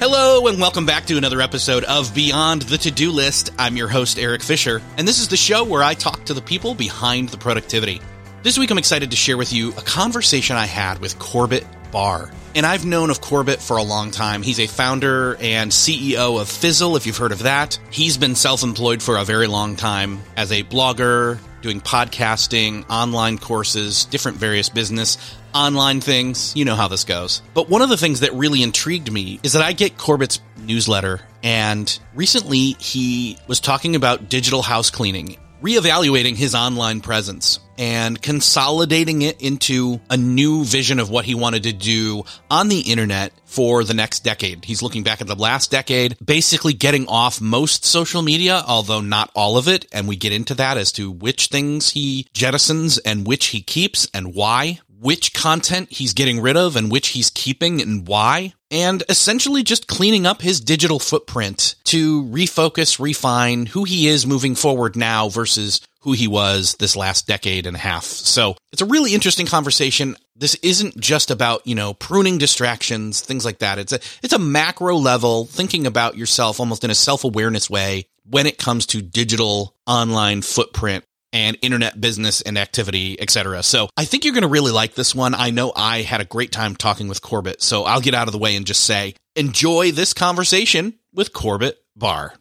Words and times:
Hello, 0.00 0.46
and 0.46 0.60
welcome 0.60 0.86
back 0.86 1.06
to 1.06 1.16
another 1.16 1.40
episode 1.40 1.82
of 1.82 2.14
Beyond 2.14 2.62
the 2.62 2.78
To 2.78 2.90
Do 2.92 3.10
List. 3.10 3.50
I'm 3.58 3.76
your 3.76 3.88
host, 3.88 4.16
Erik 4.16 4.44
Fisher, 4.44 4.80
and 4.96 5.08
this 5.08 5.18
is 5.18 5.26
the 5.26 5.36
show 5.36 5.64
where 5.64 5.82
I 5.82 5.94
talk 5.94 6.24
to 6.26 6.34
the 6.34 6.40
people 6.40 6.72
behind 6.72 7.30
the 7.30 7.36
productivity. 7.36 8.00
This 8.44 8.56
week, 8.56 8.70
I'm 8.70 8.78
excited 8.78 9.10
to 9.10 9.16
share 9.16 9.36
with 9.36 9.52
you 9.52 9.70
a 9.70 9.82
conversation 9.82 10.54
I 10.54 10.66
had 10.66 11.00
with 11.00 11.18
Corbett 11.18 11.66
Barr. 11.90 12.30
And 12.54 12.64
I've 12.66 12.84
known 12.84 13.10
of 13.10 13.20
Corbett 13.20 13.60
for 13.60 13.76
a 13.76 13.82
long 13.82 14.10
time. 14.10 14.42
He's 14.42 14.58
a 14.58 14.66
founder 14.66 15.36
and 15.36 15.70
CEO 15.70 16.40
of 16.40 16.48
Fizzle, 16.48 16.96
if 16.96 17.06
you've 17.06 17.16
heard 17.16 17.32
of 17.32 17.40
that. 17.40 17.78
He's 17.90 18.16
been 18.16 18.34
self 18.34 18.62
employed 18.62 19.02
for 19.02 19.16
a 19.16 19.24
very 19.24 19.46
long 19.46 19.76
time 19.76 20.20
as 20.36 20.50
a 20.50 20.62
blogger, 20.64 21.38
doing 21.62 21.80
podcasting, 21.80 22.88
online 22.88 23.38
courses, 23.38 24.06
different 24.06 24.38
various 24.38 24.68
business 24.68 25.18
online 25.54 26.00
things. 26.00 26.54
You 26.54 26.64
know 26.64 26.74
how 26.74 26.88
this 26.88 27.04
goes. 27.04 27.42
But 27.54 27.68
one 27.68 27.82
of 27.82 27.88
the 27.88 27.96
things 27.96 28.20
that 28.20 28.32
really 28.34 28.62
intrigued 28.62 29.12
me 29.12 29.40
is 29.42 29.52
that 29.52 29.62
I 29.62 29.72
get 29.72 29.96
Corbett's 29.96 30.40
newsletter, 30.56 31.20
and 31.42 31.98
recently 32.14 32.76
he 32.78 33.38
was 33.46 33.60
talking 33.60 33.96
about 33.96 34.28
digital 34.28 34.62
house 34.62 34.90
cleaning, 34.90 35.36
reevaluating 35.62 36.36
his 36.36 36.54
online 36.54 37.00
presence 37.00 37.60
and 37.78 38.20
consolidating 38.20 39.22
it 39.22 39.40
into 39.40 40.00
a 40.10 40.16
new 40.16 40.64
vision 40.64 40.98
of 40.98 41.10
what 41.10 41.24
he 41.24 41.34
wanted 41.34 41.62
to 41.62 41.72
do 41.72 42.24
on 42.50 42.68
the 42.68 42.80
internet 42.80 43.32
for 43.44 43.84
the 43.84 43.94
next 43.94 44.24
decade. 44.24 44.64
He's 44.64 44.82
looking 44.82 45.04
back 45.04 45.20
at 45.20 45.26
the 45.26 45.36
last 45.36 45.70
decade, 45.70 46.16
basically 46.24 46.72
getting 46.72 47.06
off 47.06 47.40
most 47.40 47.84
social 47.84 48.22
media, 48.22 48.62
although 48.66 49.00
not 49.00 49.30
all 49.34 49.56
of 49.56 49.68
it. 49.68 49.86
And 49.92 50.08
we 50.08 50.16
get 50.16 50.32
into 50.32 50.54
that 50.56 50.76
as 50.76 50.92
to 50.92 51.10
which 51.10 51.46
things 51.46 51.90
he 51.90 52.26
jettisons 52.34 52.98
and 53.04 53.26
which 53.26 53.46
he 53.46 53.62
keeps 53.62 54.08
and 54.12 54.34
why 54.34 54.80
which 55.00 55.32
content 55.32 55.88
he's 55.90 56.12
getting 56.12 56.40
rid 56.40 56.56
of 56.56 56.76
and 56.76 56.90
which 56.90 57.08
he's 57.08 57.30
keeping 57.30 57.80
and 57.80 58.06
why, 58.06 58.52
and 58.70 59.02
essentially 59.08 59.62
just 59.62 59.86
cleaning 59.86 60.26
up 60.26 60.42
his 60.42 60.60
digital 60.60 60.98
footprint 60.98 61.76
to 61.84 62.24
refocus, 62.24 62.98
refine 62.98 63.66
who 63.66 63.84
he 63.84 64.08
is 64.08 64.26
moving 64.26 64.54
forward 64.54 64.96
now 64.96 65.28
versus 65.28 65.80
who 66.00 66.12
he 66.12 66.28
was 66.28 66.74
this 66.76 66.96
last 66.96 67.26
decade 67.26 67.66
and 67.66 67.76
a 67.76 67.80
half. 67.80 68.04
So 68.04 68.56
it's 68.72 68.82
a 68.82 68.86
really 68.86 69.14
interesting 69.14 69.46
conversation. 69.46 70.16
This 70.36 70.54
isn't 70.56 70.98
just 70.98 71.30
about, 71.30 71.66
you 71.66 71.74
know, 71.74 71.94
pruning 71.94 72.38
distractions, 72.38 73.20
things 73.20 73.44
like 73.44 73.58
that. 73.58 73.78
It's 73.78 73.92
a, 73.92 74.00
it's 74.22 74.32
a 74.32 74.38
macro 74.38 74.96
level 74.96 75.44
thinking 75.44 75.86
about 75.86 76.16
yourself 76.16 76.60
almost 76.60 76.84
in 76.84 76.90
a 76.90 76.94
self-awareness 76.94 77.68
way 77.68 78.06
when 78.24 78.46
it 78.46 78.58
comes 78.58 78.86
to 78.86 79.02
digital 79.02 79.74
online 79.86 80.42
footprint 80.42 81.04
and 81.32 81.58
internet 81.62 82.00
business 82.00 82.40
and 82.40 82.56
activity, 82.58 83.20
etc. 83.20 83.62
So 83.62 83.88
I 83.96 84.04
think 84.04 84.24
you're 84.24 84.34
going 84.34 84.42
to 84.42 84.48
really 84.48 84.72
like 84.72 84.94
this 84.94 85.14
one. 85.14 85.34
I 85.34 85.50
know 85.50 85.72
I 85.74 86.02
had 86.02 86.20
a 86.20 86.24
great 86.24 86.52
time 86.52 86.76
talking 86.76 87.08
with 87.08 87.22
Corbett, 87.22 87.62
so 87.62 87.84
I'll 87.84 88.00
get 88.00 88.14
out 88.14 88.28
of 88.28 88.32
the 88.32 88.38
way 88.38 88.56
and 88.56 88.66
just 88.66 88.84
say 88.84 89.14
enjoy 89.36 89.92
this 89.92 90.14
conversation 90.14 90.94
with 91.12 91.32
Corbett 91.32 91.78
Barr. 91.96 92.34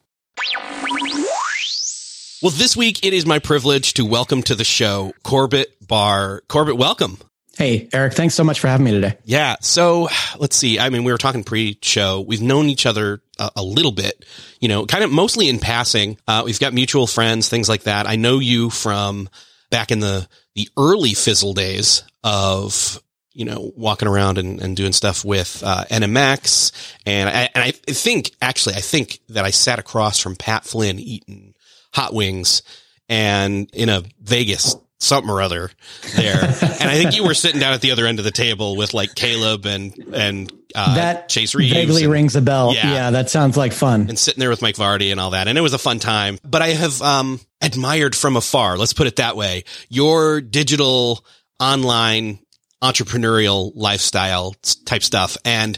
Well, 2.41 2.51
this 2.51 2.77
week 2.77 3.03
it 3.03 3.13
is 3.13 3.25
my 3.25 3.39
privilege 3.39 3.95
to 3.95 4.05
welcome 4.05 4.43
to 4.43 4.53
the 4.53 4.63
show 4.63 5.13
Corbett 5.23 5.75
Barr. 5.85 6.43
Corbett, 6.47 6.77
welcome. 6.77 7.17
Hey, 7.57 7.89
Erik, 7.91 8.13
thanks 8.13 8.35
so 8.35 8.43
much 8.43 8.59
for 8.59 8.67
having 8.67 8.85
me 8.85 8.91
today. 8.91 9.17
Yeah. 9.25 9.55
So 9.61 10.09
let's 10.37 10.55
see. 10.55 10.77
I 10.77 10.91
mean, 10.91 11.03
we 11.03 11.11
were 11.11 11.17
talking 11.17 11.43
pre 11.43 11.79
show. 11.81 12.21
We've 12.21 12.41
known 12.41 12.67
each 12.67 12.85
other 12.85 13.23
a, 13.39 13.49
a, 13.55 13.63
little 13.63 13.91
bit, 13.91 14.25
you 14.59 14.67
know, 14.67 14.85
kind 14.85 15.03
of 15.03 15.09
mostly 15.09 15.49
in 15.49 15.57
passing. 15.57 16.19
Uh, 16.27 16.43
we've 16.45 16.59
got 16.59 16.73
mutual 16.73 17.07
friends, 17.07 17.49
things 17.49 17.67
like 17.67 17.83
that. 17.83 18.07
I 18.07 18.15
know 18.15 18.37
you 18.37 18.69
from 18.69 19.27
back 19.71 19.91
in 19.91 19.99
the, 19.99 20.27
the 20.53 20.69
early 20.77 21.15
fizzle 21.15 21.55
days 21.55 22.03
of, 22.23 23.01
you 23.33 23.45
know, 23.45 23.71
walking 23.75 24.07
around 24.07 24.37
and, 24.37 24.61
and 24.61 24.77
doing 24.77 24.93
stuff 24.93 25.25
with, 25.25 25.63
uh, 25.65 25.85
NMX. 25.85 26.71
And 27.07 27.27
I, 27.27 27.49
and 27.55 27.63
I 27.63 27.71
think 27.71 28.35
actually, 28.39 28.75
I 28.75 28.81
think 28.81 29.19
that 29.29 29.45
I 29.45 29.49
sat 29.49 29.79
across 29.79 30.19
from 30.19 30.35
Pat 30.35 30.63
Flynn 30.63 30.99
eating 30.99 31.55
hot 31.91 32.13
wings 32.13 32.61
and 33.09 33.67
in 33.73 33.89
a 33.89 34.03
Vegas 34.21 34.75
something 34.99 35.29
or 35.29 35.41
other 35.41 35.71
there. 36.15 36.43
and 36.43 36.89
I 36.89 36.95
think 36.95 37.15
you 37.15 37.23
were 37.23 37.33
sitting 37.33 37.59
down 37.59 37.73
at 37.73 37.81
the 37.81 37.91
other 37.91 38.05
end 38.05 38.19
of 38.19 38.25
the 38.25 38.31
table 38.31 38.75
with 38.75 38.93
like 38.93 39.15
Caleb 39.15 39.65
and, 39.65 39.97
and, 40.13 40.51
uh, 40.75 40.95
that 40.95 41.29
Chase 41.29 41.55
Reeves. 41.55 41.73
Vaguely 41.73 42.03
and, 42.03 42.11
rings 42.11 42.35
a 42.35 42.41
bell. 42.41 42.73
Yeah. 42.73 42.91
yeah. 42.91 43.11
that 43.11 43.29
sounds 43.29 43.57
like 43.57 43.73
fun. 43.73 44.07
And 44.09 44.17
sitting 44.17 44.39
there 44.39 44.49
with 44.49 44.61
Mike 44.61 44.75
Vardy 44.75 45.11
and 45.11 45.19
all 45.19 45.31
that. 45.31 45.47
And 45.47 45.57
it 45.57 45.61
was 45.61 45.73
a 45.73 45.77
fun 45.77 45.99
time, 45.99 46.39
but 46.43 46.61
I 46.61 46.69
have, 46.69 47.01
um, 47.01 47.39
admired 47.61 48.15
from 48.15 48.35
afar. 48.35 48.77
Let's 48.77 48.93
put 48.93 49.07
it 49.07 49.17
that 49.17 49.35
way. 49.35 49.63
Your 49.89 50.41
digital 50.41 51.25
online 51.59 52.39
entrepreneurial 52.83 53.71
lifestyle 53.75 54.55
type 54.85 55.01
stuff 55.01 55.37
and, 55.43 55.77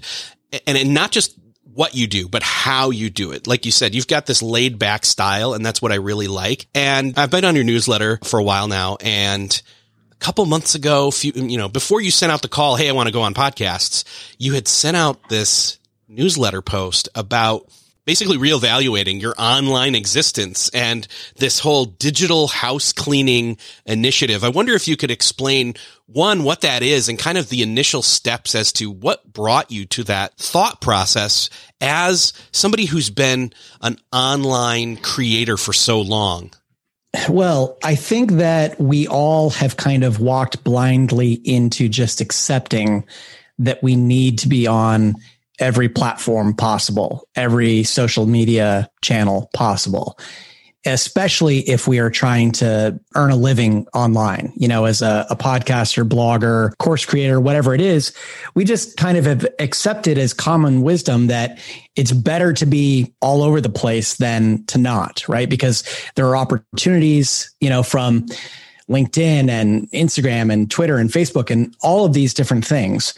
and 0.68 0.94
not 0.94 1.12
just 1.12 1.39
what 1.74 1.96
you 1.96 2.08
do, 2.08 2.28
but 2.28 2.44
how 2.44 2.90
you 2.90 3.10
do 3.10 3.32
it. 3.32 3.48
Like 3.48 3.66
you 3.66 3.72
said, 3.72 3.96
you've 3.96 4.08
got 4.08 4.26
this 4.26 4.42
laid 4.42 4.80
back 4.80 5.06
style 5.06 5.54
and 5.54 5.66
that's 5.66 5.82
what 5.82 5.92
I 5.92 5.96
really 5.96 6.28
like. 6.28 6.68
And 6.74 7.18
I've 7.18 7.32
been 7.32 7.46
on 7.46 7.56
your 7.56 7.64
newsletter 7.64 8.20
for 8.24 8.40
a 8.40 8.44
while 8.44 8.68
now 8.68 8.98
and 9.02 9.62
a 10.12 10.16
couple 10.16 10.46
months 10.46 10.76
ago, 10.76 11.12
few, 11.12 11.32
you 11.34 11.58
know, 11.58 11.70
before 11.70 12.02
you 12.02 12.12
sent 12.12 12.32
out 12.32 12.42
the 12.42 12.48
call, 12.48 12.76
Hey, 12.76 12.90
I 12.90 12.94
want 12.94 13.08
to 13.08 13.14
go 13.14 13.22
on 13.22 13.34
podcasts, 13.34 14.04
you 14.38 14.54
had 14.54 14.68
sent 14.68 14.98
out 14.98 15.30
this 15.30 15.80
newsletter 16.08 16.62
post 16.62 17.08
about 17.16 17.70
basically 18.10 18.38
reevaluating 18.38 19.22
your 19.22 19.36
online 19.38 19.94
existence 19.94 20.70
and 20.70 21.08
this 21.36 21.60
whole 21.60 21.86
digital 21.86 22.48
house 22.48 22.92
cleaning 22.92 23.56
initiative. 23.86 24.44
I 24.44 24.50
wonder 24.50 24.74
if 24.74 24.88
you 24.88 24.98
could 24.98 25.12
explain 25.12 25.76
one, 26.12 26.44
what 26.44 26.62
that 26.62 26.82
is 26.82 27.08
and 27.08 27.20
kind 27.20 27.38
of 27.38 27.50
the 27.50 27.62
initial 27.62 28.02
steps 28.02 28.56
as 28.56 28.74
to 28.74 28.90
what 28.90 29.32
brought 29.32 29.72
you 29.72 29.86
to 29.86 30.04
that 30.06 30.36
thought 30.38 30.82
process 30.82 31.50
as 31.82 32.34
somebody 32.52 32.86
who's 32.86 33.10
been 33.10 33.54
an 33.82 33.98
online 34.12 34.98
creator 34.98 35.56
for 35.56 35.74
so 35.74 36.02
long. 36.02 36.52
Well, 37.28 37.78
I 37.84 37.96
think 37.96 38.34
that 38.34 38.80
we 38.80 39.08
all 39.08 39.50
have 39.52 39.78
kind 39.78 40.04
of 40.04 40.20
walked 40.20 40.64
blindly 40.64 41.34
into 41.34 41.90
just 41.90 42.22
accepting 42.22 43.06
that 43.58 43.82
we 43.82 43.96
need 43.96 44.40
to 44.40 44.48
be 44.48 44.68
on 44.68 45.16
every 45.60 45.90
platform 45.90 46.56
possible, 46.56 47.28
every 47.36 47.84
social 47.84 48.26
media 48.26 48.90
channel 49.02 49.50
possible, 49.54 50.18
especially 50.86 51.60
if 51.70 51.88
we 51.88 52.00
are 52.00 52.10
trying 52.10 52.52
to 52.54 52.98
earn 53.16 53.32
a 53.32 53.36
living 53.36 53.86
online, 53.94 54.54
you 54.56 54.68
know, 54.68 54.86
as 54.86 55.02
a, 55.02 55.28
a, 55.30 55.36
podcaster, 55.36 56.08
blogger, 56.08 56.78
course 56.78 57.06
creator, 57.06 57.40
whatever 57.40 57.76
it 57.76 57.82
is. 57.82 58.14
We 58.56 58.64
just 58.64 58.96
kind 58.96 59.18
of 59.18 59.26
have 59.26 59.46
accepted 59.60 60.18
as 60.18 60.34
common 60.34 60.82
wisdom 60.82 61.28
that 61.28 61.60
it's 61.98 62.14
better 62.14 62.54
to 62.54 62.66
be 62.66 63.14
all 63.22 63.44
over 63.44 63.60
the 63.60 63.70
place 63.70 64.16
than 64.16 64.64
to 64.68 64.78
not, 64.78 65.28
right? 65.28 65.50
Because 65.50 65.84
there 66.16 66.26
are 66.28 66.38
opportunities, 66.38 67.54
you 67.60 67.70
know, 67.70 67.84
from 67.84 68.28
LinkedIn 68.90 69.50
and 69.50 69.90
Instagram 69.92 70.52
and 70.52 70.72
Twitter 70.72 70.98
and 70.98 71.10
Facebook 71.10 71.52
and 71.52 71.76
all 71.82 72.06
of 72.06 72.14
these 72.14 72.34
different 72.34 72.66
things. 72.66 73.14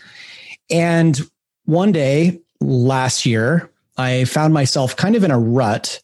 And 0.72 1.20
one 1.66 1.92
day 1.92 2.40
last 2.60 3.26
year, 3.26 3.70
I 3.98 4.26
found 4.26 4.54
myself 4.54 4.96
kind 4.96 5.16
of 5.16 5.24
in 5.24 5.32
a 5.32 5.40
rut, 5.40 6.02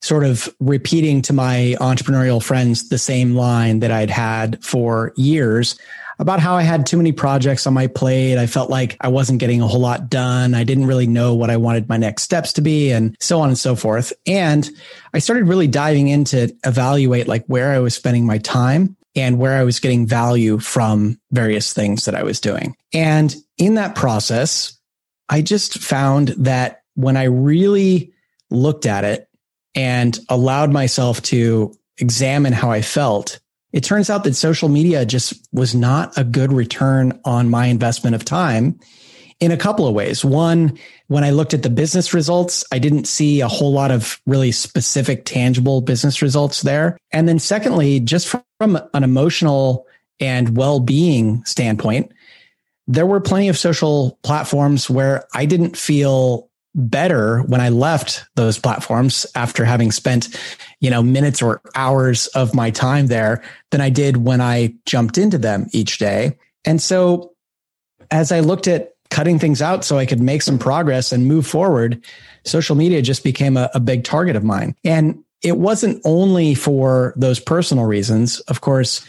sort 0.00 0.24
of 0.24 0.54
repeating 0.60 1.22
to 1.22 1.32
my 1.32 1.76
entrepreneurial 1.80 2.42
friends 2.42 2.88
the 2.88 2.98
same 2.98 3.34
line 3.34 3.80
that 3.80 3.90
I'd 3.90 4.10
had 4.10 4.62
for 4.64 5.12
years 5.16 5.76
about 6.20 6.40
how 6.40 6.56
I 6.56 6.62
had 6.62 6.84
too 6.84 6.96
many 6.96 7.12
projects 7.12 7.66
on 7.66 7.74
my 7.74 7.86
plate. 7.86 8.38
I 8.38 8.46
felt 8.46 8.70
like 8.70 8.96
I 9.00 9.08
wasn't 9.08 9.38
getting 9.38 9.60
a 9.62 9.66
whole 9.66 9.80
lot 9.80 10.10
done. 10.10 10.54
I 10.54 10.64
didn't 10.64 10.86
really 10.86 11.06
know 11.06 11.34
what 11.34 11.50
I 11.50 11.56
wanted 11.56 11.88
my 11.88 11.96
next 11.96 12.24
steps 12.24 12.52
to 12.54 12.60
be 12.60 12.90
and 12.90 13.16
so 13.20 13.40
on 13.40 13.48
and 13.48 13.58
so 13.58 13.76
forth. 13.76 14.12
And 14.26 14.68
I 15.14 15.20
started 15.20 15.44
really 15.44 15.68
diving 15.68 16.08
into 16.08 16.54
evaluate 16.64 17.28
like 17.28 17.44
where 17.46 17.72
I 17.72 17.78
was 17.78 17.94
spending 17.94 18.26
my 18.26 18.38
time 18.38 18.96
and 19.14 19.38
where 19.38 19.56
I 19.56 19.64
was 19.64 19.80
getting 19.80 20.06
value 20.06 20.58
from 20.58 21.20
various 21.30 21.72
things 21.72 22.04
that 22.04 22.14
I 22.14 22.24
was 22.24 22.40
doing. 22.40 22.76
And 22.92 23.34
in 23.56 23.74
that 23.74 23.94
process, 23.94 24.76
I 25.28 25.42
just 25.42 25.78
found 25.78 26.28
that 26.38 26.82
when 26.94 27.16
I 27.16 27.24
really 27.24 28.12
looked 28.50 28.86
at 28.86 29.04
it 29.04 29.27
and 29.74 30.18
allowed 30.28 30.72
myself 30.72 31.22
to 31.22 31.74
examine 31.98 32.52
how 32.52 32.70
I 32.70 32.82
felt, 32.82 33.40
it 33.72 33.84
turns 33.84 34.08
out 34.08 34.24
that 34.24 34.34
social 34.34 34.68
media 34.68 35.04
just 35.04 35.46
was 35.52 35.74
not 35.74 36.16
a 36.16 36.24
good 36.24 36.52
return 36.52 37.18
on 37.24 37.50
my 37.50 37.66
investment 37.66 38.16
of 38.16 38.24
time 38.24 38.78
in 39.40 39.52
a 39.52 39.56
couple 39.56 39.86
of 39.86 39.94
ways. 39.94 40.24
One, 40.24 40.78
when 41.06 41.22
I 41.22 41.30
looked 41.30 41.54
at 41.54 41.62
the 41.62 41.70
business 41.70 42.12
results, 42.12 42.64
I 42.72 42.78
didn't 42.78 43.06
see 43.06 43.40
a 43.40 43.48
whole 43.48 43.72
lot 43.72 43.90
of 43.90 44.20
really 44.26 44.52
specific, 44.52 45.24
tangible 45.24 45.80
business 45.80 46.22
results 46.22 46.62
there. 46.62 46.96
And 47.12 47.28
then 47.28 47.38
secondly, 47.38 48.00
just 48.00 48.26
from 48.26 48.80
an 48.94 49.04
emotional 49.04 49.86
and 50.18 50.56
well-being 50.56 51.44
standpoint, 51.44 52.12
there 52.86 53.06
were 53.06 53.20
plenty 53.20 53.48
of 53.48 53.58
social 53.58 54.18
platforms 54.22 54.88
where 54.90 55.24
I 55.34 55.44
didn't 55.44 55.76
feel 55.76 56.47
better 56.78 57.40
when 57.40 57.60
I 57.60 57.68
left 57.70 58.24
those 58.36 58.58
platforms 58.58 59.26
after 59.34 59.64
having 59.64 59.90
spent, 59.90 60.28
you 60.80 60.90
know, 60.90 61.02
minutes 61.02 61.42
or 61.42 61.60
hours 61.74 62.28
of 62.28 62.54
my 62.54 62.70
time 62.70 63.08
there 63.08 63.42
than 63.70 63.80
I 63.80 63.90
did 63.90 64.18
when 64.18 64.40
I 64.40 64.74
jumped 64.86 65.18
into 65.18 65.38
them 65.38 65.66
each 65.72 65.98
day. 65.98 66.38
And 66.64 66.80
so 66.80 67.32
as 68.10 68.30
I 68.30 68.40
looked 68.40 68.68
at 68.68 68.94
cutting 69.10 69.38
things 69.38 69.60
out 69.60 69.84
so 69.84 69.98
I 69.98 70.06
could 70.06 70.20
make 70.20 70.42
some 70.42 70.58
progress 70.58 71.12
and 71.12 71.26
move 71.26 71.46
forward, 71.46 72.04
social 72.44 72.76
media 72.76 73.02
just 73.02 73.24
became 73.24 73.56
a, 73.56 73.70
a 73.74 73.80
big 73.80 74.04
target 74.04 74.36
of 74.36 74.44
mine. 74.44 74.76
And 74.84 75.24
it 75.42 75.58
wasn't 75.58 76.00
only 76.04 76.54
for 76.54 77.12
those 77.16 77.40
personal 77.40 77.84
reasons. 77.84 78.40
Of 78.40 78.60
course, 78.60 79.04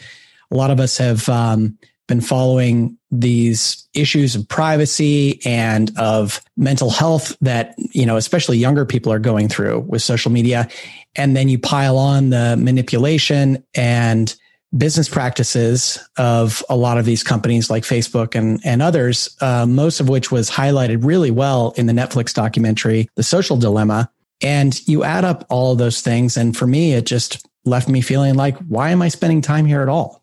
a 0.50 0.56
lot 0.56 0.70
of 0.70 0.80
us 0.80 0.98
have 0.98 1.28
um, 1.28 1.78
been 2.10 2.20
following 2.20 2.98
these 3.10 3.88
issues 3.94 4.34
of 4.34 4.46
privacy 4.48 5.40
and 5.46 5.96
of 5.96 6.42
mental 6.56 6.90
health 6.90 7.36
that, 7.40 7.74
you 7.78 8.04
know, 8.04 8.16
especially 8.16 8.58
younger 8.58 8.84
people 8.84 9.12
are 9.12 9.18
going 9.20 9.48
through 9.48 9.78
with 9.88 10.02
social 10.02 10.30
media. 10.30 10.68
And 11.16 11.36
then 11.36 11.48
you 11.48 11.58
pile 11.58 11.96
on 11.96 12.30
the 12.30 12.56
manipulation 12.58 13.64
and 13.74 14.34
business 14.76 15.08
practices 15.08 15.98
of 16.16 16.62
a 16.68 16.76
lot 16.76 16.98
of 16.98 17.04
these 17.04 17.22
companies 17.22 17.70
like 17.70 17.84
Facebook 17.84 18.34
and, 18.34 18.60
and 18.64 18.82
others, 18.82 19.36
uh, 19.40 19.66
most 19.66 20.00
of 20.00 20.08
which 20.08 20.30
was 20.30 20.50
highlighted 20.50 21.04
really 21.04 21.30
well 21.30 21.72
in 21.76 21.86
the 21.86 21.92
Netflix 21.92 22.34
documentary, 22.34 23.08
The 23.14 23.22
Social 23.22 23.56
Dilemma. 23.56 24.10
And 24.42 24.86
you 24.88 25.04
add 25.04 25.24
up 25.24 25.46
all 25.48 25.76
those 25.76 26.00
things. 26.00 26.36
And 26.36 26.56
for 26.56 26.66
me, 26.66 26.92
it 26.92 27.06
just 27.06 27.46
left 27.64 27.88
me 27.88 28.00
feeling 28.00 28.34
like, 28.34 28.58
why 28.58 28.90
am 28.90 29.00
I 29.00 29.08
spending 29.08 29.42
time 29.42 29.66
here 29.66 29.82
at 29.82 29.88
all? 29.88 30.22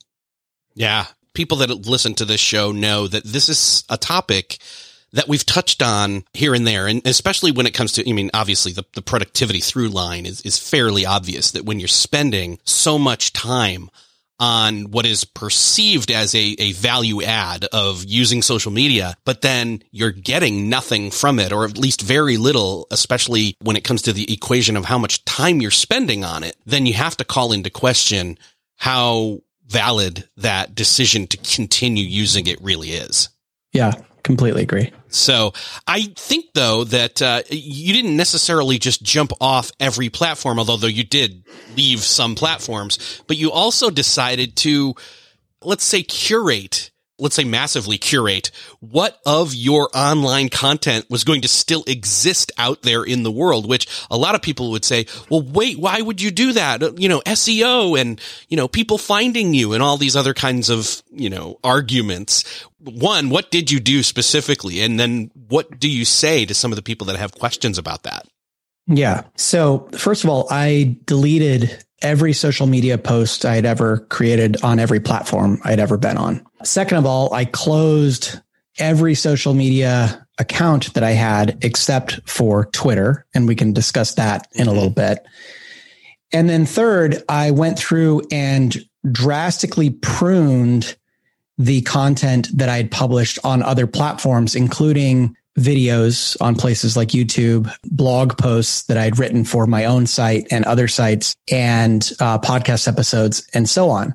Yeah. 0.75 1.05
People 1.37 1.59
that 1.59 1.69
listen 1.85 2.15
to 2.15 2.25
this 2.25 2.41
show 2.41 2.71
know 2.71 3.05
that 3.05 3.23
this 3.23 3.47
is 3.47 3.83
a 3.89 3.95
topic 3.95 4.57
that 5.13 5.27
we've 5.27 5.45
touched 5.45 5.83
on 5.83 6.23
here 6.33 6.55
and 6.55 6.65
there. 6.65 6.87
And 6.87 7.05
especially 7.05 7.51
when 7.51 7.67
it 7.67 7.75
comes 7.75 7.91
to, 7.91 8.09
I 8.09 8.11
mean, 8.11 8.31
obviously 8.33 8.71
the, 8.71 8.83
the 8.95 9.03
productivity 9.03 9.59
through 9.59 9.89
line 9.89 10.25
is, 10.25 10.41
is 10.41 10.57
fairly 10.57 11.05
obvious 11.05 11.51
that 11.51 11.63
when 11.63 11.79
you're 11.79 11.87
spending 11.87 12.57
so 12.63 12.97
much 12.97 13.33
time 13.33 13.91
on 14.39 14.89
what 14.89 15.05
is 15.05 15.25
perceived 15.25 16.09
as 16.09 16.33
a, 16.33 16.55
a 16.57 16.71
value 16.71 17.21
add 17.21 17.65
of 17.65 18.03
using 18.03 18.41
social 18.41 18.71
media, 18.71 19.15
but 19.23 19.41
then 19.41 19.83
you're 19.91 20.09
getting 20.09 20.69
nothing 20.69 21.11
from 21.11 21.37
it, 21.37 21.51
or 21.51 21.65
at 21.65 21.77
least 21.77 22.01
very 22.01 22.37
little, 22.37 22.87
especially 22.89 23.55
when 23.61 23.75
it 23.75 23.83
comes 23.83 24.01
to 24.01 24.11
the 24.11 24.33
equation 24.33 24.75
of 24.75 24.85
how 24.85 24.97
much 24.97 25.23
time 25.23 25.61
you're 25.61 25.69
spending 25.69 26.23
on 26.23 26.43
it, 26.43 26.57
then 26.65 26.87
you 26.87 26.95
have 26.95 27.15
to 27.15 27.23
call 27.23 27.51
into 27.51 27.69
question 27.69 28.39
how 28.77 29.39
valid 29.67 30.27
that 30.37 30.75
decision 30.75 31.27
to 31.27 31.37
continue 31.37 32.05
using 32.05 32.47
it 32.47 32.61
really 32.61 32.89
is. 32.91 33.29
Yeah, 33.73 33.93
completely 34.23 34.63
agree. 34.63 34.91
So 35.09 35.53
I 35.87 36.13
think 36.15 36.45
though 36.53 36.83
that 36.85 37.21
uh, 37.21 37.43
you 37.49 37.93
didn't 37.93 38.17
necessarily 38.17 38.77
just 38.77 39.01
jump 39.01 39.31
off 39.39 39.71
every 39.79 40.09
platform, 40.09 40.59
although 40.59 40.77
though 40.77 40.87
you 40.87 41.03
did 41.03 41.45
leave 41.75 41.99
some 41.99 42.35
platforms, 42.35 43.21
but 43.27 43.37
you 43.37 43.51
also 43.51 43.89
decided 43.89 44.55
to, 44.57 44.95
let's 45.61 45.83
say, 45.83 46.03
curate 46.03 46.91
let's 47.19 47.35
say 47.35 47.43
massively 47.43 47.97
curate 47.97 48.51
what 48.79 49.19
of 49.25 49.53
your 49.53 49.89
online 49.93 50.49
content 50.49 51.05
was 51.09 51.23
going 51.23 51.41
to 51.41 51.47
still 51.47 51.83
exist 51.87 52.51
out 52.57 52.83
there 52.83 53.03
in 53.03 53.23
the 53.23 53.31
world, 53.31 53.67
which 53.67 53.87
a 54.11 54.17
lot 54.17 54.35
of 54.35 54.41
people 54.41 54.71
would 54.71 54.85
say, 54.85 55.05
well, 55.29 55.41
wait, 55.41 55.79
why 55.79 55.99
would 56.01 56.21
you 56.21 56.31
do 56.31 56.53
that? 56.53 56.83
Uh, 56.83 56.91
you 56.95 57.09
know, 57.09 57.21
SEO 57.21 57.99
and, 57.99 58.21
you 58.49 58.57
know, 58.57 58.67
people 58.67 58.97
finding 58.97 59.53
you 59.53 59.73
and 59.73 59.81
all 59.81 59.97
these 59.97 60.15
other 60.15 60.33
kinds 60.33 60.69
of, 60.69 61.01
you 61.11 61.29
know, 61.29 61.59
arguments. 61.63 62.43
One, 62.79 63.29
what 63.29 63.51
did 63.51 63.71
you 63.71 63.79
do 63.79 64.03
specifically? 64.03 64.81
And 64.81 64.99
then 64.99 65.31
what 65.47 65.79
do 65.79 65.89
you 65.89 66.05
say 66.05 66.45
to 66.45 66.53
some 66.53 66.71
of 66.71 66.75
the 66.75 66.83
people 66.83 67.07
that 67.07 67.17
have 67.17 67.33
questions 67.33 67.77
about 67.77 68.03
that? 68.03 68.27
Yeah. 68.87 69.23
So 69.35 69.89
first 69.97 70.23
of 70.23 70.29
all, 70.29 70.47
I 70.49 70.97
deleted 71.05 71.83
every 72.01 72.33
social 72.33 72.67
media 72.67 72.97
post 72.97 73.45
I 73.45 73.55
had 73.55 73.65
ever 73.65 73.99
created 74.09 74.63
on 74.63 74.79
every 74.79 74.99
platform 74.99 75.59
I'd 75.63 75.79
ever 75.79 75.97
been 75.97 76.17
on. 76.17 76.45
Second 76.63 76.97
of 76.97 77.05
all, 77.05 77.33
I 77.33 77.45
closed 77.45 78.39
every 78.77 79.15
social 79.15 79.53
media 79.53 80.25
account 80.37 80.93
that 80.93 81.03
I 81.03 81.11
had 81.11 81.57
except 81.63 82.19
for 82.29 82.65
Twitter. 82.67 83.25
And 83.33 83.47
we 83.47 83.55
can 83.55 83.73
discuss 83.73 84.15
that 84.15 84.47
in 84.53 84.67
a 84.67 84.73
little 84.73 84.89
bit. 84.89 85.25
And 86.31 86.49
then 86.49 86.65
third, 86.65 87.23
I 87.29 87.51
went 87.51 87.79
through 87.79 88.23
and 88.31 88.77
drastically 89.11 89.89
pruned 89.89 90.95
the 91.57 91.81
content 91.81 92.49
that 92.53 92.69
I 92.69 92.77
had 92.77 92.91
published 92.91 93.39
on 93.43 93.63
other 93.63 93.87
platforms, 93.87 94.53
including 94.53 95.35
videos 95.57 96.37
on 96.39 96.53
places 96.53 96.95
like 96.95 97.09
YouTube, 97.09 97.73
blog 97.85 98.37
posts 98.37 98.83
that 98.83 98.97
I'd 98.97 99.17
written 99.17 99.43
for 99.43 99.65
my 99.65 99.85
own 99.85 100.05
site 100.05 100.45
and 100.51 100.65
other 100.65 100.87
sites, 100.87 101.35
and 101.51 102.03
uh, 102.19 102.37
podcast 102.37 102.87
episodes, 102.87 103.47
and 103.55 103.67
so 103.67 103.89
on. 103.89 104.13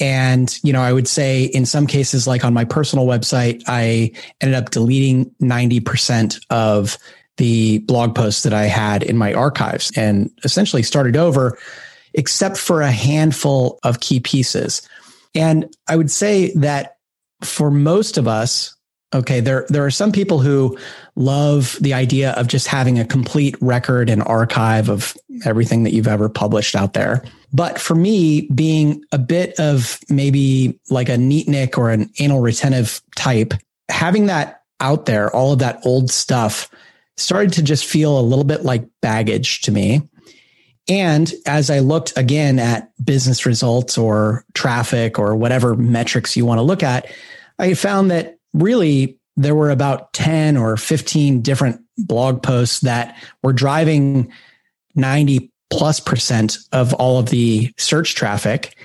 And, 0.00 0.58
you 0.62 0.72
know, 0.72 0.80
I 0.80 0.92
would 0.92 1.06
say 1.06 1.44
in 1.44 1.66
some 1.66 1.86
cases, 1.86 2.26
like 2.26 2.44
on 2.44 2.54
my 2.54 2.64
personal 2.64 3.06
website, 3.06 3.62
I 3.66 4.12
ended 4.40 4.56
up 4.56 4.70
deleting 4.70 5.30
90% 5.40 6.44
of 6.50 6.98
the 7.36 7.78
blog 7.80 8.14
posts 8.14 8.42
that 8.42 8.52
I 8.52 8.64
had 8.64 9.02
in 9.02 9.16
my 9.16 9.32
archives 9.32 9.92
and 9.96 10.30
essentially 10.44 10.82
started 10.82 11.16
over, 11.16 11.58
except 12.14 12.56
for 12.56 12.82
a 12.82 12.90
handful 12.90 13.78
of 13.84 14.00
key 14.00 14.20
pieces. 14.20 14.82
And 15.34 15.74
I 15.88 15.96
would 15.96 16.10
say 16.10 16.52
that 16.54 16.96
for 17.42 17.70
most 17.70 18.18
of 18.18 18.28
us, 18.28 18.74
Okay, 19.14 19.40
there 19.40 19.66
there 19.68 19.84
are 19.84 19.90
some 19.90 20.10
people 20.10 20.38
who 20.38 20.76
love 21.16 21.76
the 21.80 21.92
idea 21.92 22.32
of 22.32 22.46
just 22.46 22.66
having 22.66 22.98
a 22.98 23.04
complete 23.04 23.56
record 23.60 24.08
and 24.08 24.22
archive 24.22 24.88
of 24.88 25.14
everything 25.44 25.82
that 25.82 25.92
you've 25.92 26.08
ever 26.08 26.30
published 26.30 26.74
out 26.74 26.94
there. 26.94 27.22
But 27.52 27.78
for 27.78 27.94
me, 27.94 28.42
being 28.54 29.04
a 29.12 29.18
bit 29.18 29.58
of 29.60 29.98
maybe 30.08 30.78
like 30.90 31.08
a 31.08 31.16
neatnik 31.16 31.76
or 31.76 31.90
an 31.90 32.10
anal 32.18 32.40
retentive 32.40 33.02
type, 33.14 33.54
having 33.90 34.26
that 34.26 34.62
out 34.80 35.06
there, 35.06 35.30
all 35.34 35.52
of 35.52 35.58
that 35.58 35.80
old 35.84 36.10
stuff 36.10 36.70
started 37.16 37.52
to 37.52 37.62
just 37.62 37.84
feel 37.84 38.18
a 38.18 38.22
little 38.22 38.44
bit 38.44 38.64
like 38.64 38.88
baggage 39.02 39.60
to 39.62 39.72
me. 39.72 40.02
And 40.88 41.32
as 41.46 41.70
I 41.70 41.78
looked 41.78 42.12
again 42.16 42.58
at 42.58 42.90
business 43.04 43.46
results 43.46 43.96
or 43.96 44.44
traffic 44.54 45.18
or 45.18 45.36
whatever 45.36 45.76
metrics 45.76 46.36
you 46.36 46.44
want 46.44 46.58
to 46.58 46.62
look 46.62 46.82
at, 46.82 47.06
I 47.58 47.74
found 47.74 48.10
that 48.10 48.38
really 48.54 49.18
there 49.36 49.54
were 49.54 49.70
about 49.70 50.12
10 50.14 50.56
or 50.56 50.76
15 50.76 51.42
different 51.42 51.80
blog 51.98 52.42
posts 52.42 52.80
that 52.80 53.16
were 53.42 53.52
driving 53.52 54.32
90 54.94 55.51
plus 55.72 55.98
percent 55.98 56.58
of 56.72 56.92
all 56.94 57.18
of 57.18 57.30
the 57.30 57.72
search 57.78 58.14
traffic. 58.14 58.76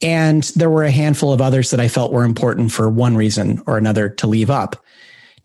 And 0.00 0.44
there 0.54 0.70
were 0.70 0.84
a 0.84 0.90
handful 0.90 1.32
of 1.32 1.40
others 1.40 1.70
that 1.70 1.80
I 1.80 1.88
felt 1.88 2.12
were 2.12 2.24
important 2.24 2.70
for 2.70 2.88
one 2.88 3.16
reason 3.16 3.62
or 3.66 3.78
another 3.78 4.08
to 4.10 4.26
leave 4.26 4.50
up. 4.50 4.84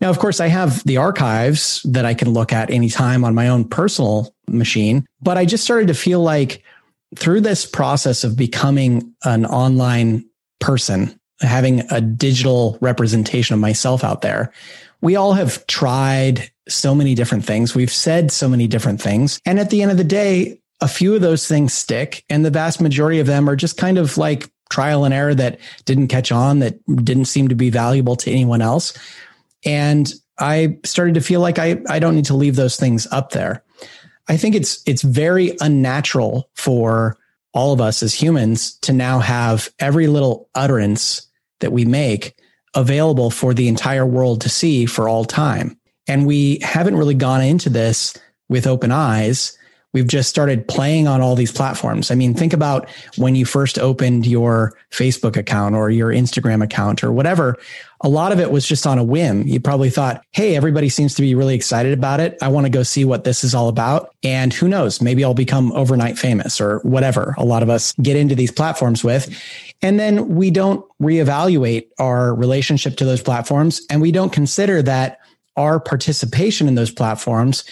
Now, 0.00 0.10
of 0.10 0.18
course, 0.18 0.40
I 0.40 0.48
have 0.48 0.84
the 0.84 0.98
archives 0.98 1.80
that 1.84 2.04
I 2.04 2.14
can 2.14 2.30
look 2.30 2.52
at 2.52 2.70
anytime 2.70 3.24
on 3.24 3.34
my 3.34 3.48
own 3.48 3.64
personal 3.64 4.34
machine, 4.48 5.06
but 5.22 5.38
I 5.38 5.46
just 5.46 5.64
started 5.64 5.88
to 5.88 5.94
feel 5.94 6.20
like 6.20 6.62
through 7.16 7.40
this 7.40 7.64
process 7.64 8.22
of 8.22 8.36
becoming 8.36 9.14
an 9.24 9.46
online 9.46 10.24
person, 10.60 11.18
having 11.40 11.80
a 11.90 12.00
digital 12.00 12.76
representation 12.80 13.54
of 13.54 13.60
myself 13.60 14.04
out 14.04 14.20
there. 14.20 14.52
We 15.00 15.16
all 15.16 15.32
have 15.32 15.66
tried 15.66 16.50
so 16.68 16.94
many 16.94 17.14
different 17.14 17.44
things. 17.44 17.74
We've 17.74 17.92
said 17.92 18.30
so 18.30 18.48
many 18.48 18.66
different 18.66 19.00
things. 19.00 19.40
And 19.46 19.58
at 19.58 19.70
the 19.70 19.82
end 19.82 19.90
of 19.90 19.96
the 19.96 20.04
day, 20.04 20.58
a 20.80 20.88
few 20.88 21.14
of 21.14 21.20
those 21.20 21.46
things 21.46 21.72
stick 21.72 22.24
and 22.28 22.44
the 22.44 22.50
vast 22.50 22.80
majority 22.80 23.20
of 23.20 23.26
them 23.26 23.48
are 23.48 23.56
just 23.56 23.76
kind 23.76 23.98
of 23.98 24.18
like 24.18 24.50
trial 24.70 25.04
and 25.04 25.14
error 25.14 25.34
that 25.34 25.58
didn't 25.84 26.08
catch 26.08 26.32
on, 26.32 26.58
that 26.58 26.78
didn't 27.04 27.26
seem 27.26 27.48
to 27.48 27.54
be 27.54 27.70
valuable 27.70 28.16
to 28.16 28.30
anyone 28.30 28.60
else. 28.60 28.96
And 29.64 30.12
I 30.38 30.78
started 30.84 31.14
to 31.14 31.20
feel 31.20 31.40
like 31.40 31.58
I, 31.58 31.80
I 31.88 31.98
don't 31.98 32.16
need 32.16 32.24
to 32.26 32.36
leave 32.36 32.56
those 32.56 32.76
things 32.76 33.06
up 33.12 33.30
there. 33.30 33.62
I 34.28 34.36
think 34.36 34.54
it's, 34.54 34.82
it's 34.86 35.02
very 35.02 35.56
unnatural 35.60 36.50
for 36.54 37.16
all 37.52 37.72
of 37.72 37.80
us 37.80 38.02
as 38.02 38.14
humans 38.14 38.76
to 38.78 38.92
now 38.92 39.20
have 39.20 39.70
every 39.78 40.08
little 40.08 40.48
utterance 40.54 41.26
that 41.60 41.72
we 41.72 41.84
make 41.84 42.36
available 42.74 43.30
for 43.30 43.54
the 43.54 43.68
entire 43.68 44.04
world 44.04 44.40
to 44.40 44.48
see 44.48 44.86
for 44.86 45.08
all 45.08 45.24
time. 45.24 45.78
And 46.08 46.26
we 46.26 46.58
haven't 46.60 46.96
really 46.96 47.14
gone 47.14 47.42
into 47.42 47.70
this 47.70 48.14
with 48.48 48.66
open 48.66 48.90
eyes. 48.90 49.56
We've 49.94 50.06
just 50.06 50.28
started 50.28 50.66
playing 50.66 51.06
on 51.06 51.20
all 51.20 51.36
these 51.36 51.52
platforms. 51.52 52.10
I 52.10 52.16
mean, 52.16 52.34
think 52.34 52.52
about 52.52 52.90
when 53.16 53.36
you 53.36 53.46
first 53.46 53.78
opened 53.78 54.26
your 54.26 54.76
Facebook 54.90 55.36
account 55.36 55.76
or 55.76 55.88
your 55.88 56.10
Instagram 56.10 56.62
account 56.62 57.04
or 57.04 57.12
whatever. 57.12 57.56
A 58.00 58.08
lot 58.08 58.32
of 58.32 58.40
it 58.40 58.50
was 58.50 58.66
just 58.66 58.86
on 58.86 58.98
a 58.98 59.04
whim. 59.04 59.46
You 59.46 59.60
probably 59.60 59.88
thought, 59.88 60.22
Hey, 60.32 60.56
everybody 60.56 60.88
seems 60.88 61.14
to 61.14 61.22
be 61.22 61.34
really 61.34 61.54
excited 61.54 61.92
about 61.92 62.20
it. 62.20 62.36
I 62.42 62.48
want 62.48 62.66
to 62.66 62.70
go 62.70 62.82
see 62.82 63.04
what 63.04 63.24
this 63.24 63.44
is 63.44 63.54
all 63.54 63.68
about. 63.68 64.14
And 64.22 64.52
who 64.52 64.68
knows, 64.68 65.00
maybe 65.00 65.24
I'll 65.24 65.32
become 65.32 65.72
overnight 65.72 66.18
famous 66.18 66.60
or 66.60 66.80
whatever 66.80 67.34
a 67.38 67.44
lot 67.44 67.62
of 67.62 67.70
us 67.70 67.92
get 68.02 68.16
into 68.16 68.34
these 68.34 68.50
platforms 68.50 69.04
with. 69.04 69.40
And 69.80 69.98
then 69.98 70.34
we 70.34 70.50
don't 70.50 70.84
reevaluate 71.00 71.88
our 71.98 72.34
relationship 72.34 72.96
to 72.96 73.04
those 73.04 73.22
platforms 73.22 73.80
and 73.88 74.02
we 74.02 74.10
don't 74.10 74.32
consider 74.32 74.82
that 74.82 75.20
our 75.56 75.78
participation 75.78 76.66
in 76.66 76.74
those 76.74 76.90
platforms 76.90 77.64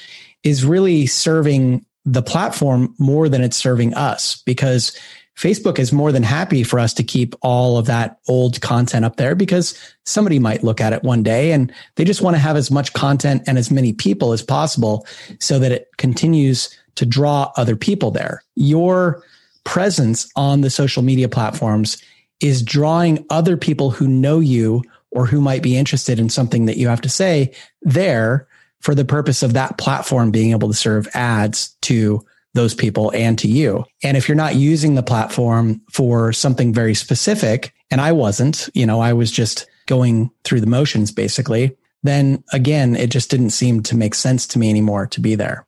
is 0.45 0.65
really 0.65 1.07
serving 1.07 1.85
the 2.05 2.23
platform 2.23 2.95
more 2.99 3.29
than 3.29 3.43
it's 3.43 3.57
serving 3.57 3.95
us 3.95 4.43
because 4.45 4.97
Facebook 5.37 5.79
is 5.79 5.93
more 5.93 6.13
than 6.13 6.23
happy 6.23 6.63
for 6.63 6.79
us 6.79 6.93
to 6.95 7.03
keep 7.03 7.35
all 7.41 7.79
of 7.79 7.87
that 7.87 8.19
old 8.29 8.61
content 8.61 9.05
up 9.05 9.17
there 9.17 9.35
because 9.35 9.79
somebody 10.05 10.39
might 10.39 10.63
look 10.63 10.81
at 10.81 10.93
it 10.93 11.03
one 11.03 11.23
day 11.23 11.53
and 11.53 11.73
they 11.95 12.05
just 12.05 12.23
want 12.23 12.35
to 12.35 12.41
have 12.41 12.57
as 12.57 12.71
much 12.71 12.93
content 12.93 13.43
and 13.47 13.57
as 13.57 13.71
many 13.71 13.93
people 13.93 14.33
as 14.33 14.43
possible 14.43 15.07
so 15.41 15.59
that 15.59 15.73
it 15.73 15.89
continues 15.97 16.77
to 16.97 17.07
draw 17.07 17.51
other 17.57 17.77
people 17.77 18.11
there. 18.11 18.43
Your 18.57 19.23
presence 19.65 20.31
on 20.37 20.61
the 20.61 20.71
social 20.71 21.03
media 21.03 21.29
platforms 21.29 22.03
is 22.41 22.63
drawing 22.63 23.25
other 23.31 23.57
people 23.57 23.91
who 23.91 24.07
know 24.07 24.39
you 24.39 24.83
or 25.13 25.27
who 25.27 25.41
might 25.41 25.63
be 25.63 25.77
interested 25.77 26.19
in 26.19 26.29
something 26.29 26.67
that 26.67 26.77
you 26.77 26.89
have 26.89 27.01
to 27.01 27.09
say 27.09 27.55
there 27.83 28.47
for 28.83 28.95
the 28.95 29.05
purpose 29.05 29.43
of 29.43 29.55
that 29.55 29.79
platform 29.79 30.31
being 30.31 30.51
able 30.51 30.69
to 30.69 30.75
serve 30.75 31.09
ads 31.15 31.77
to 31.83 32.25
those 32.55 32.75
people 32.75 33.11
and 33.15 33.39
to 33.39 33.49
you. 33.49 33.85
And 34.03 34.17
if 34.17 34.29
you're 34.29 34.37
not 34.37 34.57
using 34.57 34.95
the 34.95 35.03
platform 35.03 35.81
for 35.91 36.33
something 36.33 36.75
very 36.75 36.95
specific, 36.95 37.73
and 37.91 38.01
I 38.01 38.13
wasn't, 38.13 38.69
you 38.75 38.85
know, 38.85 39.01
I 39.01 39.15
was 39.15 39.31
just 39.31 39.67
going 39.87 40.31
through 40.45 40.61
the 40.61 40.67
motions 40.67 41.13
basically, 41.13 41.77
then 42.03 42.45
again, 42.53 42.95
it 42.97 43.11
just 43.11 43.31
didn't 43.31 43.51
seem 43.51 43.83
to 43.85 43.97
make 43.97 44.15
sense 44.15 44.47
to 44.49 44.59
me 44.59 44.69
anymore 44.69 45.07
to 45.09 45.21
be 45.21 45.35
there. 45.35 45.67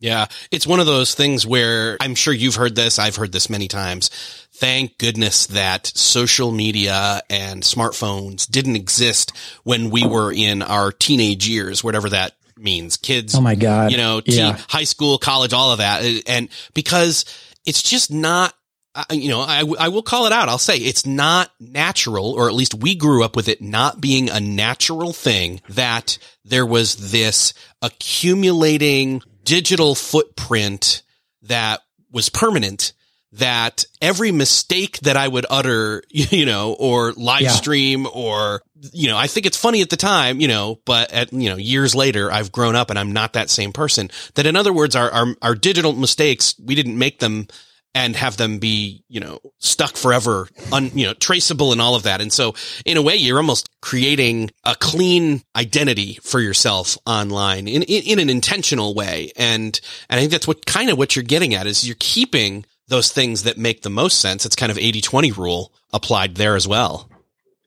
Yeah. 0.00 0.26
It's 0.52 0.66
one 0.66 0.78
of 0.78 0.86
those 0.86 1.14
things 1.14 1.44
where 1.44 1.96
I'm 2.00 2.14
sure 2.14 2.32
you've 2.32 2.54
heard 2.54 2.76
this. 2.76 3.00
I've 3.00 3.16
heard 3.16 3.32
this 3.32 3.50
many 3.50 3.66
times. 3.66 4.10
Thank 4.52 4.96
goodness 4.98 5.46
that 5.46 5.86
social 5.86 6.52
media 6.52 7.20
and 7.28 7.62
smartphones 7.64 8.48
didn't 8.48 8.76
exist 8.76 9.32
when 9.64 9.90
we 9.90 10.06
were 10.06 10.32
in 10.32 10.62
our 10.62 10.92
teenage 10.92 11.48
years, 11.48 11.82
whatever 11.82 12.08
that 12.10 12.34
means. 12.60 12.96
Kids. 12.96 13.34
Oh 13.34 13.40
my 13.40 13.54
God. 13.54 13.90
You 13.90 13.96
know, 13.96 14.20
teen, 14.20 14.54
high 14.68 14.84
school, 14.84 15.18
college, 15.18 15.52
all 15.52 15.72
of 15.72 15.78
that. 15.78 16.02
Uh, 16.04 16.20
and 16.26 16.48
because 16.74 17.24
it's 17.64 17.82
just 17.82 18.12
not 18.12 18.54
uh, 18.94 19.04
uh, 19.10 19.14
you 19.14 19.28
know, 19.28 19.40
I, 19.40 19.64
I 19.78 19.88
will 19.88 20.02
call 20.02 20.26
it 20.26 20.32
out. 20.32 20.48
I'll 20.48 20.58
say 20.58 20.76
it's 20.76 21.06
not 21.06 21.52
natural, 21.60 22.32
or 22.32 22.48
at 22.48 22.54
least 22.54 22.74
we 22.74 22.94
grew 22.94 23.22
up 23.22 23.36
with 23.36 23.48
it 23.48 23.62
not 23.62 24.00
being 24.00 24.28
a 24.28 24.40
natural 24.40 25.12
thing 25.12 25.60
that 25.68 26.18
there 26.44 26.66
was 26.66 27.10
this 27.12 27.54
accumulating 27.80 29.22
digital 29.44 29.94
footprint 29.94 31.02
that 31.42 31.80
was 32.10 32.28
permanent 32.28 32.92
that 33.32 33.84
every 34.00 34.32
mistake 34.32 34.98
that 35.00 35.16
I 35.16 35.28
would 35.28 35.46
utter, 35.50 36.02
you 36.10 36.46
know, 36.46 36.74
or 36.78 37.12
live 37.12 37.42
yeah. 37.42 37.50
stream 37.50 38.06
or, 38.12 38.62
you 38.92 39.08
know, 39.08 39.16
I 39.16 39.26
think 39.26 39.46
it's 39.46 39.56
funny 39.56 39.82
at 39.82 39.90
the 39.90 39.96
time, 39.96 40.40
you 40.40 40.48
know, 40.48 40.80
but 40.84 41.12
at, 41.12 41.32
you 41.32 41.50
know, 41.50 41.56
years 41.56 41.94
later, 41.94 42.32
I've 42.32 42.52
grown 42.52 42.76
up 42.76 42.90
and 42.90 42.98
I'm 42.98 43.12
not 43.12 43.34
that 43.34 43.50
same 43.50 43.72
person. 43.72 44.10
That 44.34 44.46
in 44.46 44.56
other 44.56 44.72
words, 44.72 44.96
our, 44.96 45.10
our, 45.10 45.26
our 45.42 45.54
digital 45.54 45.92
mistakes, 45.92 46.54
we 46.62 46.74
didn't 46.74 46.98
make 46.98 47.18
them 47.18 47.48
and 47.94 48.14
have 48.14 48.36
them 48.36 48.58
be, 48.58 49.02
you 49.08 49.18
know, 49.18 49.40
stuck 49.58 49.96
forever, 49.96 50.48
un, 50.72 50.90
you 50.94 51.06
know, 51.06 51.14
traceable 51.14 51.72
and 51.72 51.80
all 51.80 51.94
of 51.94 52.04
that. 52.04 52.20
And 52.20 52.32
so 52.32 52.54
in 52.84 52.96
a 52.96 53.02
way, 53.02 53.16
you're 53.16 53.38
almost 53.38 53.68
creating 53.80 54.50
a 54.64 54.76
clean 54.76 55.42
identity 55.56 56.18
for 56.22 56.38
yourself 56.38 56.96
online 57.06 57.66
in, 57.66 57.82
in, 57.82 58.02
in 58.04 58.18
an 58.20 58.30
intentional 58.30 58.94
way. 58.94 59.32
And, 59.36 59.80
and 60.08 60.18
I 60.18 60.20
think 60.20 60.30
that's 60.30 60.46
what 60.46 60.66
kind 60.66 60.90
of 60.90 60.98
what 60.98 61.16
you're 61.16 61.24
getting 61.24 61.54
at 61.54 61.66
is 61.66 61.86
you're 61.86 61.96
keeping 61.98 62.64
those 62.88 63.12
things 63.12 63.44
that 63.44 63.58
make 63.58 63.82
the 63.82 63.90
most 63.90 64.20
sense. 64.20 64.44
It's 64.44 64.56
kind 64.56 64.72
of 64.72 64.78
80 64.78 65.00
20 65.00 65.32
rule 65.32 65.72
applied 65.92 66.34
there 66.34 66.56
as 66.56 66.66
well. 66.66 67.08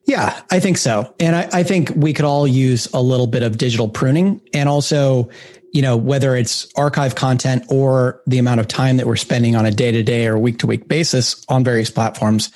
Yeah, 0.08 0.42
I 0.50 0.60
think 0.60 0.78
so. 0.78 1.14
And 1.20 1.36
I, 1.36 1.50
I, 1.54 1.64
think 1.64 1.92
we 1.96 2.12
could 2.12 2.26
all 2.26 2.48
use 2.48 2.88
a 2.92 3.02
little 3.02 3.28
bit 3.28 3.44
of 3.44 3.58
digital 3.58 3.88
pruning 3.88 4.42
and 4.52 4.68
also, 4.68 5.30
you 5.74 5.82
know, 5.84 5.96
whether 5.96 6.36
it's 6.36 6.68
archive 6.76 7.14
content 7.14 7.66
or 7.70 8.22
the 8.26 8.40
amount 8.40 8.60
of 8.60 8.68
time 8.68 8.98
that 8.98 9.06
we're 9.06 9.16
spending 9.16 9.56
on 9.56 9.66
a 9.66 9.72
day 9.72 9.92
to 9.92 10.02
day 10.02 10.26
or 10.26 10.40
week 10.40 10.58
to 10.60 10.68
week 10.68 10.88
basis 10.88 11.46
on 11.50 11.64
various 11.64 11.92
platforms. 11.92 12.52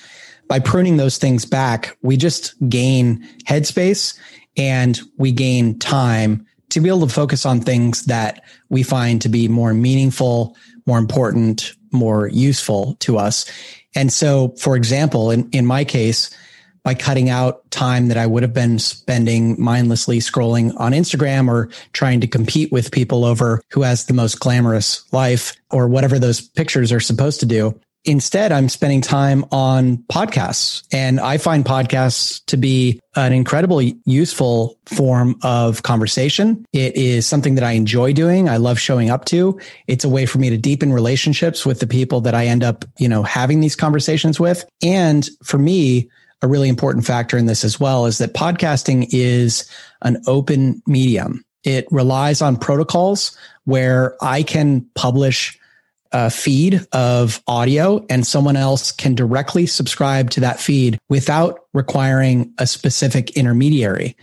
By 0.47 0.59
pruning 0.59 0.97
those 0.97 1.17
things 1.17 1.45
back, 1.45 1.97
we 2.01 2.17
just 2.17 2.55
gain 2.67 3.27
headspace 3.47 4.17
and 4.57 4.99
we 5.17 5.31
gain 5.31 5.77
time 5.79 6.45
to 6.69 6.81
be 6.81 6.89
able 6.89 7.07
to 7.07 7.13
focus 7.13 7.45
on 7.45 7.61
things 7.61 8.05
that 8.05 8.43
we 8.69 8.83
find 8.83 9.21
to 9.21 9.29
be 9.29 9.47
more 9.47 9.73
meaningful, 9.73 10.55
more 10.85 10.97
important, 10.97 11.73
more 11.95 12.27
useful 12.27 12.95
to 12.99 13.17
us. 13.17 13.45
And 13.95 14.11
so, 14.11 14.49
for 14.59 14.75
example, 14.75 15.31
in, 15.31 15.49
in 15.51 15.65
my 15.65 15.85
case, 15.85 16.35
by 16.83 16.93
cutting 16.93 17.29
out 17.29 17.69
time 17.71 18.09
that 18.09 18.17
I 18.17 18.27
would 18.27 18.43
have 18.43 18.53
been 18.53 18.77
spending 18.77 19.59
mindlessly 19.59 20.19
scrolling 20.19 20.71
on 20.79 20.91
Instagram 20.91 21.47
or 21.49 21.69
trying 21.93 22.21
to 22.21 22.27
compete 22.27 22.71
with 22.71 22.91
people 22.91 23.25
over 23.25 23.61
who 23.71 23.81
has 23.81 24.05
the 24.05 24.13
most 24.13 24.39
glamorous 24.39 25.11
life 25.11 25.55
or 25.71 25.87
whatever 25.87 26.19
those 26.19 26.41
pictures 26.41 26.91
are 26.91 26.99
supposed 26.99 27.39
to 27.39 27.47
do. 27.47 27.79
Instead, 28.05 28.51
I'm 28.51 28.69
spending 28.69 29.01
time 29.01 29.45
on 29.51 29.97
podcasts 30.09 30.83
and 30.91 31.19
I 31.19 31.37
find 31.37 31.65
podcasts 31.65 32.45
to 32.45 32.55
be 32.55 33.01
an 33.15 33.33
incredibly 33.33 33.97
useful 34.05 34.77
form 34.85 35.35
of 35.41 35.81
conversation. 35.81 36.65
It 36.71 36.95
is 36.95 37.25
something 37.25 37.55
that 37.55 37.63
I 37.63 37.71
enjoy 37.71 38.13
doing. 38.13 38.47
I 38.47 38.57
love 38.57 38.79
showing 38.79 39.09
up 39.09 39.25
to. 39.25 39.59
It's 39.87 40.05
a 40.05 40.09
way 40.09 40.27
for 40.27 40.37
me 40.37 40.51
to 40.51 40.57
deepen 40.57 40.93
relationships 40.93 41.65
with 41.65 41.79
the 41.79 41.87
people 41.87 42.21
that 42.21 42.35
I 42.35 42.45
end 42.45 42.63
up, 42.63 42.85
you 42.99 43.09
know, 43.09 43.23
having 43.23 43.59
these 43.59 43.75
conversations 43.75 44.39
with. 44.39 44.65
And 44.83 45.27
for 45.43 45.57
me, 45.57 46.09
a 46.43 46.47
really 46.47 46.69
important 46.69 47.05
factor 47.05 47.37
in 47.37 47.47
this 47.47 47.63
as 47.63 47.79
well 47.79 48.05
is 48.05 48.19
that 48.19 48.33
podcasting 48.33 49.07
is 49.11 49.67
an 50.03 50.21
open 50.27 50.83
medium. 50.85 51.43
It 51.63 51.87
relies 51.89 52.41
on 52.41 52.57
protocols 52.57 53.35
where 53.63 54.15
I 54.21 54.43
can 54.43 54.85
publish 54.93 55.59
a 56.17 56.29
feed 56.29 56.79
of 56.93 57.43
audio 57.45 58.05
and 58.09 58.25
someone 58.25 58.55
else 58.55 58.93
can 58.93 59.15
directly 59.15 59.65
subscribe 59.65 60.29
to 60.29 60.39
that 60.39 60.61
feed 60.61 60.97
without 61.09 61.65
requiring 61.73 62.53
a 62.57 62.65
specific 62.65 63.31
intermediary. 63.31 64.15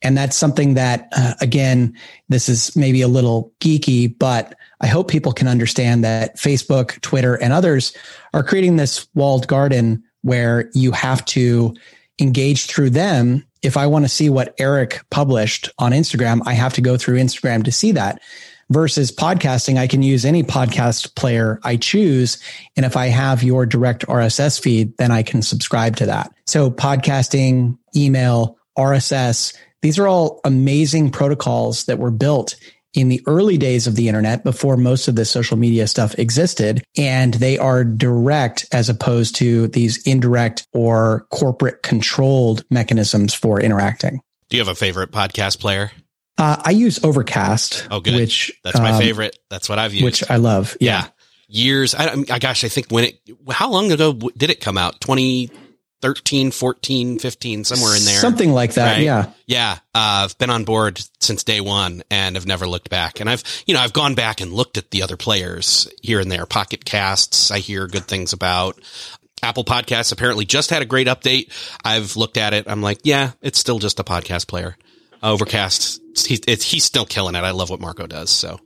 And 0.00 0.16
that's 0.16 0.36
something 0.36 0.74
that, 0.74 1.08
uh, 1.10 1.34
again, 1.40 1.98
this 2.28 2.48
is 2.48 2.76
maybe 2.76 3.02
a 3.02 3.08
little 3.08 3.52
geeky, 3.58 4.16
but 4.16 4.54
I 4.80 4.86
hope 4.86 5.10
people 5.10 5.32
can 5.32 5.48
understand 5.48 6.04
that 6.04 6.36
Facebook, 6.36 7.00
Twitter, 7.00 7.34
and 7.34 7.52
others 7.52 7.92
are 8.32 8.44
creating 8.44 8.76
this 8.76 9.08
walled 9.16 9.48
garden 9.48 10.04
where 10.22 10.70
you 10.72 10.92
have 10.92 11.24
to 11.24 11.74
engage 12.20 12.66
through 12.66 12.90
them. 12.90 13.44
If 13.60 13.76
I 13.76 13.88
want 13.88 14.04
to 14.04 14.08
see 14.08 14.30
what 14.30 14.54
Erik 14.60 15.02
published 15.10 15.68
on 15.80 15.90
Instagram, 15.90 16.42
I 16.46 16.52
have 16.52 16.74
to 16.74 16.80
go 16.80 16.96
through 16.96 17.18
Instagram 17.18 17.64
to 17.64 17.72
see 17.72 17.90
that 17.90 18.20
versus 18.70 19.12
podcasting, 19.12 19.78
I 19.78 19.86
can 19.86 20.02
use 20.02 20.24
any 20.24 20.42
podcast 20.42 21.14
player 21.14 21.60
I 21.64 21.76
choose. 21.76 22.42
And 22.76 22.84
if 22.86 22.96
I 22.96 23.06
have 23.06 23.42
your 23.42 23.66
direct 23.66 24.06
RSS 24.06 24.60
feed, 24.60 24.96
then 24.96 25.10
I 25.10 25.22
can 25.22 25.42
subscribe 25.42 25.96
to 25.96 26.06
that. 26.06 26.32
So 26.46 26.70
podcasting, 26.70 27.78
email, 27.96 28.58
RSS, 28.78 29.54
these 29.82 29.98
are 29.98 30.08
all 30.08 30.40
amazing 30.44 31.10
protocols 31.10 31.84
that 31.84 31.98
were 31.98 32.10
built 32.10 32.56
in 32.94 33.08
the 33.08 33.22
early 33.26 33.58
days 33.58 33.86
of 33.86 33.96
the 33.96 34.08
internet 34.08 34.44
before 34.44 34.76
most 34.76 35.08
of 35.08 35.16
the 35.16 35.24
social 35.24 35.56
media 35.56 35.86
stuff 35.86 36.18
existed. 36.18 36.82
And 36.96 37.34
they 37.34 37.58
are 37.58 37.84
direct 37.84 38.66
as 38.72 38.88
opposed 38.88 39.34
to 39.36 39.68
these 39.68 40.02
indirect 40.06 40.66
or 40.72 41.26
corporate 41.30 41.82
controlled 41.82 42.64
mechanisms 42.70 43.34
for 43.34 43.60
interacting. 43.60 44.20
Do 44.48 44.56
you 44.56 44.62
have 44.62 44.72
a 44.72 44.76
favorite 44.76 45.10
podcast 45.10 45.58
player? 45.58 45.90
Uh, 46.36 46.60
I 46.64 46.70
use 46.70 47.02
Overcast. 47.04 47.86
Oh, 47.90 48.00
good. 48.00 48.14
Which 48.16 48.52
that's 48.64 48.78
my 48.78 48.90
um, 48.90 48.98
favorite. 48.98 49.38
That's 49.50 49.68
what 49.68 49.78
I've 49.78 49.94
used. 49.94 50.04
Which 50.04 50.30
I 50.30 50.36
love. 50.36 50.76
Yeah. 50.80 51.02
yeah. 51.02 51.08
Years. 51.46 51.94
I, 51.94 52.24
I, 52.30 52.38
gosh, 52.38 52.64
I 52.64 52.68
think 52.68 52.88
when 52.90 53.04
it, 53.04 53.20
how 53.50 53.70
long 53.70 53.92
ago 53.92 54.12
did 54.12 54.50
it 54.50 54.60
come 54.60 54.76
out? 54.76 55.00
2013, 55.00 56.50
14, 56.50 57.18
15, 57.20 57.64
somewhere 57.64 57.96
in 57.96 58.04
there. 58.04 58.18
Something 58.18 58.52
like 58.52 58.74
that. 58.74 58.94
Right? 58.94 59.02
Yeah. 59.02 59.30
Yeah. 59.46 59.72
Uh, 59.94 60.26
I've 60.26 60.36
been 60.38 60.50
on 60.50 60.64
board 60.64 61.00
since 61.20 61.44
day 61.44 61.60
one 61.60 62.02
and 62.10 62.34
have 62.34 62.46
never 62.46 62.66
looked 62.66 62.90
back. 62.90 63.20
And 63.20 63.30
I've, 63.30 63.44
you 63.66 63.74
know, 63.74 63.80
I've 63.80 63.92
gone 63.92 64.16
back 64.16 64.40
and 64.40 64.52
looked 64.52 64.76
at 64.76 64.90
the 64.90 65.02
other 65.02 65.16
players 65.16 65.88
here 66.02 66.18
and 66.18 66.32
there. 66.32 66.46
Pocket 66.46 66.84
casts. 66.84 67.52
I 67.52 67.60
hear 67.60 67.86
good 67.86 68.06
things 68.06 68.32
about. 68.32 68.80
Apple 69.44 69.64
Podcasts 69.64 70.10
apparently 70.10 70.46
just 70.46 70.70
had 70.70 70.82
a 70.82 70.86
great 70.86 71.06
update. 71.06 71.52
I've 71.84 72.16
looked 72.16 72.38
at 72.38 72.54
it. 72.54 72.64
I'm 72.66 72.80
like, 72.80 73.00
yeah, 73.04 73.32
it's 73.42 73.58
still 73.58 73.78
just 73.78 74.00
a 74.00 74.04
podcast 74.04 74.48
player. 74.48 74.76
Overcast, 75.24 76.00
he, 76.26 76.38
it's, 76.46 76.64
he's 76.64 76.84
still 76.84 77.06
killing 77.06 77.34
it. 77.34 77.38
I 77.38 77.50
love 77.50 77.70
what 77.70 77.80
Marco 77.80 78.06
does. 78.06 78.30
So 78.30 78.60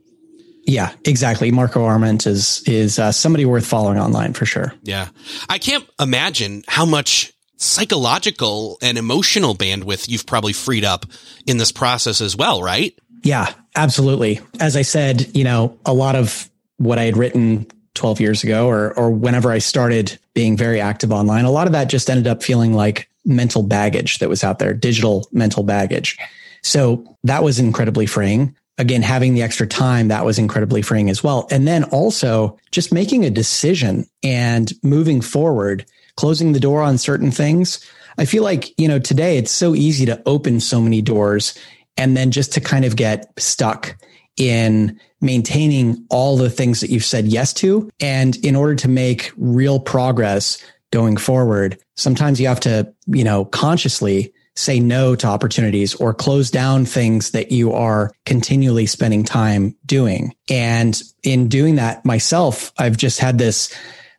yeah, 0.69 0.93
exactly. 1.05 1.51
Marco 1.51 1.83
Arment 1.83 2.27
is 2.27 2.61
is 2.67 2.99
uh, 2.99 3.11
somebody 3.11 3.45
worth 3.45 3.65
following 3.65 3.97
online 3.97 4.33
for 4.33 4.45
sure. 4.45 4.73
Yeah, 4.83 5.09
I 5.49 5.57
can't 5.57 5.87
imagine 5.99 6.63
how 6.67 6.85
much 6.85 7.33
psychological 7.57 8.77
and 8.81 8.97
emotional 8.97 9.55
bandwidth 9.55 10.07
you've 10.07 10.25
probably 10.25 10.53
freed 10.53 10.85
up 10.85 11.05
in 11.47 11.57
this 11.57 11.71
process 11.71 12.21
as 12.21 12.35
well, 12.35 12.61
right? 12.61 12.97
Yeah, 13.23 13.51
absolutely. 13.75 14.39
As 14.59 14.75
I 14.75 14.83
said, 14.83 15.35
you 15.35 15.43
know, 15.43 15.77
a 15.85 15.93
lot 15.93 16.15
of 16.15 16.49
what 16.77 16.99
I 16.99 17.03
had 17.03 17.17
written 17.17 17.67
12 17.95 18.21
years 18.21 18.43
ago 18.43 18.67
or 18.67 18.93
or 18.97 19.09
whenever 19.11 19.51
I 19.51 19.57
started 19.57 20.19
being 20.33 20.55
very 20.55 20.79
active 20.79 21.11
online, 21.11 21.45
a 21.45 21.51
lot 21.51 21.67
of 21.67 21.73
that 21.73 21.89
just 21.89 22.09
ended 22.09 22.27
up 22.27 22.43
feeling 22.43 22.73
like 22.73 23.09
mental 23.25 23.63
baggage 23.63 24.19
that 24.19 24.29
was 24.29 24.43
out 24.43 24.59
there, 24.59 24.73
digital 24.73 25.27
mental 25.31 25.63
baggage. 25.63 26.17
So 26.63 27.17
that 27.23 27.43
was 27.43 27.59
incredibly 27.59 28.05
freeing 28.05 28.55
again, 28.79 29.01
having 29.01 29.33
the 29.33 29.43
extra 29.43 29.67
time, 29.67 30.07
that 30.07 30.25
was 30.25 30.39
incredibly 30.39 30.81
freeing 30.81 31.09
as 31.09 31.21
well. 31.21 31.47
And 31.51 31.67
then 31.67 31.83
also 31.83 32.57
just 32.71 32.93
making 32.93 33.25
a 33.25 33.29
decision 33.29 34.07
and 34.23 34.71
moving 34.81 35.19
forward, 35.19 35.85
closing 36.15 36.53
the 36.53 36.61
door 36.61 36.81
on 36.81 36.97
certain 36.97 37.29
things. 37.29 37.85
I 38.17 38.23
feel 38.25 38.41
like, 38.41 38.73
you 38.79 38.87
know, 38.87 38.97
today 38.97 39.37
it's 39.37 39.51
so 39.51 39.75
easy 39.75 40.05
to 40.05 40.21
open 40.25 40.61
so 40.61 40.81
many 40.81 41.01
doors 41.01 41.59
and 41.97 42.15
then 42.15 42.31
just 42.31 42.53
to 42.53 42.61
kind 42.61 42.85
of 42.85 42.95
get 42.95 43.29
stuck 43.37 43.97
in 44.37 44.97
maintaining 45.19 46.05
all 46.09 46.37
the 46.37 46.49
things 46.49 46.79
that 46.79 46.89
you've 46.89 47.03
said 47.03 47.27
yes 47.27 47.51
to. 47.55 47.89
And 47.99 48.37
in 48.45 48.55
order 48.55 48.75
to 48.75 48.87
make 48.87 49.33
real 49.35 49.81
progress 49.81 50.63
going 50.91 51.17
forward, 51.17 51.77
sometimes 51.97 52.39
you 52.39 52.47
have 52.47 52.61
to, 52.61 52.93
you 53.07 53.25
know, 53.25 53.43
consciously 53.43 54.33
say 54.59 54.79
no 54.79 55.15
to 55.15 55.27
opportunities 55.27 55.95
or 55.95 56.13
close 56.13 56.51
down 56.51 56.85
things 56.85 57.31
that 57.31 57.51
you 57.51 57.71
are 57.71 58.11
continually 58.25 58.85
spending 58.85 59.23
time 59.23 59.75
doing. 59.85 60.33
And 60.49 61.01
in 61.23 61.47
doing 61.47 61.75
that 61.75 62.03
myself, 62.03 62.73
I've 62.77 62.97
just 62.97 63.19
had 63.19 63.37
this 63.37 63.73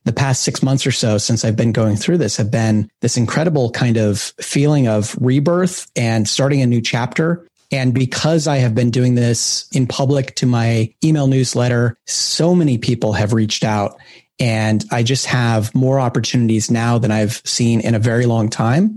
the 0.05 0.13
past 0.15 0.43
six 0.43 0.63
months 0.63 0.87
or 0.87 0.93
so 0.93 1.19
since 1.19 1.45
I've 1.45 1.57
been 1.57 1.73
going 1.73 1.97
through 1.97 2.19
this 2.19 2.39
have 2.39 2.51
been 2.51 2.89
this 3.03 3.19
incredible 3.19 3.71
kind 3.71 3.99
of 3.99 4.19
feeling 4.41 4.89
of 4.89 5.15
rebirth 5.21 5.91
and 5.95 6.27
starting 6.27 6.63
a 6.63 6.67
new 6.67 6.81
chapter. 6.81 7.47
And 7.71 7.93
because 7.93 8.47
I 8.47 8.57
have 8.57 8.75
been 8.75 8.91
doing 8.91 9.15
this 9.15 9.69
in 9.73 9.87
public 9.87 10.35
to 10.37 10.47
my 10.47 10.93
email 11.05 11.27
newsletter, 11.27 11.99
so 12.07 12.55
many 12.55 12.79
people 12.79 13.13
have 13.13 13.35
reached 13.35 13.63
out 13.63 14.01
and 14.41 14.83
I 14.91 15.03
just 15.03 15.27
have 15.27 15.75
more 15.75 16.01
opportunities 16.01 16.71
now 16.71 16.97
than 16.97 17.11
I've 17.11 17.43
seen 17.45 17.81
in 17.81 17.95
a 17.95 17.99
very 17.99 18.25
long 18.25 18.49
time. 18.49 18.97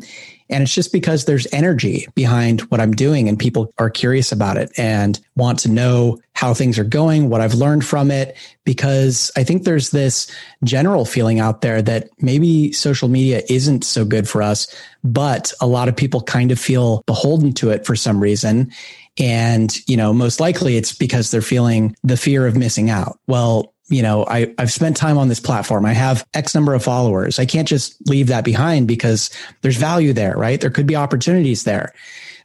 And 0.53 0.61
it's 0.61 0.73
just 0.73 0.93
because 0.93 1.25
there's 1.25 1.47
energy 1.51 2.07
behind 2.13 2.61
what 2.61 2.79
I'm 2.79 2.93
doing 2.93 3.27
and 3.27 3.39
people 3.39 3.73
are 3.79 3.89
curious 3.89 4.31
about 4.31 4.55
it 4.57 4.71
and 4.77 5.19
want 5.35 5.59
to 5.59 5.69
know 5.69 6.19
how 6.35 6.53
things 6.53 6.77
are 6.77 6.83
going, 6.83 7.29
what 7.29 7.41
I've 7.41 7.55
learned 7.55 7.83
from 7.83 8.11
it. 8.11 8.37
Because 8.63 9.31
I 9.35 9.43
think 9.43 9.63
there's 9.63 9.89
this 9.89 10.31
general 10.63 11.05
feeling 11.05 11.39
out 11.39 11.61
there 11.61 11.81
that 11.81 12.09
maybe 12.19 12.71
social 12.71 13.07
media 13.09 13.41
isn't 13.49 13.83
so 13.83 14.05
good 14.05 14.29
for 14.29 14.41
us, 14.41 14.73
but 15.03 15.51
a 15.59 15.67
lot 15.67 15.89
of 15.89 15.95
people 15.95 16.21
kind 16.21 16.51
of 16.51 16.59
feel 16.59 17.03
beholden 17.07 17.53
to 17.53 17.71
it 17.71 17.85
for 17.85 17.95
some 17.95 18.21
reason. 18.21 18.71
And, 19.19 19.75
you 19.87 19.97
know, 19.97 20.13
most 20.13 20.39
likely 20.39 20.77
it's 20.77 20.93
because 20.93 21.31
they're 21.31 21.41
feeling 21.41 21.95
the 22.03 22.17
fear 22.17 22.47
of 22.47 22.55
missing 22.55 22.89
out. 22.89 23.19
Well, 23.27 23.72
you 23.93 24.01
know, 24.01 24.25
I, 24.27 24.53
I've 24.57 24.71
spent 24.71 24.97
time 24.97 25.17
on 25.17 25.27
this 25.27 25.39
platform. 25.39 25.85
I 25.85 25.93
have 25.93 26.25
X 26.33 26.55
number 26.55 26.73
of 26.73 26.83
followers. 26.83 27.39
I 27.39 27.45
can't 27.45 27.67
just 27.67 27.95
leave 28.09 28.27
that 28.27 28.43
behind 28.43 28.87
because 28.87 29.29
there's 29.61 29.77
value 29.77 30.13
there, 30.13 30.35
right? 30.35 30.59
There 30.59 30.69
could 30.69 30.87
be 30.87 30.95
opportunities 30.95 31.63
there. 31.63 31.93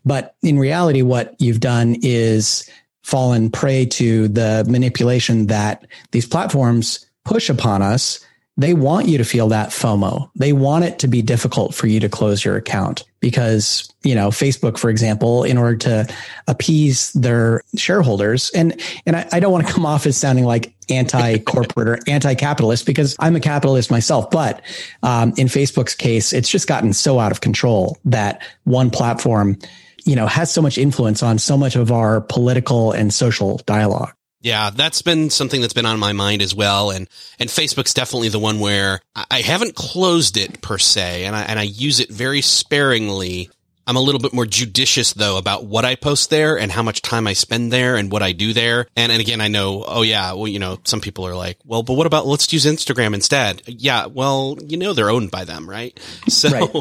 But 0.05 0.35
in 0.43 0.59
reality, 0.59 1.03
what 1.03 1.35
you've 1.39 1.61
done 1.61 1.97
is 2.03 2.69
fallen 3.03 3.51
prey 3.51 3.87
to 3.87 4.29
the 4.29 4.65
manipulation 4.69 5.47
that 5.47 5.87
these 6.13 6.27
platforms 6.27 7.07
push 7.25 7.49
upon 7.49 7.83
us 7.83 8.25
they 8.59 8.75
want 8.75 9.07
you 9.07 9.17
to 9.19 9.25
feel 9.25 9.49
that 9.49 9.71
FOMO. 9.71 10.29
They 10.35 10.53
want 10.53 10.85
it 10.85 10.99
to 10.99 11.09
be 11.09 11.23
difficult 11.23 11.75
for 11.75 11.87
you 11.87 12.01
to 12.01 12.09
close 12.09 12.45
your 12.45 12.57
account 12.57 13.05
because, 13.21 13.89
you 14.03 14.17
know, 14.17 14.29
Facebook, 14.29 14.79
for 14.79 14.91
example, 14.91 15.45
in 15.45 15.57
order 15.57 15.77
to 15.77 16.15
appease 16.49 17.13
their 17.13 17.63
shareholders, 17.77 18.51
and, 18.51 18.81
and 19.07 19.15
I, 19.15 19.29
I 19.31 19.41
don't 19.41 19.53
want 19.53 19.67
to 19.69 19.73
come 19.73 19.87
off 19.87 20.07
as 20.07 20.17
sounding 20.17 20.45
like 20.45 20.75
anti-corporate 20.91 21.89
or 21.89 21.99
anti-capitalist 22.09 22.85
because 22.85 23.15
I'm 23.21 23.37
a 23.37 23.41
capitalist 23.41 23.93
myself. 23.93 24.29
But 24.31 24.61
um, 25.05 25.33
in 25.37 25.47
Facebook's 25.47 25.95
case, 25.95 26.33
it's 26.33 26.49
just 26.49 26.67
gotten 26.67 26.93
so 26.93 27.21
out 27.21 27.31
of 27.31 27.41
control 27.41 27.97
that 28.07 28.43
one 28.65 28.91
platform, 28.91 29.57
you 30.05 30.17
know, 30.17 30.27
has 30.27 30.51
so 30.51 30.61
much 30.61 30.79
influence 30.79 31.23
on 31.23 31.39
so 31.39 31.57
much 31.57 31.77
of 31.77 31.93
our 31.93 32.23
political 32.23 32.91
and 32.91 33.15
social 33.15 33.59
dialogue. 33.67 34.13
Yeah, 34.41 34.71
that's 34.71 35.03
been 35.03 35.31
something 35.31 35.61
that's 35.61 35.73
been 35.73 35.87
on 35.87 35.99
my 35.99 36.13
mind 36.13 36.43
as 36.43 36.55
well. 36.55 36.91
And, 36.91 37.09
and 37.41 37.49
Facebook's 37.49 37.93
definitely 37.93 38.29
the 38.29 38.39
one 38.39 38.61
where 38.61 39.01
I 39.31 39.41
haven't 39.41 39.75
closed 39.75 40.37
it 40.37 40.63
per 40.63 40.79
se, 40.79 41.25
and 41.25 41.35
I, 41.35 41.43
and 41.43 41.59
I 41.59 41.65
use 41.65 41.99
it 41.99 42.09
very 42.09 42.41
sparingly. 42.41 43.51
I'm 43.89 43.97
a 43.97 44.03
little 44.03 44.21
bit 44.21 44.35
more 44.35 44.45
judicious 44.45 45.15
though 45.15 45.39
about 45.39 45.65
what 45.65 45.87
I 45.87 45.95
post 45.95 46.29
there 46.29 46.59
and 46.59 46.71
how 46.71 46.83
much 46.83 47.01
time 47.01 47.27
I 47.27 47.33
spend 47.33 47.73
there 47.73 47.97
and 47.97 48.13
what 48.13 48.23
I 48.23 48.33
do 48.33 48.53
there. 48.53 48.87
And, 48.95 49.11
and 49.11 49.19
again, 49.19 49.41
I 49.41 49.49
know, 49.49 49.83
oh 49.89 50.03
yeah, 50.03 50.35
well, 50.35 50.47
you 50.47 50.59
know, 50.59 50.79
some 50.85 51.01
people 51.01 51.27
are 51.27 51.35
like, 51.35 51.57
well, 51.65 51.83
but 51.83 51.95
what 51.95 52.07
about 52.07 52.27
let's 52.27 52.53
use 52.53 52.67
Instagram 52.67 53.15
instead? 53.15 53.63
Yeah. 53.67 54.05
Well, 54.05 54.59
you 54.63 54.77
know, 54.77 54.93
they're 54.93 55.09
owned 55.09 55.31
by 55.31 55.45
them, 55.45 55.69
right? 55.69 55.99
So, 56.29 56.51
right. 56.51 56.75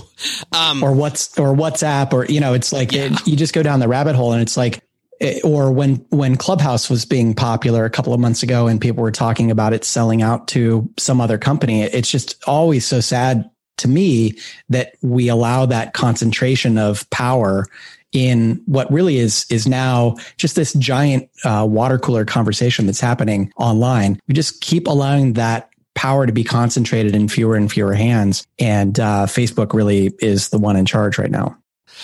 Um, 0.52 0.84
or 0.84 0.92
what's, 0.92 1.40
or 1.40 1.56
WhatsApp 1.56 2.12
or, 2.12 2.26
you 2.26 2.42
know, 2.42 2.54
it's 2.54 2.74
like, 2.74 2.92
yeah. 2.92 3.06
it, 3.06 3.26
you 3.26 3.38
just 3.38 3.54
go 3.54 3.64
down 3.64 3.80
the 3.80 3.88
rabbit 3.88 4.16
hole 4.16 4.34
and 4.34 4.42
it's 4.42 4.58
like, 4.58 4.84
Eh, 5.20 5.40
or 5.44 5.72
when 5.72 5.96
when 6.10 6.36
Clubhouse 6.36 6.90
was 6.90 7.06
being 7.06 7.34
popular 7.34 7.86
a 7.86 7.90
couple 7.90 8.14
of 8.14 8.20
months 8.20 8.44
ago 8.44 8.68
and 8.68 8.80
people 8.80 9.02
were 9.02 9.12
talking 9.12 9.50
about 9.50 9.74
it 9.74 9.84
selling 9.84 10.22
out 10.22 10.48
to 10.50 10.90
some 10.98 11.20
other 11.20 11.38
company, 11.38 11.82
it's 11.84 12.12
just 12.12 12.42
always 12.46 12.86
so 12.86 13.00
sad 13.00 13.50
to 13.78 13.88
me 13.88 14.38
that 14.70 14.94
we 15.02 15.28
allow 15.28 15.66
that 15.66 15.94
concentration 15.94 16.78
of 16.78 17.10
power 17.10 17.66
in 18.12 18.62
what 18.66 18.92
really 18.92 19.18
is 19.18 19.46
is 19.50 19.68
now 19.68 20.16
just 20.38 20.56
this 20.56 20.74
giant 20.74 21.30
uh, 21.44 21.66
water 21.68 21.98
cooler 21.98 22.26
conversation 22.26 22.86
that's 22.86 23.02
happening 23.02 23.52
online. 23.58 24.20
We 24.28 24.34
just 24.34 24.62
keep 24.62 24.88
allowing 24.88 25.34
that 25.34 25.70
power 25.96 26.28
to 26.28 26.32
be 26.32 26.44
concentrated 26.44 27.16
in 27.16 27.28
fewer 27.28 27.56
and 27.56 27.72
fewer 27.72 27.96
hands, 27.96 28.46
and 28.60 29.00
uh, 29.00 29.26
Facebook 29.26 29.74
really 29.74 30.14
is 30.20 30.50
the 30.50 30.60
one 30.60 30.76
in 30.76 30.86
charge 30.86 31.18
right 31.18 31.32
now. 31.32 31.58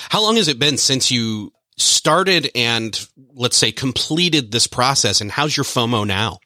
How 0.09 0.21
long 0.21 0.37
has 0.37 0.47
it 0.47 0.57
been 0.57 0.77
since 0.77 1.11
you 1.11 1.53
started 1.83 2.49
and 2.55 3.07
let's 3.33 3.57
say 3.57 3.71
completed 3.71 4.51
this 4.51 4.67
process 4.67 5.21
and 5.21 5.31
how's 5.31 5.55
your 5.55 5.63
FOMO 5.63 6.05
now? 6.05 6.39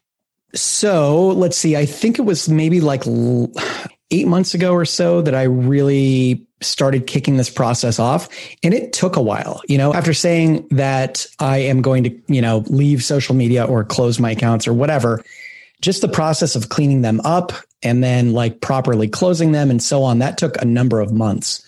So 0.54 1.28
let's 1.28 1.56
see. 1.56 1.76
I 1.76 1.86
think 1.86 2.18
it 2.18 2.22
was 2.22 2.48
maybe 2.48 2.80
like 2.80 3.04
eight 4.10 4.26
months 4.26 4.54
ago 4.54 4.72
or 4.72 4.84
so 4.84 5.20
that 5.22 5.34
I 5.34 5.42
really 5.42 6.46
started 6.60 7.06
kicking 7.06 7.36
this 7.36 7.50
process 7.50 7.98
off. 7.98 8.28
And 8.62 8.74
it 8.74 8.92
took 8.92 9.16
a 9.16 9.22
while, 9.22 9.60
you 9.68 9.78
know, 9.78 9.94
after 9.94 10.14
saying 10.14 10.66
that 10.70 11.26
I 11.38 11.58
am 11.58 11.82
going 11.82 12.04
to, 12.04 12.22
you 12.26 12.42
know, 12.42 12.64
leave 12.66 13.04
social 13.04 13.34
media 13.34 13.64
or 13.64 13.84
close 13.84 14.18
my 14.18 14.32
accounts 14.32 14.66
or 14.66 14.72
whatever, 14.72 15.22
just 15.80 16.00
the 16.00 16.08
process 16.08 16.56
of 16.56 16.68
cleaning 16.68 17.02
them 17.02 17.20
up 17.24 17.52
and 17.82 18.02
then 18.02 18.32
like 18.32 18.60
properly 18.60 19.08
closing 19.08 19.52
them 19.52 19.70
and 19.70 19.82
so 19.82 20.02
on, 20.02 20.18
that 20.18 20.38
took 20.38 20.60
a 20.60 20.64
number 20.64 21.00
of 21.00 21.12
months. 21.12 21.62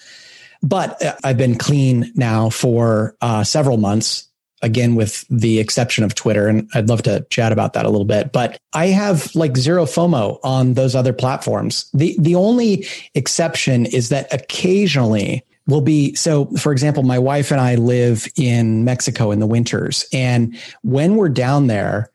But 0.63 1.03
uh, 1.03 1.17
I've 1.25 1.39
been 1.39 1.57
clean 1.57 2.13
now 2.15 2.51
for 2.51 3.17
uh, 3.21 3.45
several 3.45 3.77
months, 3.77 4.29
again, 4.63 4.95
with 4.95 5.25
the 5.29 5.59
exception 5.59 6.05
of 6.05 6.15
Twitter. 6.15 6.49
And 6.49 6.69
I'd 6.75 6.89
love 6.89 7.03
to 7.03 7.27
chat 7.31 7.53
about 7.53 7.73
that 7.73 7.87
a 7.87 7.91
little 7.91 8.05
bit. 8.05 8.33
But 8.33 8.59
I 8.73 8.87
have 8.87 9.35
like 9.35 9.57
zero 9.57 9.85
FOMO 9.85 10.39
on 10.45 10.75
those 10.75 10.95
other 10.95 11.13
platforms. 11.13 11.91
The, 11.95 12.17
the 12.19 12.35
only 12.35 12.87
exception 13.15 13.87
is 13.87 14.11
that 14.11 14.33
occasionally 14.33 15.45
will 15.67 15.81
be 15.81 16.15
so 16.15 16.47
for 16.57 16.73
example 16.73 17.03
my 17.03 17.19
wife 17.19 17.51
and 17.51 17.61
i 17.61 17.77
live 17.77 18.27
in 18.37 18.85
mexico 18.85 19.31
in 19.31 19.39
the 19.39 19.47
winters 19.47 20.05
and 20.13 20.59
when 20.83 21.17
we're 21.17 21.29
down 21.29 21.69
there 21.69 22.11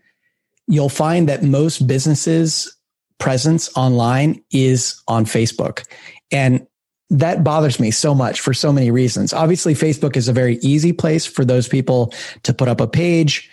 you'll 0.67 0.89
find 0.89 1.29
that 1.29 1.41
most 1.43 1.87
businesses 1.87 2.75
presence 3.17 3.69
online 3.77 4.43
is 4.51 5.01
on 5.07 5.25
facebook 5.25 5.85
and 6.31 6.67
that 7.09 7.43
bothers 7.43 7.79
me 7.79 7.91
so 7.91 8.15
much 8.15 8.41
for 8.41 8.53
so 8.53 8.71
many 8.71 8.91
reasons. 8.91 9.33
Obviously, 9.33 9.73
Facebook 9.73 10.15
is 10.15 10.27
a 10.27 10.33
very 10.33 10.57
easy 10.57 10.91
place 10.91 11.25
for 11.25 11.45
those 11.45 11.67
people 11.67 12.13
to 12.43 12.53
put 12.53 12.67
up 12.67 12.81
a 12.81 12.87
page. 12.87 13.49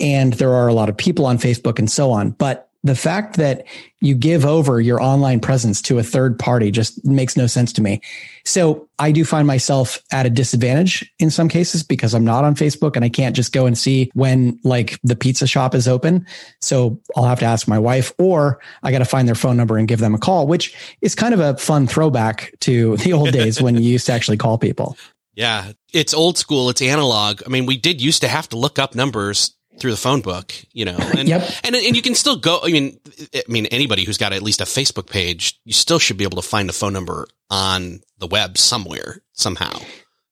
And 0.00 0.34
there 0.34 0.52
are 0.52 0.68
a 0.68 0.74
lot 0.74 0.88
of 0.88 0.96
people 0.96 1.26
on 1.26 1.38
Facebook 1.38 1.78
and 1.78 1.90
so 1.90 2.10
on. 2.10 2.30
But 2.30 2.69
the 2.82 2.94
fact 2.94 3.36
that 3.36 3.66
you 4.00 4.14
give 4.14 4.46
over 4.46 4.80
your 4.80 5.02
online 5.02 5.40
presence 5.40 5.82
to 5.82 5.98
a 5.98 6.02
third 6.02 6.38
party 6.38 6.70
just 6.70 7.04
makes 7.04 7.36
no 7.36 7.46
sense 7.46 7.72
to 7.74 7.82
me. 7.82 8.00
So 8.44 8.88
I 8.98 9.12
do 9.12 9.24
find 9.24 9.46
myself 9.46 10.02
at 10.10 10.24
a 10.24 10.30
disadvantage 10.30 11.12
in 11.18 11.30
some 11.30 11.48
cases 11.48 11.82
because 11.82 12.14
I'm 12.14 12.24
not 12.24 12.44
on 12.44 12.54
Facebook 12.54 12.96
and 12.96 13.04
I 13.04 13.10
can't 13.10 13.36
just 13.36 13.52
go 13.52 13.66
and 13.66 13.76
see 13.76 14.10
when 14.14 14.58
like 14.64 14.98
the 15.04 15.16
pizza 15.16 15.46
shop 15.46 15.74
is 15.74 15.86
open. 15.86 16.26
So 16.62 16.98
I'll 17.14 17.24
have 17.24 17.40
to 17.40 17.46
ask 17.46 17.68
my 17.68 17.78
wife 17.78 18.12
or 18.18 18.60
I 18.82 18.90
got 18.90 19.00
to 19.00 19.04
find 19.04 19.28
their 19.28 19.34
phone 19.34 19.58
number 19.58 19.76
and 19.76 19.86
give 19.86 20.00
them 20.00 20.14
a 20.14 20.18
call, 20.18 20.46
which 20.46 20.74
is 21.02 21.14
kind 21.14 21.34
of 21.34 21.40
a 21.40 21.56
fun 21.58 21.86
throwback 21.86 22.54
to 22.60 22.96
the 22.98 23.12
old 23.12 23.32
days 23.32 23.60
when 23.60 23.76
you 23.76 23.90
used 23.90 24.06
to 24.06 24.12
actually 24.12 24.38
call 24.38 24.56
people. 24.56 24.96
Yeah. 25.34 25.72
It's 25.92 26.14
old 26.14 26.38
school. 26.38 26.70
It's 26.70 26.82
analog. 26.82 27.42
I 27.44 27.50
mean, 27.50 27.66
we 27.66 27.76
did 27.76 28.00
used 28.00 28.22
to 28.22 28.28
have 28.28 28.48
to 28.50 28.56
look 28.56 28.78
up 28.78 28.94
numbers 28.94 29.54
through 29.80 29.90
the 29.90 29.96
phone 29.96 30.20
book, 30.20 30.54
you 30.72 30.84
know, 30.84 30.96
and, 31.16 31.28
yep. 31.28 31.42
and, 31.64 31.74
and 31.74 31.96
you 31.96 32.02
can 32.02 32.14
still 32.14 32.36
go. 32.36 32.60
I 32.62 32.70
mean, 32.70 33.00
I 33.34 33.42
mean, 33.48 33.66
anybody 33.66 34.04
who's 34.04 34.18
got 34.18 34.32
at 34.32 34.42
least 34.42 34.60
a 34.60 34.64
Facebook 34.64 35.10
page, 35.10 35.58
you 35.64 35.72
still 35.72 35.98
should 35.98 36.16
be 36.16 36.24
able 36.24 36.40
to 36.40 36.46
find 36.46 36.68
a 36.68 36.72
phone 36.72 36.92
number 36.92 37.26
on 37.48 38.00
the 38.18 38.26
web 38.26 38.58
somewhere, 38.58 39.22
somehow. 39.32 39.80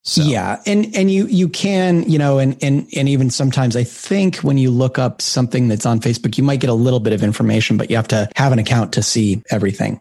So. 0.03 0.23
Yeah. 0.23 0.63
And, 0.65 0.97
and 0.97 1.11
you, 1.11 1.27
you 1.27 1.49
can, 1.49 2.09
you 2.09 2.19
know, 2.19 2.39
and, 2.39 2.57
and, 2.63 2.89
and 2.97 3.09
even 3.09 3.29
sometimes 3.29 3.77
I 3.77 3.85
think 3.85 4.37
when 4.37 4.57
you 4.57 4.71
look 4.71 4.99
up 4.99 5.21
something 5.21 5.69
that's 5.69 5.85
on 5.85 6.01
Facebook, 6.01 6.39
you 6.39 6.45
might 6.45 6.61
get 6.61 6.71
a 6.71 6.75
little 6.75 7.01
bit 7.01 7.13
of 7.13 7.23
information, 7.23 7.77
but 7.77 7.91
you 7.91 7.97
have 7.97 8.09
to 8.09 8.29
have 8.37 8.53
an 8.53 8.59
account 8.59 8.93
to 8.95 9.03
see 9.03 9.43
everything. 9.51 10.01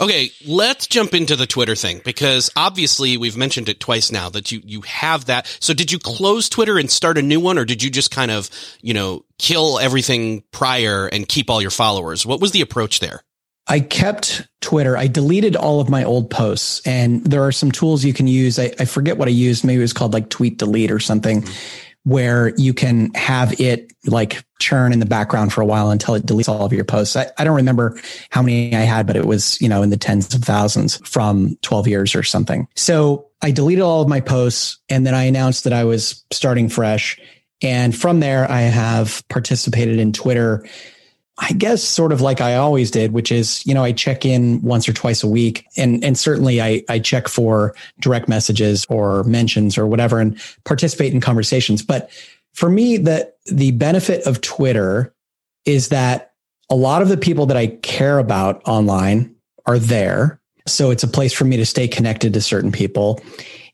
Okay, 0.00 0.30
let's 0.46 0.86
jump 0.86 1.12
into 1.12 1.36
the 1.36 1.46
Twitter 1.46 1.76
thing 1.76 2.00
because 2.02 2.50
obviously 2.56 3.18
we've 3.18 3.36
mentioned 3.36 3.68
it 3.68 3.80
twice 3.80 4.10
now 4.10 4.30
that 4.30 4.50
you 4.50 4.62
you 4.64 4.80
have 4.82 5.26
that. 5.26 5.46
So 5.60 5.74
did 5.74 5.92
you 5.92 5.98
close 5.98 6.48
Twitter 6.48 6.78
and 6.78 6.90
start 6.90 7.18
a 7.18 7.22
new 7.22 7.38
one 7.38 7.58
or 7.58 7.66
did 7.66 7.82
you 7.82 7.90
just 7.90 8.10
kind 8.10 8.30
of, 8.30 8.48
you 8.80 8.94
know, 8.94 9.26
kill 9.38 9.78
everything 9.78 10.42
prior 10.52 11.06
and 11.06 11.28
keep 11.28 11.50
all 11.50 11.60
your 11.60 11.70
followers? 11.70 12.24
What 12.24 12.40
was 12.40 12.52
the 12.52 12.62
approach 12.62 13.00
there? 13.00 13.22
I 13.66 13.80
kept 13.80 14.48
Twitter. 14.62 14.96
I 14.96 15.06
deleted 15.06 15.54
all 15.54 15.80
of 15.80 15.90
my 15.90 16.02
old 16.02 16.30
posts 16.30 16.80
and 16.86 17.22
there 17.26 17.42
are 17.44 17.52
some 17.52 17.70
tools 17.70 18.02
you 18.02 18.14
can 18.14 18.26
use. 18.26 18.58
I, 18.58 18.72
I 18.78 18.86
forget 18.86 19.18
what 19.18 19.28
I 19.28 19.32
used. 19.32 19.64
Maybe 19.64 19.80
it 19.80 19.82
was 19.82 19.92
called 19.92 20.14
like 20.14 20.30
tweet 20.30 20.56
delete 20.56 20.90
or 20.90 20.98
something. 20.98 21.42
Mm-hmm 21.42 21.86
where 22.04 22.54
you 22.56 22.72
can 22.72 23.12
have 23.14 23.60
it 23.60 23.92
like 24.06 24.42
churn 24.58 24.92
in 24.92 25.00
the 25.00 25.06
background 25.06 25.52
for 25.52 25.60
a 25.60 25.66
while 25.66 25.90
until 25.90 26.14
it 26.14 26.24
deletes 26.24 26.48
all 26.48 26.64
of 26.64 26.72
your 26.72 26.84
posts. 26.84 27.16
I, 27.16 27.26
I, 27.36 27.44
don't 27.44 27.56
remember 27.56 28.00
how 28.30 28.40
many 28.40 28.74
I 28.74 28.80
had, 28.80 29.06
but 29.06 29.16
it 29.16 29.26
was, 29.26 29.60
you 29.60 29.68
know, 29.68 29.82
in 29.82 29.90
the 29.90 29.98
tens 29.98 30.34
of 30.34 30.42
thousands 30.42 30.96
from 31.06 31.56
12 31.62 31.88
years 31.88 32.14
or 32.14 32.22
something. 32.22 32.66
So 32.74 33.28
I 33.42 33.50
deleted 33.50 33.82
all 33.82 34.00
of 34.00 34.08
my 34.08 34.20
posts 34.20 34.78
and 34.88 35.06
then 35.06 35.14
I 35.14 35.24
announced 35.24 35.64
that 35.64 35.74
I 35.74 35.84
was 35.84 36.24
starting 36.30 36.68
fresh. 36.70 37.18
And 37.62 37.94
from 37.94 38.20
there, 38.20 38.50
I 38.50 38.62
have 38.62 39.22
participated 39.28 39.98
in 39.98 40.12
Twitter 40.12 40.66
I 41.42 41.52
guess 41.52 41.82
sort 41.82 42.12
of 42.12 42.20
like 42.20 42.42
I 42.42 42.56
always 42.56 42.90
did, 42.90 43.12
which 43.12 43.32
is, 43.32 43.64
you 43.66 43.72
know, 43.72 43.82
I 43.82 43.92
check 43.92 44.26
in 44.26 44.60
once 44.60 44.86
or 44.86 44.92
twice 44.92 45.22
a 45.22 45.28
week 45.28 45.66
and, 45.76 46.04
and 46.04 46.18
certainly 46.18 46.60
I, 46.60 46.84
I 46.88 46.98
check 46.98 47.28
for 47.28 47.74
direct 47.98 48.28
messages 48.28 48.86
or 48.90 49.24
mentions 49.24 49.78
or 49.78 49.86
whatever 49.86 50.20
and 50.20 50.38
participate 50.64 51.14
in 51.14 51.20
conversations. 51.20 51.82
But 51.82 52.10
for 52.52 52.68
me, 52.68 52.98
the, 52.98 53.32
the 53.46 53.70
benefit 53.70 54.26
of 54.26 54.42
Twitter 54.42 55.14
is 55.64 55.88
that 55.88 56.34
a 56.68 56.76
lot 56.76 57.00
of 57.00 57.08
the 57.08 57.16
people 57.16 57.46
that 57.46 57.56
I 57.56 57.68
care 57.68 58.18
about 58.18 58.60
online 58.66 59.34
are 59.64 59.78
there. 59.78 60.40
So 60.66 60.90
it's 60.90 61.02
a 61.02 61.08
place 61.08 61.32
for 61.32 61.44
me 61.44 61.56
to 61.56 61.66
stay 61.66 61.88
connected 61.88 62.34
to 62.34 62.42
certain 62.42 62.70
people. 62.70 63.20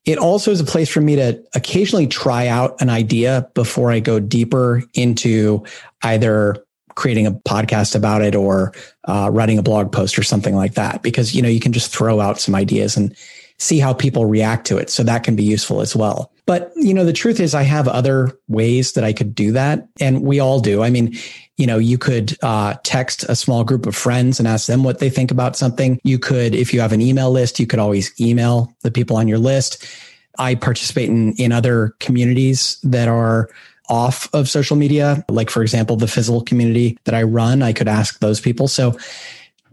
It 0.04 0.18
also 0.18 0.52
is 0.52 0.60
a 0.60 0.64
place 0.64 0.88
for 0.88 1.00
me 1.00 1.16
to 1.16 1.42
occasionally 1.56 2.06
try 2.06 2.46
out 2.46 2.80
an 2.80 2.90
idea 2.90 3.50
before 3.54 3.90
I 3.90 3.98
go 3.98 4.20
deeper 4.20 4.84
into 4.94 5.64
either 6.02 6.64
creating 6.96 7.26
a 7.26 7.32
podcast 7.32 7.94
about 7.94 8.22
it 8.22 8.34
or 8.34 8.72
uh, 9.04 9.30
writing 9.32 9.58
a 9.58 9.62
blog 9.62 9.92
post 9.92 10.18
or 10.18 10.24
something 10.24 10.56
like 10.56 10.74
that 10.74 11.02
because 11.02 11.34
you 11.34 11.42
know 11.42 11.48
you 11.48 11.60
can 11.60 11.72
just 11.72 11.94
throw 11.94 12.20
out 12.20 12.40
some 12.40 12.54
ideas 12.54 12.96
and 12.96 13.14
see 13.58 13.78
how 13.78 13.94
people 13.94 14.26
react 14.26 14.66
to 14.66 14.76
it. 14.76 14.90
So 14.90 15.02
that 15.04 15.24
can 15.24 15.36
be 15.36 15.42
useful 15.42 15.80
as 15.80 15.94
well. 15.94 16.32
But 16.46 16.72
you 16.76 16.92
know 16.92 17.04
the 17.04 17.12
truth 17.12 17.38
is 17.40 17.54
i 17.54 17.62
have 17.62 17.88
other 17.88 18.38
ways 18.48 18.92
that 18.92 19.04
i 19.04 19.12
could 19.12 19.34
do 19.34 19.52
that 19.52 19.86
and 20.00 20.22
we 20.22 20.40
all 20.40 20.58
do. 20.60 20.82
I 20.82 20.90
mean 20.90 21.16
you 21.56 21.66
know 21.66 21.78
you 21.78 21.98
could 21.98 22.36
uh, 22.42 22.74
text 22.82 23.24
a 23.24 23.36
small 23.36 23.64
group 23.64 23.86
of 23.86 23.96
friends 23.96 24.38
and 24.38 24.48
ask 24.48 24.66
them 24.66 24.82
what 24.82 24.98
they 24.98 25.10
think 25.10 25.30
about 25.30 25.56
something. 25.56 26.00
You 26.02 26.18
could 26.18 26.54
if 26.54 26.72
you 26.72 26.80
have 26.80 26.92
an 26.92 27.02
email 27.02 27.30
list 27.30 27.60
you 27.60 27.66
could 27.66 27.78
always 27.78 28.18
email 28.20 28.74
the 28.82 28.90
people 28.90 29.16
on 29.16 29.28
your 29.28 29.38
list. 29.38 29.86
I 30.38 30.54
participate 30.54 31.08
in 31.08 31.34
in 31.34 31.52
other 31.52 31.94
communities 32.00 32.78
that 32.82 33.08
are 33.08 33.50
off 33.88 34.28
of 34.32 34.48
social 34.48 34.76
media. 34.76 35.24
Like, 35.28 35.50
for 35.50 35.62
example, 35.62 35.96
the 35.96 36.08
Fizzle 36.08 36.42
community 36.42 36.98
that 37.04 37.14
I 37.14 37.22
run, 37.22 37.62
I 37.62 37.72
could 37.72 37.88
ask 37.88 38.18
those 38.20 38.40
people. 38.40 38.68
So 38.68 38.96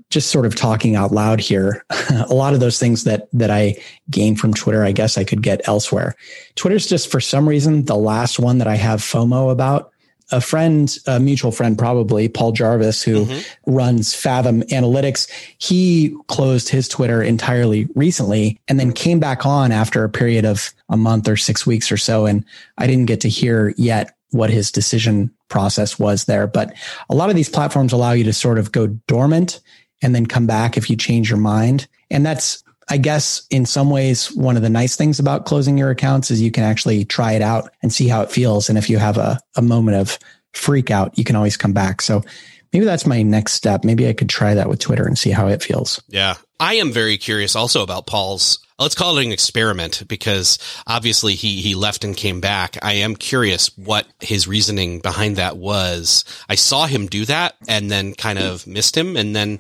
just 0.09 0.29
sort 0.29 0.45
of 0.45 0.55
talking 0.55 0.95
out 0.95 1.11
loud 1.11 1.39
here, 1.39 1.83
a 2.11 2.33
lot 2.33 2.53
of 2.53 2.59
those 2.59 2.79
things 2.79 3.03
that 3.03 3.27
that 3.33 3.49
I 3.49 3.75
gain 4.09 4.35
from 4.35 4.53
Twitter, 4.53 4.83
I 4.83 4.91
guess 4.91 5.17
I 5.17 5.23
could 5.23 5.41
get 5.41 5.67
elsewhere. 5.67 6.15
Twitter's 6.55 6.87
just 6.87 7.11
for 7.11 7.19
some 7.19 7.49
reason 7.49 7.85
the 7.85 7.95
last 7.95 8.39
one 8.39 8.59
that 8.59 8.67
I 8.67 8.75
have 8.75 9.01
FOMO 9.01 9.51
about. 9.51 9.92
A 10.31 10.41
friend, 10.41 10.97
a 11.05 11.19
mutual 11.19 11.51
friend, 11.51 11.77
probably 11.77 12.27
Paul 12.27 12.53
Jarvis, 12.53 13.03
who 13.03 13.25
mm-hmm. 13.25 13.75
runs 13.75 14.15
Fathom 14.15 14.63
Analytics, 14.63 15.29
he 15.57 16.15
closed 16.27 16.69
his 16.69 16.87
Twitter 16.87 17.21
entirely 17.21 17.87
recently 17.95 18.59
and 18.67 18.79
then 18.79 18.93
came 18.93 19.19
back 19.19 19.45
on 19.45 19.71
after 19.71 20.03
a 20.03 20.09
period 20.09 20.45
of 20.45 20.73
a 20.89 20.97
month 20.97 21.27
or 21.27 21.37
six 21.37 21.65
weeks 21.67 21.91
or 21.91 21.97
so. 21.97 22.25
And 22.25 22.45
I 22.77 22.87
didn't 22.87 23.05
get 23.05 23.21
to 23.21 23.29
hear 23.29 23.73
yet 23.77 24.15
what 24.31 24.49
his 24.49 24.71
decision 24.71 25.31
process 25.49 25.99
was 25.99 26.25
there. 26.25 26.47
But 26.47 26.73
a 27.09 27.15
lot 27.15 27.29
of 27.29 27.35
these 27.35 27.49
platforms 27.49 27.93
allow 27.93 28.13
you 28.13 28.23
to 28.23 28.33
sort 28.33 28.57
of 28.57 28.71
go 28.71 28.87
dormant 28.87 29.61
and 30.01 30.15
then 30.15 30.25
come 30.25 30.47
back 30.47 30.77
if 30.77 30.89
you 30.89 30.95
change 30.95 31.29
your 31.29 31.39
mind. 31.39 31.87
And 32.09 32.25
that's, 32.25 32.62
I 32.89 32.97
guess, 32.97 33.45
in 33.49 33.65
some 33.65 33.89
ways, 33.89 34.31
one 34.33 34.55
of 34.55 34.61
the 34.61 34.69
nice 34.69 34.95
things 34.95 35.19
about 35.19 35.45
closing 35.45 35.77
your 35.77 35.89
accounts 35.89 36.31
is 36.31 36.41
you 36.41 36.51
can 36.51 36.63
actually 36.63 37.05
try 37.05 37.33
it 37.33 37.41
out 37.41 37.71
and 37.81 37.93
see 37.93 38.07
how 38.07 38.21
it 38.21 38.31
feels. 38.31 38.69
And 38.69 38.77
if 38.77 38.89
you 38.89 38.97
have 38.97 39.17
a, 39.17 39.39
a 39.55 39.61
moment 39.61 39.97
of 39.97 40.19
freak 40.53 40.91
out, 40.91 41.17
you 41.17 41.23
can 41.23 41.35
always 41.35 41.57
come 41.57 41.73
back. 41.73 42.01
So 42.01 42.23
maybe 42.71 42.85
that's 42.85 43.05
my 43.05 43.21
next 43.21 43.53
step. 43.53 43.83
Maybe 43.83 44.07
I 44.07 44.13
could 44.13 44.29
try 44.29 44.53
that 44.53 44.69
with 44.69 44.79
Twitter 44.79 45.05
and 45.05 45.17
see 45.17 45.31
how 45.31 45.47
it 45.47 45.63
feels. 45.63 46.01
Yeah. 46.09 46.35
I 46.59 46.75
am 46.75 46.91
very 46.91 47.17
curious 47.17 47.55
also 47.55 47.83
about 47.83 48.07
Paul's 48.07 48.59
let's 48.79 48.95
call 48.95 49.17
it 49.17 49.25
an 49.25 49.31
experiment 49.31 50.03
because 50.07 50.57
obviously 50.87 51.35
he 51.35 51.61
he 51.61 51.75
left 51.75 52.03
and 52.03 52.15
came 52.15 52.41
back. 52.41 52.77
I 52.81 52.93
am 52.93 53.15
curious 53.15 53.75
what 53.77 54.07
his 54.19 54.47
reasoning 54.47 54.99
behind 54.99 55.37
that 55.37 55.57
was. 55.57 56.25
I 56.49 56.55
saw 56.55 56.85
him 56.85 57.07
do 57.07 57.25
that 57.25 57.55
and 57.67 57.89
then 57.89 58.13
kind 58.13 58.39
of 58.39 58.67
missed 58.67 58.97
him 58.97 59.15
and 59.15 59.35
then 59.35 59.59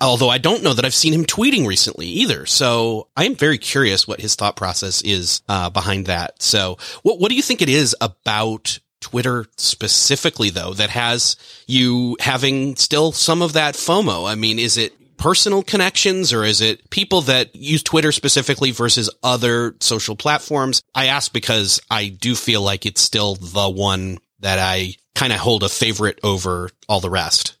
although 0.00 0.28
I 0.28 0.38
don't 0.38 0.62
know 0.62 0.74
that 0.74 0.84
I've 0.84 0.94
seen 0.94 1.12
him 1.12 1.24
tweeting 1.24 1.66
recently 1.66 2.06
either. 2.06 2.46
So 2.46 3.08
I 3.16 3.24
am 3.24 3.34
very 3.34 3.58
curious 3.58 4.06
what 4.06 4.20
his 4.20 4.34
thought 4.34 4.56
process 4.56 5.02
is 5.02 5.42
uh, 5.48 5.70
behind 5.70 6.06
that. 6.06 6.42
So 6.42 6.78
what 7.02 7.18
what 7.18 7.30
do 7.30 7.36
you 7.36 7.42
think 7.42 7.62
it 7.62 7.68
is 7.68 7.96
about 8.00 8.78
Twitter 9.00 9.46
specifically 9.56 10.50
though 10.50 10.74
that 10.74 10.90
has 10.90 11.36
you 11.66 12.16
having 12.20 12.76
still 12.76 13.12
some 13.12 13.42
of 13.42 13.54
that 13.54 13.74
FOMO? 13.74 14.30
I 14.30 14.34
mean, 14.34 14.58
is 14.58 14.76
it 14.76 14.94
personal 15.18 15.62
connections 15.62 16.32
or 16.32 16.44
is 16.44 16.60
it 16.60 16.88
people 16.90 17.22
that 17.22 17.54
use 17.54 17.82
Twitter 17.82 18.12
specifically 18.12 18.70
versus 18.70 19.10
other 19.22 19.74
social 19.80 20.16
platforms? 20.16 20.82
I 20.94 21.06
ask 21.06 21.32
because 21.32 21.80
I 21.90 22.08
do 22.08 22.34
feel 22.34 22.62
like 22.62 22.86
it's 22.86 23.02
still 23.02 23.34
the 23.34 23.68
one 23.68 24.18
that 24.40 24.58
I 24.58 24.94
kind 25.14 25.32
of 25.32 25.40
hold 25.40 25.64
a 25.64 25.68
favorite 25.68 26.20
over 26.22 26.70
all 26.88 27.00
the 27.00 27.10
rest. 27.10 27.57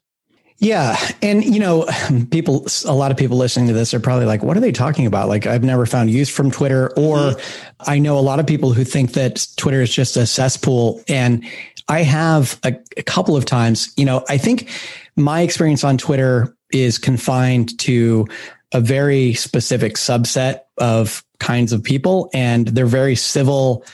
Yeah. 0.58 0.96
And, 1.22 1.44
you 1.44 1.60
know, 1.60 1.86
people, 2.30 2.66
a 2.84 2.94
lot 2.94 3.10
of 3.10 3.16
people 3.16 3.36
listening 3.36 3.68
to 3.68 3.72
this 3.72 3.94
are 3.94 4.00
probably 4.00 4.26
like, 4.26 4.42
what 4.42 4.56
are 4.56 4.60
they 4.60 4.72
talking 4.72 5.06
about? 5.06 5.28
Like, 5.28 5.46
I've 5.46 5.64
never 5.64 5.86
found 5.86 6.10
use 6.10 6.28
from 6.28 6.50
Twitter. 6.50 6.88
Or 6.98 7.16
mm-hmm. 7.16 7.82
I 7.90 7.98
know 7.98 8.18
a 8.18 8.20
lot 8.20 8.40
of 8.40 8.46
people 8.46 8.72
who 8.72 8.84
think 8.84 9.12
that 9.12 9.46
Twitter 9.56 9.80
is 9.80 9.92
just 9.92 10.16
a 10.16 10.26
cesspool. 10.26 11.02
And 11.08 11.44
I 11.88 12.02
have 12.02 12.58
a, 12.64 12.76
a 12.96 13.02
couple 13.02 13.36
of 13.36 13.44
times, 13.44 13.92
you 13.96 14.04
know, 14.04 14.24
I 14.28 14.36
think 14.38 14.68
my 15.16 15.40
experience 15.40 15.84
on 15.84 15.96
Twitter 15.96 16.54
is 16.72 16.98
confined 16.98 17.78
to 17.80 18.26
a 18.72 18.80
very 18.80 19.32
specific 19.34 19.94
subset 19.94 20.60
of 20.76 21.24
kinds 21.38 21.72
of 21.72 21.82
people 21.82 22.28
and 22.34 22.68
they're 22.68 22.86
very 22.86 23.14
civil 23.14 23.84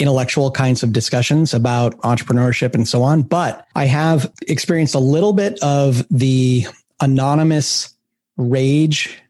intellectual 0.00 0.50
kinds 0.50 0.82
of 0.82 0.92
discussions 0.92 1.54
about 1.54 1.96
entrepreneurship 1.98 2.74
and 2.74 2.88
so 2.88 3.02
on. 3.02 3.22
But 3.22 3.66
I 3.74 3.84
have 3.84 4.32
experienced 4.48 4.94
a 4.94 5.00
little 5.00 5.32
bit 5.32 5.58
of 5.62 6.06
the 6.10 6.66
anonymous 7.00 7.94
rage 8.36 9.22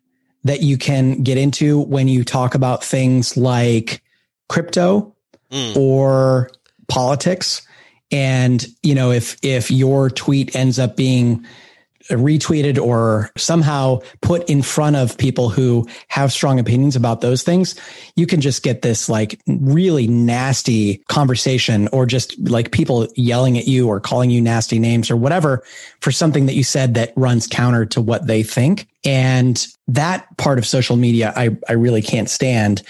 that 0.44 0.62
you 0.62 0.78
can 0.78 1.22
get 1.22 1.36
into 1.36 1.80
when 1.80 2.08
you 2.08 2.24
talk 2.24 2.54
about 2.54 2.82
things 2.82 3.36
like 3.36 4.02
crypto 4.48 5.14
mm. 5.50 5.76
or 5.76 6.50
politics. 6.88 7.66
And, 8.10 8.66
you 8.82 8.94
know, 8.94 9.10
if, 9.10 9.36
if 9.42 9.70
your 9.70 10.10
tweet 10.10 10.56
ends 10.56 10.78
up 10.78 10.96
being 10.96 11.46
retweeted 12.10 12.78
or 12.78 13.30
somehow 13.36 14.00
put 14.20 14.48
in 14.48 14.62
front 14.62 14.96
of 14.96 15.16
people 15.18 15.48
who 15.48 15.86
have 16.08 16.32
strong 16.32 16.58
opinions 16.58 16.96
about 16.96 17.20
those 17.20 17.42
things, 17.42 17.74
you 18.16 18.26
can 18.26 18.40
just 18.40 18.62
get 18.62 18.82
this 18.82 19.08
like 19.08 19.40
really 19.46 20.06
nasty 20.06 20.98
conversation 21.08 21.88
or 21.88 22.06
just 22.06 22.38
like 22.48 22.72
people 22.72 23.08
yelling 23.16 23.58
at 23.58 23.66
you 23.66 23.88
or 23.88 24.00
calling 24.00 24.30
you 24.30 24.40
nasty 24.40 24.78
names 24.78 25.10
or 25.10 25.16
whatever 25.16 25.62
for 26.00 26.12
something 26.12 26.46
that 26.46 26.54
you 26.54 26.64
said 26.64 26.94
that 26.94 27.12
runs 27.16 27.46
counter 27.46 27.86
to 27.86 28.00
what 28.00 28.26
they 28.26 28.42
think. 28.42 28.88
And 29.04 29.66
that 29.88 30.26
part 30.36 30.58
of 30.58 30.66
social 30.66 30.96
media, 30.96 31.32
I, 31.34 31.56
I 31.68 31.72
really 31.72 32.02
can't 32.02 32.28
stand. 32.28 32.82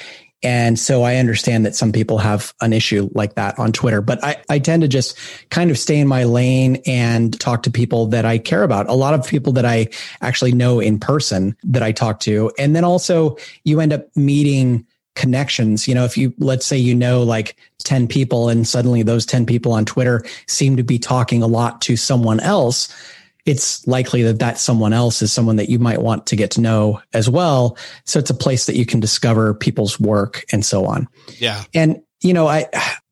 And 0.43 0.79
so 0.79 1.03
I 1.03 1.17
understand 1.17 1.67
that 1.67 1.77
some 1.77 1.93
people 1.93 2.19
have 2.19 2.55
an 2.63 2.73
issue 2.73 3.11
like 3.15 3.35
that 3.35 3.59
on 3.59 3.73
Twitter, 3.73 4.01
but 4.01 4.23
I, 4.25 4.43
I 4.49 4.59
tend 4.59 4.83
to 4.83 4.89
just 4.89 5.19
kind 5.51 5.71
of 5.71 5.79
stay 5.79 5.99
in 5.99 6.09
my 6.09 6.25
lane 6.25 6.81
and 6.87 7.39
talk 7.39 7.63
to 7.65 7.71
people 7.71 8.07
that 8.07 8.25
I 8.25 8.39
care 8.39 8.63
about. 8.63 8.89
A 8.89 8.95
lot 8.95 9.13
of 9.13 9.27
people 9.27 9.53
that 9.55 9.67
I 9.67 9.89
actually 10.23 10.53
know 10.53 10.81
in 10.81 10.99
person 10.99 11.57
that 11.65 11.83
I 11.83 11.93
talk 11.93 12.21
to. 12.21 12.51
And 12.59 12.75
then 12.75 12.85
also 12.85 13.37
you 13.65 13.81
end 13.81 13.93
up 13.93 14.07
meeting 14.17 14.87
connections. 15.15 15.87
You 15.87 15.95
know, 15.95 16.05
if 16.05 16.17
you, 16.17 16.33
let's 16.39 16.65
say 16.65 16.79
you 16.79 16.95
know 16.95 17.23
like 17.23 17.57
10 17.85 18.09
people 18.09 18.49
and 18.49 18.67
suddenly 18.67 19.03
those 19.03 19.27
10 19.27 19.45
people 19.45 19.73
on 19.73 19.85
Twitter 19.85 20.25
seem 20.47 20.77
to 20.77 20.83
be 20.83 20.99
talking 20.99 21.43
a 21.43 21.47
lot 21.47 21.83
to 21.83 21.97
someone 21.97 22.41
else 22.41 22.89
it's 23.51 23.85
likely 23.89 24.23
that 24.23 24.39
that 24.39 24.59
someone 24.59 24.93
else 24.93 25.23
is 25.23 25.33
someone 25.33 25.57
that 25.57 25.69
you 25.69 25.81
might 25.81 26.01
want 26.01 26.25
to 26.27 26.37
get 26.37 26.53
to 26.53 26.61
know 26.61 27.03
as 27.13 27.29
well. 27.29 27.77
So 28.05 28.21
it's 28.21 28.31
a 28.31 28.35
place 28.35 28.67
that 28.67 28.77
you 28.77 28.87
can 28.87 29.01
discover 29.01 29.55
people's 29.55 29.99
work 29.99 30.45
and 30.53 30.65
so 30.65 30.85
on. 30.87 31.09
Yeah. 31.39 31.65
And, 31.75 32.01
you 32.23 32.33
know, 32.33 32.47
I, 32.47 32.67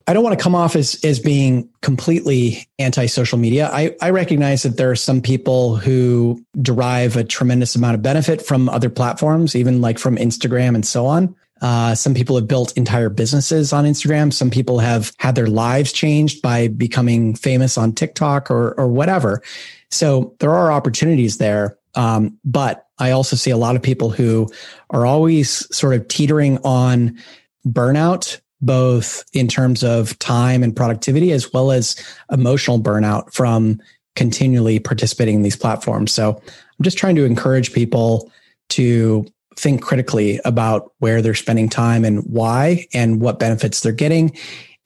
I 0.06 0.12
don't 0.12 0.22
want 0.22 0.38
to 0.38 0.42
come 0.42 0.54
off 0.54 0.76
as, 0.76 1.04
as 1.04 1.18
being 1.18 1.68
completely 1.82 2.68
anti 2.78 3.06
social 3.06 3.36
media. 3.36 3.68
I, 3.72 3.96
I 4.00 4.10
recognize 4.10 4.62
that 4.62 4.76
there 4.76 4.92
are 4.92 4.96
some 4.96 5.20
people 5.20 5.74
who 5.74 6.40
derive 6.62 7.16
a 7.16 7.24
tremendous 7.24 7.74
amount 7.74 7.96
of 7.96 8.02
benefit 8.02 8.40
from 8.40 8.68
other 8.68 8.90
platforms, 8.90 9.56
even 9.56 9.80
like 9.80 9.98
from 9.98 10.16
Instagram 10.16 10.76
and 10.76 10.86
so 10.86 11.04
on. 11.04 11.34
Uh, 11.60 11.96
some 11.96 12.14
people 12.14 12.36
have 12.36 12.46
built 12.46 12.72
entire 12.76 13.08
businesses 13.08 13.72
on 13.72 13.84
Instagram. 13.84 14.32
Some 14.32 14.50
people 14.50 14.78
have 14.78 15.12
had 15.18 15.34
their 15.34 15.48
lives 15.48 15.92
changed 15.92 16.40
by 16.42 16.68
becoming 16.68 17.34
famous 17.34 17.76
on 17.76 17.92
TikTok 17.92 18.52
or, 18.52 18.78
or 18.78 18.86
whatever. 18.86 19.42
So 19.90 20.34
there 20.40 20.54
are 20.54 20.72
opportunities 20.72 21.38
there. 21.38 21.78
Um, 21.94 22.38
but 22.44 22.86
I 22.98 23.10
also 23.10 23.36
see 23.36 23.50
a 23.50 23.56
lot 23.56 23.76
of 23.76 23.82
people 23.82 24.10
who 24.10 24.48
are 24.90 25.06
always 25.06 25.74
sort 25.74 25.94
of 25.94 26.06
teetering 26.08 26.58
on 26.64 27.18
burnout, 27.66 28.40
both 28.60 29.24
in 29.32 29.48
terms 29.48 29.82
of 29.82 30.18
time 30.18 30.62
and 30.62 30.74
productivity, 30.74 31.32
as 31.32 31.52
well 31.52 31.70
as 31.70 31.96
emotional 32.30 32.80
burnout 32.80 33.32
from 33.32 33.80
continually 34.16 34.78
participating 34.78 35.36
in 35.36 35.42
these 35.42 35.56
platforms. 35.56 36.12
So 36.12 36.34
I'm 36.36 36.82
just 36.82 36.98
trying 36.98 37.14
to 37.16 37.24
encourage 37.24 37.72
people 37.72 38.30
to 38.70 39.26
think 39.56 39.82
critically 39.82 40.40
about 40.44 40.92
where 40.98 41.22
they're 41.22 41.34
spending 41.34 41.68
time 41.68 42.04
and 42.04 42.20
why 42.24 42.86
and 42.92 43.20
what 43.20 43.38
benefits 43.38 43.80
they're 43.80 43.92
getting 43.92 44.36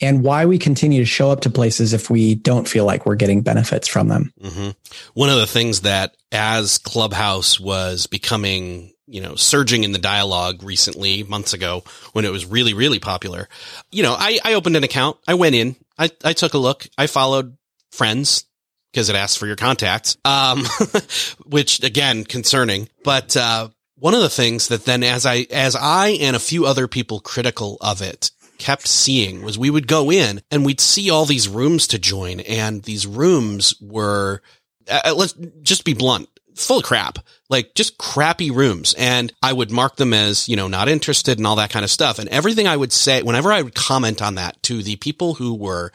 and 0.03 0.25
why 0.25 0.45
we 0.45 0.59
continue 0.59 1.01
to 1.01 1.07
show 1.07 1.31
up 1.31 1.43
to 1.43 1.51
places 1.51 1.93
if 1.93 2.11
we 2.11 2.35
don't 2.35 2.69
feel 2.69 2.85
like 2.85 3.07
we're 3.07 3.15
getting 3.15 3.41
benefits 3.41 3.87
from 3.87 4.09
them. 4.09 4.33
Mm-hmm. 4.43 4.71
One 5.15 5.31
of 5.31 5.37
the 5.37 5.47
things 5.47 5.83
that 5.83 6.17
as 6.33 6.79
Clubhouse 6.79 7.61
was 7.61 8.07
becoming, 8.09 8.93
you 9.07 9.21
know, 9.21 9.37
surging 9.37 9.85
in 9.85 9.93
the 9.93 9.99
dialogue 9.99 10.65
recently, 10.65 11.23
months 11.23 11.55
ago, 11.55 11.85
when 12.13 12.25
it 12.25 12.33
was 12.33 12.45
really, 12.45 12.75
really 12.75 12.99
popular, 12.99 13.49
you 13.93 14.03
know, 14.03 14.15
I, 14.19 14.41
I 14.45 14.55
opened 14.55 14.77
an 14.77 14.85
account. 14.85 15.19
I 15.29 15.35
went 15.35 15.55
in, 15.55 15.77
I, 15.97 16.11
I 16.25 16.33
took 16.33 16.55
a 16.55 16.59
look, 16.59 16.87
I 16.99 17.07
followed 17.07 17.57
friends 17.93 18.45
because 18.93 19.09
it 19.09 19.17
asks 19.17 19.37
for 19.37 19.47
your 19.47 19.57
contacts, 19.57 20.17
um, 20.25 20.65
which 21.47 21.83
again, 21.83 22.25
concerning, 22.25 22.89
but, 23.05 23.37
uh, 23.37 23.69
one 23.97 24.15
of 24.15 24.21
the 24.21 24.29
things 24.29 24.67
that 24.67 24.85
then 24.85 25.05
as 25.05 25.25
I, 25.25 25.47
as 25.53 25.77
I 25.77 26.09
and 26.21 26.35
a 26.35 26.41
few 26.41 26.67
other 26.67 26.89
people 26.89 27.21
critical 27.21 27.79
of 27.81 28.03
it 28.03 28.33
kept 28.63 28.87
seeing 28.87 29.43
was 29.43 29.59
we 29.59 29.71
would 29.71 29.89
go 29.89 30.11
in 30.13 30.41
and 30.49 30.65
we'd 30.65 30.81
see 30.81 31.11
all 31.11 31.25
these 31.25 31.49
rooms 31.49 31.89
to 31.89 31.99
join 31.99 32.39
and 32.41 32.85
these 32.85 33.09
rooms 33.09 33.75
were, 33.81 34.41
uh, 34.89 35.01
uh, 35.07 35.15
let's 35.17 35.33
just 35.63 35.85
be 35.85 35.95
blunt, 35.95 36.29
full 36.55 36.79
of 36.79 36.85
crap, 36.85 37.19
like 37.51 37.75
just 37.75 37.99
crappy 37.99 38.53
rooms. 38.53 38.95
And 38.97 39.33
I 39.43 39.53
would 39.53 39.73
mark 39.73 39.97
them 39.97 40.15
as, 40.15 40.49
you 40.49 40.55
know, 40.55 40.69
not 40.69 40.89
interested 40.89 41.39
and 41.39 41.47
all 41.47 41.57
that 41.57 41.71
kind 41.71 41.83
of 41.85 41.91
stuff. 41.91 42.21
And 42.21 42.29
everything 42.29 42.69
I 42.69 42.77
would 42.77 42.93
say, 42.93 43.21
whenever 43.23 43.51
I 43.53 43.63
would 43.63 43.75
comment 43.75 44.23
on 44.23 44.37
that 44.37 44.63
to 44.65 44.81
the 44.81 44.95
people 44.95 45.35
who 45.35 45.55
were 45.55 45.91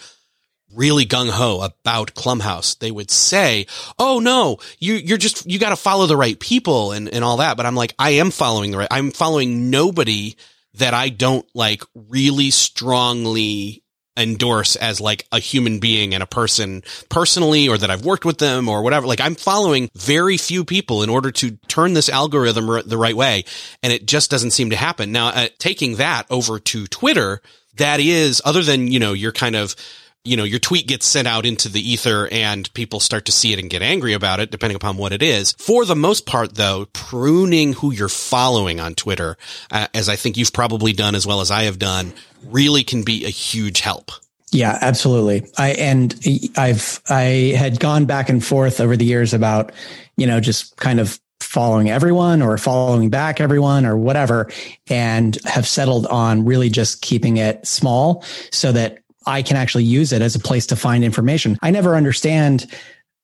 really 0.75 1.05
gung 1.05 1.29
ho 1.29 1.61
about 1.61 2.15
Clubhouse, 2.15 2.75
they 2.75 2.91
would 2.91 3.09
say, 3.09 3.65
Oh 3.97 4.19
no, 4.19 4.57
you, 4.77 4.95
you're 4.95 5.17
just, 5.17 5.49
you 5.49 5.57
got 5.57 5.69
to 5.69 5.77
follow 5.77 6.05
the 6.05 6.17
right 6.17 6.37
people 6.37 6.91
and, 6.91 7.07
and 7.07 7.23
all 7.23 7.37
that. 7.37 7.55
But 7.55 7.65
I'm 7.65 7.75
like, 7.75 7.95
I 7.97 8.11
am 8.11 8.29
following 8.29 8.71
the 8.71 8.79
right, 8.79 8.89
I'm 8.91 9.11
following 9.11 9.69
nobody 9.69 10.35
that 10.77 10.93
I 10.93 11.09
don't 11.09 11.45
like 11.53 11.83
really 11.93 12.51
strongly 12.51 13.83
endorse 14.17 14.75
as 14.75 14.99
like 14.99 15.27
a 15.31 15.39
human 15.39 15.79
being 15.79 16.13
and 16.13 16.23
a 16.23 16.27
person 16.27 16.81
personally 17.09 17.69
or 17.69 17.77
that 17.77 17.91
I've 17.91 18.03
worked 18.03 18.25
with 18.25 18.39
them 18.39 18.67
or 18.67 18.81
whatever. 18.81 19.05
Like 19.05 19.21
I'm 19.21 19.35
following 19.35 19.89
very 19.95 20.37
few 20.37 20.65
people 20.65 21.03
in 21.03 21.09
order 21.09 21.31
to 21.31 21.51
turn 21.67 21.93
this 21.93 22.09
algorithm 22.09 22.69
r- 22.69 22.81
the 22.81 22.97
right 22.97 23.15
way. 23.15 23.45
And 23.83 23.93
it 23.93 24.07
just 24.07 24.31
doesn't 24.31 24.51
seem 24.51 24.71
to 24.71 24.75
happen. 24.75 25.11
Now, 25.11 25.27
uh, 25.27 25.47
taking 25.59 25.97
that 25.97 26.25
over 26.31 26.59
to 26.59 26.87
Twitter, 26.87 27.41
that 27.75 27.99
is 27.99 28.41
other 28.43 28.63
than, 28.63 28.87
you 28.87 28.99
know, 28.99 29.13
you're 29.13 29.31
kind 29.31 29.55
of, 29.55 29.75
you 30.23 30.35
know, 30.35 30.43
your 30.43 30.59
tweet 30.59 30.87
gets 30.87 31.05
sent 31.05 31.27
out 31.27 31.45
into 31.45 31.69
the 31.69 31.79
ether 31.79 32.27
and 32.31 32.71
people 32.73 32.99
start 32.99 33.25
to 33.25 33.31
see 33.31 33.53
it 33.53 33.59
and 33.59 33.69
get 33.69 33.81
angry 33.81 34.13
about 34.13 34.39
it, 34.39 34.51
depending 34.51 34.75
upon 34.75 34.97
what 34.97 35.13
it 35.13 35.21
is. 35.21 35.53
For 35.53 35.85
the 35.85 35.95
most 35.95 36.25
part, 36.25 36.55
though, 36.55 36.87
pruning 36.93 37.73
who 37.73 37.91
you're 37.91 38.09
following 38.09 38.79
on 38.79 38.93
Twitter, 38.95 39.37
uh, 39.71 39.87
as 39.93 40.09
I 40.09 40.15
think 40.15 40.37
you've 40.37 40.53
probably 40.53 40.91
done 40.91 41.15
as 41.15 41.25
well 41.25 41.41
as 41.41 41.49
I 41.49 41.63
have 41.63 41.79
done, 41.79 42.13
really 42.45 42.83
can 42.83 43.03
be 43.03 43.25
a 43.25 43.29
huge 43.29 43.79
help. 43.79 44.11
Yeah, 44.51 44.77
absolutely. 44.81 45.45
I 45.57 45.71
and 45.71 46.15
I've 46.55 47.01
I 47.09 47.53
had 47.57 47.79
gone 47.79 48.05
back 48.05 48.29
and 48.29 48.43
forth 48.43 48.79
over 48.79 48.95
the 48.95 49.03
years 49.03 49.33
about, 49.33 49.73
you 50.15 50.25
know, 50.25 50.39
just 50.39 50.77
kind 50.77 50.99
of 50.99 51.19
following 51.41 51.89
everyone 51.89 52.41
or 52.41 52.57
following 52.57 53.09
back 53.09 53.39
everyone 53.39 53.85
or 53.85 53.95
whatever 53.95 54.49
and 54.89 55.37
have 55.45 55.67
settled 55.67 56.05
on 56.07 56.45
really 56.45 56.69
just 56.69 57.01
keeping 57.01 57.37
it 57.37 57.65
small 57.65 58.23
so 58.51 58.71
that 58.71 58.99
I 59.27 59.41
can 59.41 59.57
actually 59.57 59.83
use 59.83 60.13
it 60.13 60.21
as 60.21 60.35
a 60.35 60.39
place 60.39 60.65
to 60.67 60.75
find 60.75 61.03
information. 61.03 61.57
I 61.61 61.71
never 61.71 61.95
understand 61.95 62.65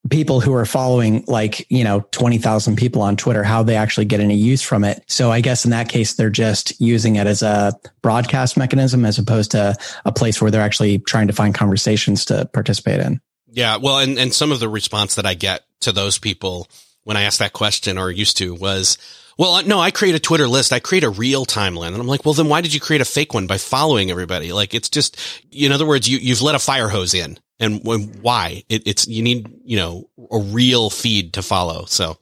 people 0.10 0.42
who 0.42 0.54
are 0.54 0.66
following 0.66 1.24
like, 1.28 1.66
you 1.72 1.84
know, 1.84 2.02
20,000 2.12 2.76
people 2.76 3.02
on 3.02 3.16
Twitter, 3.16 3.42
how 3.42 3.64
they 3.64 3.78
actually 3.78 4.06
get 4.06 4.20
any 4.20 4.36
use 4.36 4.62
from 4.62 4.84
it. 4.84 5.02
So 5.08 5.32
I 5.32 5.40
guess 5.40 5.64
in 5.64 5.72
that 5.72 5.88
case, 5.88 6.16
they're 6.16 6.30
just 6.30 6.80
using 6.82 7.16
it 7.16 7.26
as 7.26 7.42
a 7.42 7.74
broadcast 8.02 8.58
mechanism 8.58 9.06
as 9.06 9.18
opposed 9.18 9.52
to 9.52 9.76
a 10.04 10.12
place 10.12 10.42
where 10.42 10.52
they're 10.52 10.62
actually 10.62 11.00
trying 11.00 11.28
to 11.28 11.34
find 11.34 11.56
conversations 11.56 12.26
to 12.26 12.50
participate 12.54 13.00
in. 13.00 13.22
Yeah. 13.50 13.78
Well, 13.78 14.00
and, 14.00 14.20
and 14.20 14.34
some 14.34 14.52
of 14.52 14.60
the 14.60 14.68
response 14.68 15.16
that 15.16 15.26
I 15.26 15.36
get 15.36 15.64
to 15.82 15.94
those 15.94 16.20
people 16.20 16.68
when 17.04 17.16
I 17.16 17.24
ask 17.24 17.40
that 17.40 17.54
question 17.54 17.98
or 17.98 18.12
used 18.12 18.38
to 18.38 18.54
was, 18.54 18.98
well, 19.38 19.66
no, 19.66 19.80
I 19.80 19.92
create 19.92 20.16
a 20.16 20.20
Twitter 20.20 20.48
list. 20.48 20.74
I 20.74 20.80
create 20.80 21.04
a 21.04 21.10
real 21.10 21.46
timeline. 21.46 21.88
And 21.88 21.98
I'm 21.98 22.08
like, 22.08 22.26
well, 22.26 22.34
then 22.34 22.50
why 22.50 22.62
did 22.62 22.74
you 22.74 22.80
create 22.80 23.02
a 23.02 23.06
fake 23.06 23.34
one 23.34 23.48
by 23.48 23.58
following 23.58 24.12
everybody? 24.12 24.52
Like, 24.52 24.74
it's 24.74 24.90
just, 24.90 25.18
in 25.52 25.72
other 25.72 25.86
words, 25.86 26.08
you, 26.08 26.18
you've 26.18 26.42
let 26.42 26.56
a 26.56 26.60
fire 26.60 26.90
hose 26.90 27.14
in. 27.14 27.40
And 27.60 27.84
why? 28.22 28.64
It, 28.70 28.88
it's, 28.88 29.08
you 29.08 29.24
need, 29.24 29.50
you 29.64 29.78
know, 29.78 30.10
a 30.32 30.40
real 30.40 30.90
feed 30.90 31.34
to 31.34 31.42
follow. 31.42 31.86
So, 31.86 32.18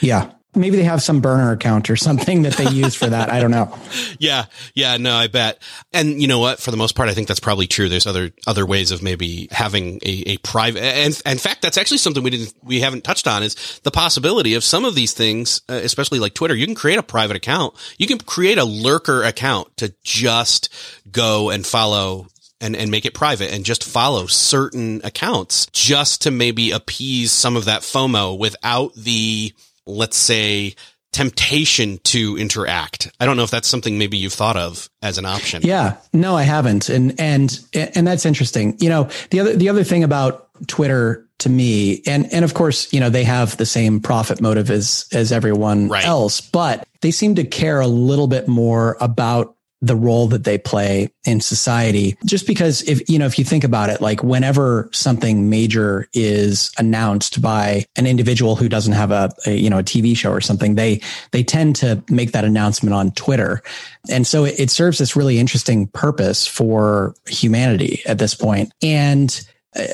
yeah 0.00 0.32
maybe 0.56 0.76
they 0.76 0.84
have 0.84 1.02
some 1.02 1.20
burner 1.20 1.52
account 1.52 1.90
or 1.90 1.96
something 1.96 2.42
that 2.42 2.54
they 2.54 2.68
use 2.70 2.94
for 2.94 3.06
that. 3.06 3.30
I 3.30 3.40
don't 3.40 3.50
know. 3.50 3.76
Yeah. 4.18 4.44
Yeah. 4.74 4.96
No, 4.96 5.14
I 5.14 5.26
bet. 5.26 5.60
And 5.92 6.20
you 6.22 6.28
know 6.28 6.38
what? 6.38 6.60
For 6.60 6.70
the 6.70 6.76
most 6.76 6.94
part, 6.94 7.08
I 7.08 7.14
think 7.14 7.26
that's 7.26 7.40
probably 7.40 7.66
true. 7.66 7.88
There's 7.88 8.06
other, 8.06 8.30
other 8.46 8.64
ways 8.64 8.90
of 8.90 9.02
maybe 9.02 9.48
having 9.50 9.96
a, 10.02 10.22
a 10.32 10.36
private, 10.38 10.82
and, 10.82 11.20
in 11.26 11.38
fact, 11.38 11.62
that's 11.62 11.76
actually 11.76 11.98
something 11.98 12.22
we 12.22 12.30
didn't, 12.30 12.54
we 12.62 12.80
haven't 12.80 13.02
touched 13.02 13.26
on 13.26 13.42
is 13.42 13.80
the 13.82 13.90
possibility 13.90 14.54
of 14.54 14.62
some 14.62 14.84
of 14.84 14.94
these 14.94 15.12
things, 15.12 15.62
uh, 15.68 15.74
especially 15.74 16.20
like 16.20 16.34
Twitter. 16.34 16.54
You 16.54 16.66
can 16.66 16.74
create 16.74 16.98
a 16.98 17.02
private 17.02 17.36
account. 17.36 17.74
You 17.98 18.06
can 18.06 18.18
create 18.18 18.58
a 18.58 18.64
lurker 18.64 19.24
account 19.24 19.76
to 19.78 19.94
just 20.04 20.72
go 21.10 21.50
and 21.50 21.66
follow 21.66 22.28
and, 22.60 22.76
and 22.76 22.90
make 22.90 23.04
it 23.04 23.14
private 23.14 23.52
and 23.52 23.64
just 23.64 23.84
follow 23.84 24.26
certain 24.26 25.00
accounts 25.04 25.66
just 25.66 26.22
to 26.22 26.30
maybe 26.30 26.70
appease 26.70 27.32
some 27.32 27.56
of 27.56 27.66
that 27.66 27.82
FOMO 27.82 28.38
without 28.38 28.94
the, 28.94 29.52
let's 29.86 30.16
say, 30.16 30.74
temptation 31.14 31.98
to 32.02 32.36
interact. 32.36 33.10
I 33.20 33.26
don't 33.26 33.36
know 33.36 33.44
if 33.44 33.50
that's 33.50 33.68
something 33.68 33.98
maybe 33.98 34.18
you've 34.18 34.32
thought 34.32 34.56
of 34.56 34.90
as 35.00 35.16
an 35.16 35.24
option. 35.24 35.62
Yeah, 35.64 35.96
no, 36.12 36.36
I 36.36 36.42
haven't. 36.42 36.88
And, 36.88 37.18
and, 37.20 37.56
and 37.72 38.04
that's 38.04 38.26
interesting. 38.26 38.76
You 38.80 38.88
know, 38.88 39.08
the 39.30 39.38
other, 39.38 39.54
the 39.54 39.68
other 39.68 39.84
thing 39.84 40.02
about 40.02 40.48
Twitter 40.66 41.24
to 41.38 41.48
me, 41.48 42.02
and, 42.06 42.32
and 42.32 42.44
of 42.44 42.54
course, 42.54 42.92
you 42.92 42.98
know, 42.98 43.10
they 43.10 43.22
have 43.22 43.56
the 43.58 43.66
same 43.66 44.00
profit 44.00 44.40
motive 44.40 44.70
as, 44.72 45.06
as 45.12 45.30
everyone 45.30 45.88
right. 45.88 46.04
else, 46.04 46.40
but 46.40 46.86
they 47.00 47.12
seem 47.12 47.36
to 47.36 47.44
care 47.44 47.80
a 47.80 47.86
little 47.86 48.26
bit 48.26 48.48
more 48.48 48.96
about 49.00 49.53
the 49.84 49.96
role 49.96 50.28
that 50.28 50.44
they 50.44 50.56
play 50.56 51.10
in 51.24 51.40
society. 51.40 52.16
Just 52.24 52.46
because 52.46 52.82
if, 52.88 53.08
you 53.08 53.18
know, 53.18 53.26
if 53.26 53.38
you 53.38 53.44
think 53.44 53.64
about 53.64 53.90
it, 53.90 54.00
like 54.00 54.22
whenever 54.22 54.88
something 54.92 55.50
major 55.50 56.08
is 56.14 56.72
announced 56.78 57.42
by 57.42 57.84
an 57.96 58.06
individual 58.06 58.56
who 58.56 58.68
doesn't 58.68 58.94
have 58.94 59.10
a, 59.10 59.30
a, 59.46 59.54
you 59.54 59.68
know, 59.68 59.78
a 59.78 59.82
TV 59.82 60.16
show 60.16 60.30
or 60.30 60.40
something, 60.40 60.74
they, 60.74 61.00
they 61.32 61.42
tend 61.42 61.76
to 61.76 62.02
make 62.08 62.32
that 62.32 62.44
announcement 62.44 62.94
on 62.94 63.10
Twitter. 63.12 63.62
And 64.08 64.26
so 64.26 64.44
it, 64.44 64.58
it 64.58 64.70
serves 64.70 64.98
this 64.98 65.16
really 65.16 65.38
interesting 65.38 65.86
purpose 65.88 66.46
for 66.46 67.14
humanity 67.26 68.00
at 68.06 68.18
this 68.18 68.34
point. 68.34 68.72
And 68.82 69.46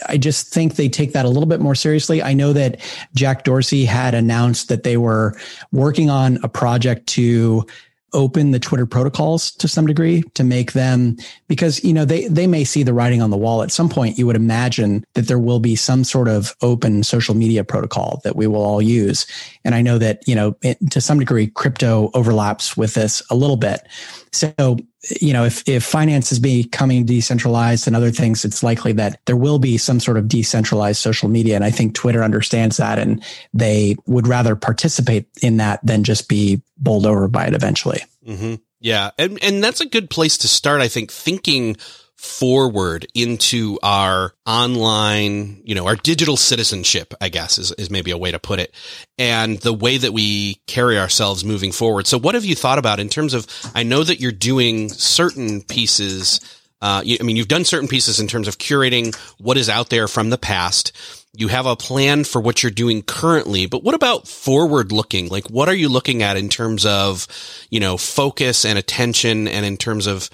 I 0.07 0.19
just 0.19 0.53
think 0.53 0.77
they 0.77 0.89
take 0.89 1.15
that 1.15 1.25
a 1.25 1.29
little 1.29 1.49
bit 1.49 1.61
more 1.61 1.75
seriously. 1.75 2.23
I 2.23 2.35
know 2.35 2.53
that 2.53 2.81
Jack 3.15 3.45
Dorsey 3.45 3.87
had 3.87 4.15
announced 4.15 4.69
that 4.69 4.83
they 4.83 4.97
were 4.97 5.37
working 5.73 6.11
on 6.11 6.39
a 6.43 6.49
project 6.49 7.07
to 7.09 7.67
open 8.13 8.51
the 8.51 8.59
Twitter 8.59 8.87
protocols 8.87 9.51
to 9.53 9.69
some 9.69 9.87
degree 9.87 10.23
to 10.35 10.45
make 10.45 10.73
them 10.73 11.17
because 11.49 11.83
you 11.85 11.93
know 11.93 12.05
they 12.05 12.27
they 12.29 12.47
may 12.47 12.65
see 12.65 12.83
the 12.83 12.95
writing 12.95 13.23
on 13.23 13.31
the 13.31 13.37
wall. 13.37 13.63
At 13.63 13.73
some 13.73 13.89
point 13.89 14.19
you 14.19 14.27
would 14.27 14.37
imagine 14.37 15.05
that 15.15 15.29
there 15.29 15.39
will 15.39 15.61
be 15.61 15.77
some 15.77 16.05
sort 16.05 16.29
of 16.29 16.55
open 16.63 17.03
social 17.03 17.35
media 17.35 17.65
protocol 17.65 18.21
that 18.25 18.37
we 18.37 18.47
will 18.47 18.63
all 18.63 18.83
use 18.83 19.27
and 19.65 19.75
I 19.75 19.83
know 19.83 19.99
that 19.99 20.27
you 20.27 20.35
know 20.35 20.57
it, 20.63 20.79
to 20.91 21.01
some 21.01 21.19
degree 21.19 21.47
crypto 21.47 22.11
overlaps 22.15 22.77
with 22.77 22.95
this 22.95 23.23
a 23.31 23.35
little 23.35 23.57
bit 23.57 23.87
so 24.33 24.79
you 25.21 25.33
know 25.33 25.45
if 25.45 25.69
if 25.69 25.85
finance 25.85 26.33
is 26.33 26.39
becoming 26.39 27.05
decentralized 27.05 27.87
and 27.87 27.97
other 27.97 28.11
things 28.11 28.45
it's 28.45 28.63
likely 28.63 28.93
that 28.93 29.21
there 29.27 29.37
will 29.37 29.59
be 29.59 29.79
some 29.79 30.01
sort 30.01 30.17
of 30.17 30.29
decentralized 30.29 31.01
social 31.01 31.29
media 31.29 31.57
and 31.57 31.65
I 31.65 31.71
think 31.71 31.95
Twitter 31.95 32.23
understands 32.23 32.77
that 32.79 32.99
and 32.99 33.23
they 33.53 33.97
would 34.07 34.27
rather 34.27 34.57
participate 34.57 35.29
in 35.43 35.59
that 35.59 35.85
than 35.85 36.05
just 36.05 36.29
be 36.29 36.63
bowled 36.77 37.07
over 37.07 37.29
by 37.29 37.47
it 37.47 37.55
eventually. 37.55 38.01
Mm-hmm. 38.27 38.55
Yeah. 38.81 39.11
And, 39.19 39.43
and 39.43 39.63
that's 39.63 39.81
a 39.81 39.87
good 39.87 40.11
place 40.11 40.39
to 40.39 40.49
start. 40.49 40.81
I 40.81 40.89
think 40.89 41.13
thinking 41.13 41.77
forward 42.21 43.07
into 43.15 43.79
our 43.83 44.35
online, 44.45 45.63
you 45.65 45.75
know, 45.75 45.87
our 45.87 45.97
digital 45.97 46.37
citizenship, 46.37 47.15
I 47.19 47.31
guess 47.31 47.59
is, 47.59 47.73
is 47.73 47.91
maybe 47.91 48.11
a 48.11 48.19
way 48.19 48.31
to 48.31 48.39
put 48.39 48.59
it 48.59 48.75
and 49.17 49.59
the 49.61 49.73
way 49.73 49.97
that 49.97 50.13
we 50.13 50.61
carry 50.67 50.99
ourselves 50.99 51.47
moving 51.47 51.73
forward. 51.73 52.07
So 52.07 52.19
what 52.19 52.35
have 52.35 52.45
you 52.45 52.55
thought 52.55 52.79
about 52.79 53.01
in 53.01 53.09
terms 53.09 53.33
of, 53.33 53.47
I 53.75 53.85
know 53.85 54.05
that 54.05 54.21
you're 54.21 54.33
doing 54.33 54.91
certain 54.91 55.63
pieces 55.63 56.41
uh, 56.83 57.05
I 57.05 57.23
mean, 57.23 57.37
you've 57.37 57.47
done 57.47 57.67
certain 57.67 57.89
pieces 57.89 58.21
in 58.21 58.27
terms 58.27 58.49
of 58.49 58.57
curating 58.57 59.15
what 59.37 59.59
is 59.59 59.69
out 59.69 59.91
there 59.91 60.09
from 60.09 60.31
the 60.31 60.39
past. 60.39 60.93
You 61.35 61.49
have 61.49 61.67
a 61.67 61.77
plan 61.77 62.25
for 62.25 62.41
what 62.41 62.63
you're 62.63 62.71
doing 62.71 63.03
currently, 63.03 63.67
but 63.67 63.83
what 63.83 63.95
about 63.95 64.27
forward 64.27 64.91
looking? 64.91 65.29
Like, 65.29 65.51
what 65.51 65.69
are 65.69 65.75
you 65.75 65.91
looking 65.91 66.23
at 66.23 66.39
in 66.39 66.49
terms 66.49 66.87
of, 66.87 67.29
you 67.69 67.81
know, 67.81 67.99
focus 67.99 68.65
and 68.65 68.79
attention 68.79 69.47
and 69.47 69.67
in 69.67 69.77
terms 69.77 70.07
of, 70.07 70.31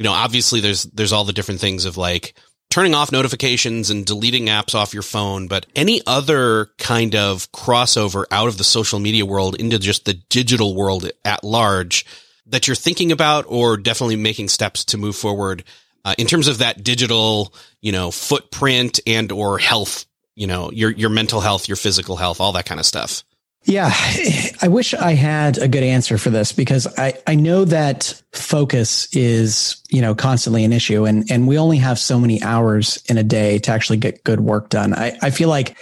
you 0.00 0.04
know, 0.04 0.12
obviously 0.12 0.60
there's, 0.60 0.84
there's 0.84 1.12
all 1.12 1.24
the 1.24 1.32
different 1.34 1.60
things 1.60 1.84
of 1.84 1.96
like, 1.96 2.34
turning 2.70 2.94
off 2.94 3.12
notifications 3.12 3.90
and 3.90 4.06
deleting 4.06 4.46
apps 4.46 4.74
off 4.74 4.94
your 4.94 5.02
phone, 5.02 5.48
but 5.48 5.66
any 5.76 6.00
other 6.06 6.70
kind 6.78 7.14
of 7.14 7.50
crossover 7.52 8.24
out 8.30 8.48
of 8.48 8.56
the 8.56 8.64
social 8.64 8.98
media 8.98 9.26
world 9.26 9.56
into 9.56 9.78
just 9.78 10.04
the 10.04 10.14
digital 10.14 10.74
world 10.74 11.10
at 11.24 11.44
large 11.44 12.06
that 12.46 12.66
you're 12.66 12.76
thinking 12.76 13.12
about 13.12 13.44
or 13.48 13.76
definitely 13.76 14.16
making 14.16 14.48
steps 14.48 14.84
to 14.84 14.96
move 14.96 15.16
forward 15.16 15.64
uh, 16.04 16.14
in 16.16 16.26
terms 16.26 16.48
of 16.48 16.58
that 16.58 16.82
digital, 16.82 17.52
you 17.80 17.92
know, 17.92 18.10
footprint 18.10 19.00
and 19.06 19.32
or 19.32 19.58
health, 19.58 20.06
you 20.34 20.46
know, 20.46 20.70
your 20.70 20.90
your 20.90 21.10
mental 21.10 21.40
health, 21.40 21.68
your 21.68 21.76
physical 21.76 22.16
health, 22.16 22.40
all 22.40 22.52
that 22.52 22.66
kind 22.66 22.80
of 22.80 22.86
stuff. 22.86 23.24
Yeah, 23.64 23.92
I 24.62 24.68
wish 24.68 24.94
I 24.94 25.12
had 25.12 25.58
a 25.58 25.68
good 25.68 25.82
answer 25.82 26.16
for 26.16 26.30
this 26.30 26.50
because 26.50 26.86
I, 26.96 27.14
I 27.26 27.34
know 27.34 27.66
that 27.66 28.20
focus 28.32 29.14
is, 29.14 29.82
you 29.90 30.00
know, 30.00 30.14
constantly 30.14 30.64
an 30.64 30.72
issue 30.72 31.04
and, 31.04 31.30
and 31.30 31.46
we 31.46 31.58
only 31.58 31.76
have 31.76 31.98
so 31.98 32.18
many 32.18 32.42
hours 32.42 33.02
in 33.08 33.18
a 33.18 33.22
day 33.22 33.58
to 33.58 33.70
actually 33.70 33.98
get 33.98 34.24
good 34.24 34.40
work 34.40 34.70
done. 34.70 34.94
I, 34.94 35.16
I 35.20 35.30
feel 35.30 35.50
like 35.50 35.76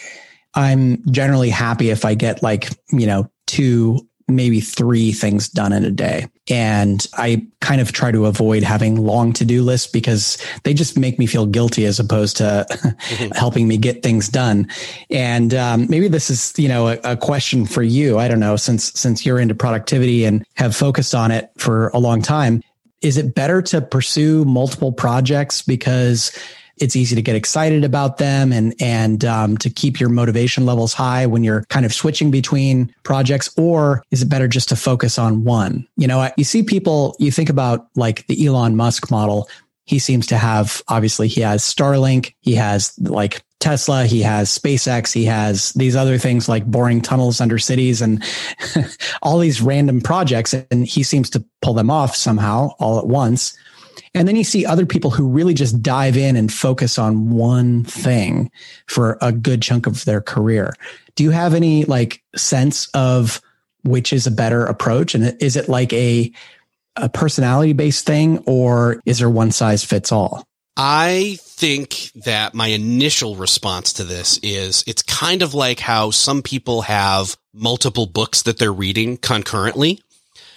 I'm 0.55 1.05
generally 1.11 1.51
happy 1.51 1.91
if 1.91 2.05
I 2.05 2.14
get 2.14 2.43
like, 2.43 2.69
you 2.91 3.07
know, 3.07 3.31
two 3.47 4.08
maybe 4.29 4.61
three 4.61 5.12
things 5.12 5.49
done 5.49 5.73
in 5.73 5.85
a 5.85 5.91
day. 5.91 6.27
And 6.51 7.07
I 7.14 7.47
kind 7.61 7.81
of 7.81 7.93
try 7.93 8.12
to 8.12 8.26
avoid 8.26 8.62
having 8.62 8.97
long 8.97 9.33
to 9.35 9.45
do 9.45 9.62
lists 9.62 9.91
because 9.91 10.39
they 10.64 10.74
just 10.74 10.99
make 10.99 11.18
me 11.18 11.26
feel 11.26 11.47
guilty 11.47 11.87
as 11.87 11.99
opposed 11.99 12.37
to 12.39 12.66
mm-hmm. 12.68 13.33
helping 13.35 13.66
me 13.66 13.79
get 13.79 14.03
things 14.03 14.29
done. 14.29 14.68
And 15.11 15.55
um, 15.55 15.87
maybe 15.89 16.09
this 16.09 16.31
is, 16.31 16.53
you 16.57 16.68
know, 16.68 16.89
a, 16.89 16.99
a, 17.05 17.16
question 17.16 17.66
for 17.66 17.83
you. 17.83 18.18
I 18.18 18.29
don't 18.29 18.41
know, 18.41 18.57
since, 18.57 18.93
since 18.93 19.26
you're 19.26 19.41
into 19.41 19.55
productivity 19.55 20.24
and 20.24 20.45
have 20.55 20.76
focused 20.76 21.14
on 21.14 21.31
it 21.31 21.51
for 21.57 21.89
a 21.89 21.99
long 21.99 22.22
time. 22.22 22.62
Is 23.01 23.16
it 23.16 23.35
better 23.35 23.62
to 23.62 23.81
pursue 23.81 24.45
multiple 24.45 24.93
projects 24.93 25.62
because 25.62 26.37
it's 26.81 26.97
easy 26.97 27.14
to 27.14 27.22
get 27.22 27.37
excited 27.37 27.85
about 27.85 28.18
them 28.18 28.53
and 28.53 28.74
and 28.81 29.24
um, 29.24 29.57
to 29.59 29.70
keep 29.70 30.01
your 30.01 30.09
motivation 30.09 30.66
levels 30.66 30.93
high 30.93 31.26
when 31.26 31.45
you're 31.45 31.64
kind 31.64 31.87
of 31.87 31.93
switching 31.93 32.31
between 32.31 32.95
projects 33.03 33.51
or 33.57 34.03
is 34.11 34.22
it 34.22 34.29
better 34.29 34.49
just 34.49 34.68
to 34.68 34.76
focus 34.76 35.18
on 35.18 35.45
one 35.45 35.87
you 35.97 36.07
know 36.07 36.31
you 36.37 36.45
see 36.45 36.62
people 36.62 37.16
you 37.18 37.31
think 37.31 37.49
about 37.49 37.89
like 37.95 38.26
the 38.26 38.47
elon 38.47 38.76
musk 38.76 39.11
model 39.11 39.49
he 39.89 39.99
seems 39.99 40.26
to 40.26 40.37
have 40.37 40.83
obviously 40.89 41.29
he 41.29 41.41
has 41.41 41.62
Starlink, 41.62 42.35
he 42.41 42.55
has 42.55 42.93
like 42.99 43.43
Tesla, 43.59 44.05
he 44.05 44.20
has 44.20 44.57
SpaceX, 44.57 45.14
he 45.14 45.24
has 45.24 45.72
these 45.72 45.97
other 45.97 46.18
things 46.18 46.47
like 46.47 46.66
boring 46.66 47.01
tunnels 47.01 47.41
under 47.41 47.59
cities 47.59 48.03
and 48.03 48.22
all 49.22 49.39
these 49.39 49.62
random 49.62 50.03
projects. 50.03 50.53
And 50.53 50.87
he 50.87 51.03
seems 51.03 51.31
to 51.31 51.45
pull 51.62 51.72
them 51.72 51.91
off 51.91 52.14
somehow 52.14 52.74
all 52.79 52.99
at 52.99 53.07
once. 53.07 53.57
And 54.19 54.27
then 54.27 54.35
you 54.35 54.43
see 54.43 54.66
other 54.66 54.85
people 54.85 55.11
who 55.11 55.29
really 55.29 55.55
just 55.55 55.81
dive 55.81 56.16
in 56.16 56.35
and 56.35 56.53
focus 56.53 56.99
on 56.99 57.31
one 57.31 57.85
thing 57.85 58.51
for 58.87 59.16
a 59.23 59.31
good 59.31 59.62
chunk 59.62 59.87
of 59.87 60.05
their 60.05 60.21
career. 60.21 60.75
Do 61.14 61.23
you 61.23 61.31
have 61.31 61.55
any 61.55 61.85
like 61.85 62.23
sense 62.35 62.89
of 62.95 63.41
which 63.85 64.12
is 64.12 64.27
a 64.27 64.33
better 64.33 64.64
approach? 64.66 65.14
And 65.14 65.41
is 65.41 65.57
it 65.57 65.69
like 65.69 65.93
a 65.93 66.33
a 66.97 67.09
personality 67.09 67.75
based 67.75 68.07
thing 68.07 68.39
or 68.39 69.01
is 69.07 69.21
there 69.21 69.31
one 69.31 69.53
size 69.53 69.85
fits 69.85 70.11
all? 70.11 70.45
I 70.77 71.39
think 71.43 72.11
that 72.25 72.55
my 72.55 72.69
initial 72.69 73.37
response 73.37 73.95
to 73.95 74.05
this 74.05 74.39
is 74.43 74.85
it's 74.87 75.03
kind 75.03 75.43
of 75.43 75.55
like 75.55 75.79
how 75.79 76.11
some 76.11 76.43
people 76.43 76.83
have 76.83 77.37
multiple 77.53 78.07
books 78.07 78.43
that 78.43 78.59
they're 78.59 78.73
reading 78.73 79.16
concurrently. 79.16 80.01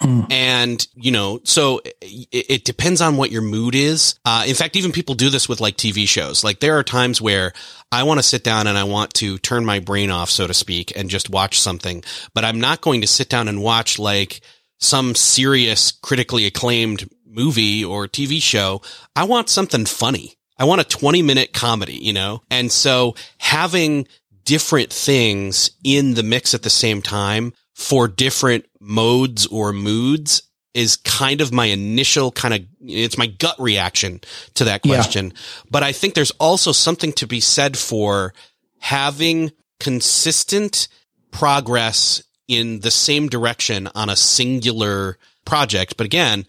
Mm. 0.02 0.32
And, 0.32 0.86
you 0.94 1.10
know, 1.10 1.40
so 1.44 1.80
it, 2.00 2.26
it, 2.32 2.64
depends 2.64 3.00
on 3.00 3.16
what 3.16 3.30
your 3.30 3.42
mood 3.42 3.74
is. 3.74 4.16
Uh, 4.24 4.44
in 4.46 4.54
fact, 4.54 4.76
even 4.76 4.92
people 4.92 5.14
do 5.14 5.30
this 5.30 5.48
with 5.48 5.60
like 5.60 5.76
TV 5.76 6.06
shows. 6.08 6.44
Like 6.44 6.60
there 6.60 6.76
are 6.78 6.82
times 6.82 7.20
where 7.20 7.52
I 7.90 8.02
want 8.02 8.18
to 8.18 8.22
sit 8.22 8.44
down 8.44 8.66
and 8.66 8.76
I 8.76 8.84
want 8.84 9.14
to 9.14 9.38
turn 9.38 9.64
my 9.64 9.78
brain 9.78 10.10
off, 10.10 10.30
so 10.30 10.46
to 10.46 10.54
speak, 10.54 10.92
and 10.96 11.08
just 11.08 11.30
watch 11.30 11.60
something, 11.60 12.02
but 12.34 12.44
I'm 12.44 12.60
not 12.60 12.80
going 12.80 13.00
to 13.02 13.06
sit 13.06 13.28
down 13.28 13.48
and 13.48 13.62
watch 13.62 13.98
like, 13.98 14.40
some 14.82 15.14
serious, 15.14 15.92
critically 15.92 16.44
acclaimed 16.44 17.08
movie 17.26 17.84
or 17.84 18.08
TV 18.08 18.42
show. 18.42 18.82
I 19.16 19.24
want 19.24 19.48
something 19.48 19.86
funny. 19.86 20.34
I 20.58 20.64
want 20.64 20.80
a 20.80 20.84
20 20.84 21.22
minute 21.22 21.52
comedy, 21.52 21.94
you 21.94 22.12
know? 22.12 22.42
And 22.50 22.70
so 22.70 23.14
having 23.38 24.06
different 24.44 24.92
things 24.92 25.70
in 25.84 26.14
the 26.14 26.22
mix 26.22 26.52
at 26.52 26.62
the 26.62 26.70
same 26.70 27.00
time 27.00 27.52
for 27.74 28.08
different 28.08 28.66
modes 28.80 29.46
or 29.46 29.72
moods 29.72 30.42
is 30.74 30.96
kind 30.96 31.40
of 31.40 31.52
my 31.52 31.66
initial 31.66 32.32
kind 32.32 32.54
of, 32.54 32.60
it's 32.80 33.18
my 33.18 33.26
gut 33.26 33.56
reaction 33.58 34.20
to 34.54 34.64
that 34.64 34.82
question. 34.82 35.26
Yeah. 35.26 35.36
But 35.70 35.82
I 35.82 35.92
think 35.92 36.14
there's 36.14 36.30
also 36.32 36.72
something 36.72 37.12
to 37.14 37.26
be 37.26 37.40
said 37.40 37.76
for 37.76 38.32
having 38.78 39.52
consistent 39.78 40.88
progress 41.30 42.22
in 42.48 42.80
the 42.80 42.90
same 42.90 43.28
direction 43.28 43.88
on 43.94 44.08
a 44.08 44.16
singular 44.16 45.18
project. 45.44 45.96
But 45.96 46.06
again, 46.06 46.46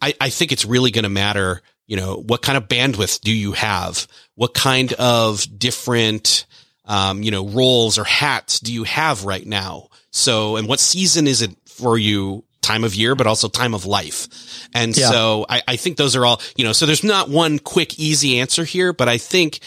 I, 0.00 0.14
I 0.20 0.30
think 0.30 0.50
it's 0.50 0.64
really 0.64 0.90
going 0.90 1.04
to 1.04 1.08
matter, 1.08 1.62
you 1.86 1.96
know, 1.96 2.16
what 2.16 2.42
kind 2.42 2.56
of 2.56 2.68
bandwidth 2.68 3.20
do 3.20 3.32
you 3.32 3.52
have? 3.52 4.06
What 4.34 4.54
kind 4.54 4.92
of 4.94 5.46
different, 5.58 6.46
um, 6.86 7.22
you 7.22 7.30
know, 7.30 7.46
roles 7.46 7.98
or 7.98 8.04
hats 8.04 8.60
do 8.60 8.72
you 8.72 8.84
have 8.84 9.24
right 9.24 9.46
now? 9.46 9.88
So, 10.14 10.56
and 10.56 10.68
what 10.68 10.80
season 10.80 11.26
is 11.26 11.42
it 11.42 11.50
for 11.66 11.98
you? 11.98 12.44
Time 12.62 12.84
of 12.84 12.94
year, 12.94 13.14
but 13.14 13.26
also 13.26 13.48
time 13.48 13.74
of 13.74 13.84
life. 13.84 14.26
And 14.72 14.96
yeah. 14.96 15.10
so 15.10 15.44
I, 15.50 15.60
I 15.68 15.76
think 15.76 15.98
those 15.98 16.16
are 16.16 16.24
all, 16.24 16.40
you 16.56 16.64
know, 16.64 16.72
so 16.72 16.86
there's 16.86 17.04
not 17.04 17.28
one 17.28 17.58
quick, 17.58 17.98
easy 17.98 18.38
answer 18.40 18.64
here, 18.64 18.94
but 18.94 19.06
I 19.06 19.18
think 19.18 19.60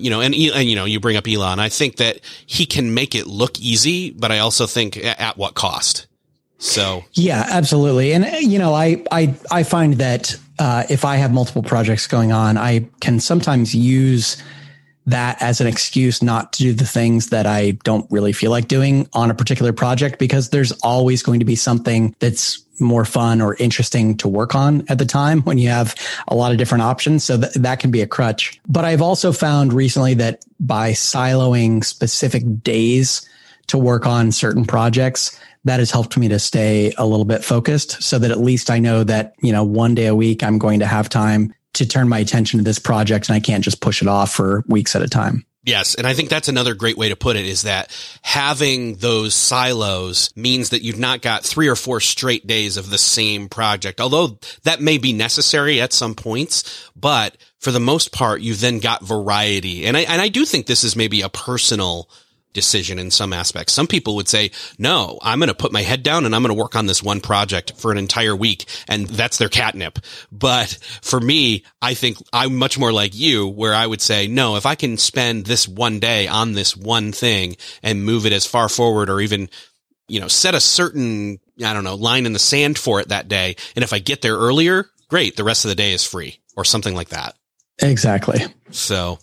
you 0.00 0.10
know, 0.10 0.20
and, 0.20 0.34
and, 0.34 0.68
you 0.68 0.76
know, 0.76 0.84
you 0.84 1.00
bring 1.00 1.16
up 1.16 1.26
Elon. 1.26 1.58
I 1.58 1.68
think 1.68 1.96
that 1.96 2.20
he 2.46 2.66
can 2.66 2.94
make 2.94 3.14
it 3.14 3.26
look 3.26 3.58
easy, 3.58 4.10
but 4.10 4.30
I 4.30 4.38
also 4.38 4.66
think 4.66 4.96
at 4.96 5.36
what 5.36 5.54
cost. 5.54 6.06
So 6.58 7.04
yeah, 7.12 7.44
absolutely. 7.48 8.12
And 8.12 8.24
you 8.42 8.58
know, 8.58 8.74
I 8.74 9.04
I 9.12 9.34
I 9.50 9.62
find 9.62 9.94
that 9.94 10.36
uh, 10.58 10.84
if 10.90 11.04
I 11.04 11.16
have 11.16 11.32
multiple 11.32 11.62
projects 11.62 12.08
going 12.08 12.32
on, 12.32 12.58
I 12.58 12.88
can 13.00 13.20
sometimes 13.20 13.74
use 13.74 14.42
that 15.08 15.40
as 15.40 15.60
an 15.60 15.66
excuse 15.66 16.22
not 16.22 16.52
to 16.52 16.62
do 16.62 16.72
the 16.74 16.84
things 16.84 17.30
that 17.30 17.46
I 17.46 17.72
don't 17.82 18.06
really 18.10 18.34
feel 18.34 18.50
like 18.50 18.68
doing 18.68 19.08
on 19.14 19.30
a 19.30 19.34
particular 19.34 19.72
project 19.72 20.18
because 20.18 20.50
there's 20.50 20.70
always 20.82 21.22
going 21.22 21.40
to 21.40 21.46
be 21.46 21.56
something 21.56 22.14
that's 22.18 22.62
more 22.78 23.06
fun 23.06 23.40
or 23.40 23.56
interesting 23.56 24.18
to 24.18 24.28
work 24.28 24.54
on 24.54 24.84
at 24.88 24.98
the 24.98 25.06
time 25.06 25.40
when 25.42 25.56
you 25.56 25.70
have 25.70 25.94
a 26.28 26.36
lot 26.36 26.52
of 26.52 26.58
different 26.58 26.82
options. 26.82 27.24
So 27.24 27.38
th- 27.38 27.54
that 27.54 27.80
can 27.80 27.90
be 27.90 28.02
a 28.02 28.06
crutch. 28.06 28.60
But 28.68 28.84
I've 28.84 29.00
also 29.00 29.32
found 29.32 29.72
recently 29.72 30.12
that 30.14 30.44
by 30.60 30.92
siloing 30.92 31.82
specific 31.82 32.62
days 32.62 33.26
to 33.68 33.78
work 33.78 34.06
on 34.06 34.30
certain 34.30 34.66
projects, 34.66 35.40
that 35.64 35.80
has 35.80 35.90
helped 35.90 36.16
me 36.16 36.28
to 36.28 36.38
stay 36.38 36.92
a 36.98 37.06
little 37.06 37.24
bit 37.24 37.44
focused 37.44 38.02
so 38.02 38.18
that 38.18 38.30
at 38.30 38.38
least 38.40 38.70
I 38.70 38.78
know 38.78 39.04
that, 39.04 39.34
you 39.40 39.52
know, 39.52 39.64
one 39.64 39.94
day 39.94 40.06
a 40.06 40.14
week 40.14 40.42
I'm 40.42 40.58
going 40.58 40.80
to 40.80 40.86
have 40.86 41.08
time 41.08 41.52
to 41.74 41.86
turn 41.86 42.08
my 42.08 42.18
attention 42.18 42.58
to 42.58 42.64
this 42.64 42.78
project 42.78 43.28
and 43.28 43.36
I 43.36 43.40
can't 43.40 43.64
just 43.64 43.80
push 43.80 44.02
it 44.02 44.08
off 44.08 44.32
for 44.32 44.64
weeks 44.66 44.96
at 44.96 45.02
a 45.02 45.08
time. 45.08 45.44
Yes. 45.64 45.96
And 45.96 46.06
I 46.06 46.14
think 46.14 46.30
that's 46.30 46.48
another 46.48 46.72
great 46.74 46.96
way 46.96 47.10
to 47.10 47.16
put 47.16 47.36
it 47.36 47.44
is 47.44 47.62
that 47.62 47.94
having 48.22 48.94
those 48.94 49.34
silos 49.34 50.30
means 50.34 50.70
that 50.70 50.80
you've 50.80 50.98
not 50.98 51.20
got 51.20 51.44
three 51.44 51.68
or 51.68 51.76
four 51.76 52.00
straight 52.00 52.46
days 52.46 52.78
of 52.78 52.88
the 52.88 52.96
same 52.96 53.50
project, 53.50 54.00
although 54.00 54.38
that 54.62 54.80
may 54.80 54.96
be 54.96 55.12
necessary 55.12 55.78
at 55.78 55.92
some 55.92 56.14
points. 56.14 56.90
But 56.96 57.36
for 57.58 57.70
the 57.70 57.80
most 57.80 58.12
part, 58.12 58.40
you've 58.40 58.62
then 58.62 58.78
got 58.78 59.04
variety. 59.04 59.84
And 59.84 59.94
I, 59.94 60.00
and 60.02 60.22
I 60.22 60.28
do 60.28 60.46
think 60.46 60.66
this 60.66 60.84
is 60.84 60.96
maybe 60.96 61.20
a 61.20 61.28
personal 61.28 62.08
decision 62.52 62.98
in 62.98 63.10
some 63.10 63.32
aspects. 63.32 63.72
Some 63.72 63.86
people 63.86 64.16
would 64.16 64.28
say, 64.28 64.50
no, 64.78 65.18
I'm 65.22 65.38
going 65.38 65.48
to 65.48 65.54
put 65.54 65.72
my 65.72 65.82
head 65.82 66.02
down 66.02 66.24
and 66.24 66.34
I'm 66.34 66.42
going 66.42 66.54
to 66.54 66.60
work 66.60 66.76
on 66.76 66.86
this 66.86 67.02
one 67.02 67.20
project 67.20 67.72
for 67.76 67.92
an 67.92 67.98
entire 67.98 68.34
week. 68.34 68.64
And 68.88 69.06
that's 69.06 69.38
their 69.38 69.48
catnip. 69.48 69.98
But 70.32 70.78
for 71.02 71.20
me, 71.20 71.64
I 71.80 71.94
think 71.94 72.18
I'm 72.32 72.56
much 72.56 72.78
more 72.78 72.92
like 72.92 73.14
you 73.14 73.46
where 73.46 73.74
I 73.74 73.86
would 73.86 74.00
say, 74.00 74.26
no, 74.26 74.56
if 74.56 74.66
I 74.66 74.74
can 74.74 74.96
spend 74.96 75.46
this 75.46 75.68
one 75.68 76.00
day 76.00 76.26
on 76.26 76.52
this 76.52 76.76
one 76.76 77.12
thing 77.12 77.56
and 77.82 78.04
move 78.04 78.26
it 78.26 78.32
as 78.32 78.46
far 78.46 78.68
forward 78.68 79.10
or 79.10 79.20
even, 79.20 79.48
you 80.08 80.20
know, 80.20 80.28
set 80.28 80.54
a 80.54 80.60
certain, 80.60 81.38
I 81.64 81.72
don't 81.72 81.84
know, 81.84 81.96
line 81.96 82.26
in 82.26 82.32
the 82.32 82.38
sand 82.38 82.78
for 82.78 83.00
it 83.00 83.08
that 83.08 83.28
day. 83.28 83.56
And 83.76 83.82
if 83.82 83.92
I 83.92 83.98
get 83.98 84.22
there 84.22 84.36
earlier, 84.36 84.86
great. 85.08 85.36
The 85.36 85.44
rest 85.44 85.64
of 85.64 85.68
the 85.68 85.74
day 85.74 85.92
is 85.92 86.04
free 86.04 86.40
or 86.56 86.64
something 86.64 86.94
like 86.94 87.10
that. 87.10 87.34
Exactly. 87.80 88.40
So 88.70 89.18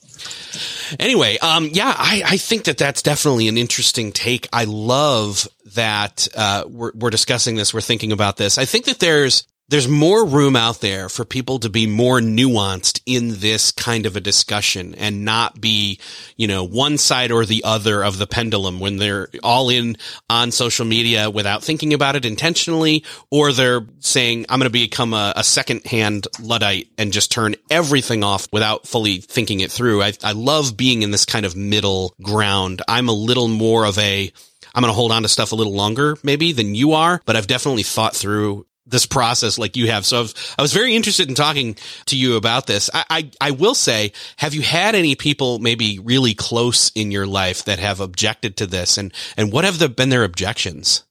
anyway, 0.99 1.37
um, 1.39 1.69
yeah, 1.71 1.93
I, 1.97 2.23
I 2.25 2.37
think 2.37 2.65
that 2.65 2.77
that's 2.77 3.01
definitely 3.01 3.47
an 3.47 3.57
interesting 3.57 4.11
take. 4.11 4.47
I 4.53 4.65
love 4.65 5.47
that, 5.73 6.27
uh, 6.35 6.65
we're, 6.67 6.91
we're 6.95 7.09
discussing 7.09 7.55
this. 7.55 7.73
We're 7.73 7.81
thinking 7.81 8.11
about 8.11 8.37
this. 8.37 8.57
I 8.57 8.65
think 8.65 8.85
that 8.85 8.99
there's, 8.99 9.47
there's 9.67 9.87
more 9.87 10.25
room 10.25 10.55
out 10.55 10.81
there 10.81 11.09
for 11.09 11.25
people 11.25 11.57
to 11.59 11.69
be 11.69 11.87
more 11.87 12.19
nuanced 12.19 13.01
in 13.05 13.39
this 13.39 13.71
kind 13.71 14.05
of 14.05 14.15
a 14.15 14.21
discussion 14.21 14.93
and 14.95 15.25
not 15.25 15.59
be, 15.59 15.99
you 16.37 16.47
know, 16.47 16.63
one 16.63 16.97
side 16.97 17.31
or 17.31 17.45
the 17.45 17.63
other 17.63 18.03
of 18.03 18.19
the 18.19 18.27
pendulum 18.27 18.79
when 18.79 18.97
they're 18.97 19.27
all 19.41 19.69
in 19.69 19.97
on 20.29 20.51
social 20.51 20.85
media 20.85 21.29
without 21.29 21.63
thinking 21.63 21.93
about 21.93 22.15
it 22.15 22.25
intentionally, 22.25 23.03
or 23.31 23.51
they're 23.51 23.87
saying, 23.99 24.45
I'm 24.49 24.59
going 24.59 24.67
to 24.67 24.69
become 24.69 25.13
a, 25.13 25.33
a 25.35 25.43
second-hand 25.43 26.27
Luddite 26.39 26.89
and 26.97 27.11
just 27.11 27.31
turn 27.31 27.55
everything 27.71 28.23
off 28.23 28.47
without 28.51 28.87
fully 28.87 29.17
thinking 29.17 29.61
it 29.61 29.71
through. 29.71 30.03
I, 30.03 30.13
I 30.23 30.33
love 30.33 30.77
being 30.77 31.01
in 31.01 31.09
this 31.09 31.25
kind 31.25 31.45
of 31.45 31.55
middle 31.55 32.13
ground. 32.21 32.83
I'm 32.87 33.09
a 33.09 33.13
little 33.13 33.47
more 33.47 33.85
of 33.85 33.97
a, 33.97 34.31
I'm 34.75 34.81
going 34.81 34.91
to 34.91 34.95
hold 34.95 35.11
on 35.11 35.23
to 35.23 35.27
stuff 35.27 35.53
a 35.53 35.55
little 35.55 35.73
longer 35.73 36.17
maybe 36.21 36.51
than 36.51 36.75
you 36.75 36.91
are, 36.91 37.19
but 37.25 37.35
I've 37.35 37.47
definitely 37.47 37.83
thought 37.83 38.15
through 38.15 38.67
this 38.87 39.05
process 39.05 39.57
like 39.57 39.75
you 39.75 39.89
have. 39.89 40.05
So 40.05 40.17
I 40.17 40.21
was, 40.21 40.55
I 40.59 40.61
was, 40.61 40.73
very 40.73 40.95
interested 40.95 41.27
in 41.27 41.35
talking 41.35 41.75
to 42.05 42.17
you 42.17 42.35
about 42.35 42.67
this. 42.67 42.89
I, 42.93 43.05
I, 43.09 43.31
I, 43.41 43.51
will 43.51 43.73
say, 43.73 44.11
have 44.37 44.53
you 44.53 44.61
had 44.61 44.93
any 44.93 45.15
people 45.15 45.59
maybe 45.59 45.99
really 45.99 46.33
close 46.33 46.91
in 46.91 47.11
your 47.11 47.25
life 47.25 47.65
that 47.65 47.79
have 47.79 47.99
objected 47.99 48.57
to 48.57 48.67
this 48.67 48.97
and, 48.97 49.11
and 49.37 49.51
what 49.51 49.65
have 49.65 49.79
the, 49.79 49.89
been 49.89 50.09
their 50.09 50.23
objections? 50.23 51.03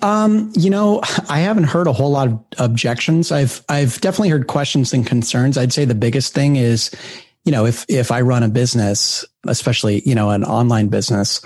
Um, 0.00 0.52
you 0.56 0.70
know, 0.70 1.02
I 1.28 1.40
haven't 1.40 1.64
heard 1.64 1.86
a 1.86 1.92
whole 1.92 2.10
lot 2.10 2.28
of 2.28 2.44
objections. 2.58 3.30
I've, 3.30 3.62
I've 3.68 4.00
definitely 4.00 4.30
heard 4.30 4.46
questions 4.46 4.92
and 4.92 5.06
concerns. 5.06 5.58
I'd 5.58 5.72
say 5.72 5.84
the 5.84 5.94
biggest 5.94 6.34
thing 6.34 6.56
is, 6.56 6.90
you 7.44 7.52
know, 7.52 7.66
if, 7.66 7.84
if 7.88 8.10
I 8.10 8.20
run 8.20 8.42
a 8.42 8.48
business, 8.48 9.24
especially, 9.46 10.02
you 10.06 10.14
know, 10.14 10.30
an 10.30 10.44
online 10.44 10.88
business, 10.88 11.44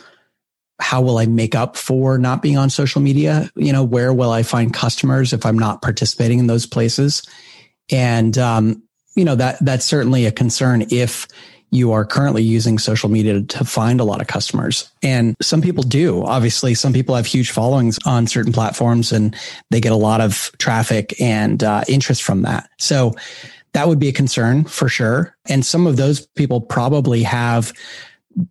how 0.82 1.00
will 1.00 1.18
I 1.18 1.26
make 1.26 1.54
up 1.54 1.76
for 1.76 2.18
not 2.18 2.42
being 2.42 2.58
on 2.58 2.68
social 2.68 3.00
media? 3.00 3.50
You 3.54 3.72
know, 3.72 3.84
where 3.84 4.12
will 4.12 4.30
I 4.30 4.42
find 4.42 4.74
customers 4.74 5.32
if 5.32 5.46
I'm 5.46 5.58
not 5.58 5.80
participating 5.80 6.38
in 6.38 6.48
those 6.48 6.66
places? 6.66 7.22
And, 7.90 8.36
um, 8.36 8.82
you 9.14 9.24
know, 9.24 9.36
that, 9.36 9.58
that's 9.64 9.84
certainly 9.84 10.26
a 10.26 10.32
concern 10.32 10.84
if 10.90 11.28
you 11.70 11.92
are 11.92 12.04
currently 12.04 12.42
using 12.42 12.78
social 12.78 13.08
media 13.08 13.42
to 13.42 13.64
find 13.64 14.00
a 14.00 14.04
lot 14.04 14.20
of 14.20 14.26
customers. 14.26 14.90
And 15.02 15.34
some 15.40 15.62
people 15.62 15.82
do. 15.82 16.22
Obviously, 16.24 16.74
some 16.74 16.92
people 16.92 17.14
have 17.14 17.26
huge 17.26 17.50
followings 17.50 17.98
on 18.04 18.26
certain 18.26 18.52
platforms 18.52 19.12
and 19.12 19.34
they 19.70 19.80
get 19.80 19.92
a 19.92 19.96
lot 19.96 20.20
of 20.20 20.50
traffic 20.58 21.18
and 21.20 21.62
uh, 21.64 21.84
interest 21.88 22.22
from 22.22 22.42
that. 22.42 22.68
So 22.78 23.14
that 23.72 23.88
would 23.88 23.98
be 23.98 24.08
a 24.08 24.12
concern 24.12 24.64
for 24.64 24.88
sure. 24.88 25.34
And 25.46 25.64
some 25.64 25.86
of 25.86 25.96
those 25.96 26.26
people 26.26 26.60
probably 26.60 27.22
have 27.22 27.72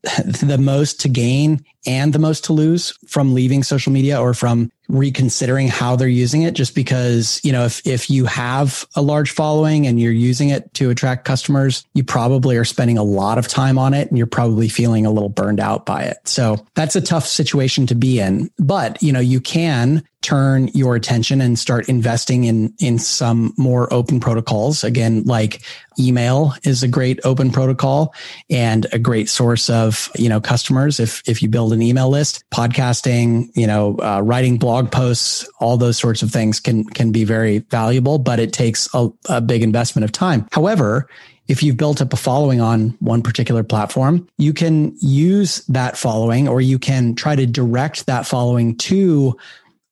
the 0.03 0.57
most 0.59 0.99
to 1.01 1.09
gain 1.09 1.63
and 1.85 2.13
the 2.13 2.19
most 2.19 2.43
to 2.45 2.53
lose 2.53 2.91
from 3.07 3.33
leaving 3.33 3.63
social 3.63 3.91
media 3.91 4.19
or 4.19 4.33
from 4.33 4.71
reconsidering 4.91 5.67
how 5.67 5.95
they're 5.95 6.07
using 6.07 6.43
it 6.43 6.53
just 6.53 6.75
because, 6.75 7.39
you 7.43 7.51
know, 7.51 7.65
if, 7.65 7.85
if 7.87 8.09
you 8.09 8.25
have 8.25 8.85
a 8.95 9.01
large 9.01 9.31
following 9.31 9.87
and 9.87 9.99
you're 9.99 10.11
using 10.11 10.49
it 10.49 10.73
to 10.75 10.89
attract 10.89 11.25
customers, 11.25 11.85
you 11.93 12.03
probably 12.03 12.57
are 12.57 12.65
spending 12.65 12.97
a 12.97 13.03
lot 13.03 13.37
of 13.37 13.47
time 13.47 13.77
on 13.77 13.93
it 13.93 14.09
and 14.09 14.17
you're 14.17 14.27
probably 14.27 14.67
feeling 14.67 15.05
a 15.05 15.11
little 15.11 15.29
burned 15.29 15.59
out 15.59 15.85
by 15.85 16.03
it. 16.03 16.17
So 16.25 16.65
that's 16.75 16.95
a 16.95 17.01
tough 17.01 17.25
situation 17.25 17.87
to 17.87 17.95
be 17.95 18.19
in. 18.19 18.51
But, 18.59 19.01
you 19.01 19.11
know, 19.11 19.19
you 19.19 19.39
can 19.39 20.03
turn 20.21 20.69
your 20.73 20.95
attention 20.95 21.41
and 21.41 21.57
start 21.57 21.89
investing 21.89 22.43
in 22.43 22.73
in 22.79 22.99
some 22.99 23.53
more 23.57 23.91
open 23.91 24.19
protocols 24.19 24.83
again 24.83 25.23
like 25.23 25.61
email 25.99 26.53
is 26.63 26.83
a 26.83 26.87
great 26.87 27.19
open 27.23 27.51
protocol 27.51 28.13
and 28.49 28.85
a 28.93 28.99
great 28.99 29.27
source 29.27 29.69
of 29.69 30.09
you 30.15 30.29
know 30.29 30.39
customers 30.39 30.99
if 30.99 31.27
if 31.27 31.41
you 31.41 31.49
build 31.49 31.73
an 31.73 31.81
email 31.81 32.09
list 32.09 32.43
podcasting 32.51 33.49
you 33.55 33.65
know 33.65 33.97
uh, 33.97 34.21
writing 34.23 34.57
blog 34.57 34.80
posts 34.87 35.47
all 35.59 35.77
those 35.77 35.97
sorts 35.97 36.21
of 36.21 36.31
things 36.31 36.59
can 36.59 36.83
can 36.85 37.11
be 37.11 37.23
very 37.23 37.59
valuable 37.59 38.17
but 38.17 38.39
it 38.39 38.53
takes 38.53 38.89
a, 38.93 39.09
a 39.29 39.41
big 39.41 39.61
investment 39.61 40.03
of 40.03 40.11
time 40.11 40.47
however 40.51 41.07
if 41.47 41.61
you've 41.61 41.75
built 41.75 42.01
up 42.01 42.13
a 42.13 42.15
following 42.15 42.61
on 42.61 42.95
one 42.99 43.21
particular 43.21 43.61
platform, 43.61 44.25
you 44.37 44.53
can 44.53 44.95
use 45.01 45.65
that 45.65 45.97
following 45.97 46.47
or 46.47 46.61
you 46.61 46.79
can 46.79 47.13
try 47.13 47.35
to 47.35 47.45
direct 47.45 48.05
that 48.05 48.25
following 48.25 48.77
to 48.77 49.37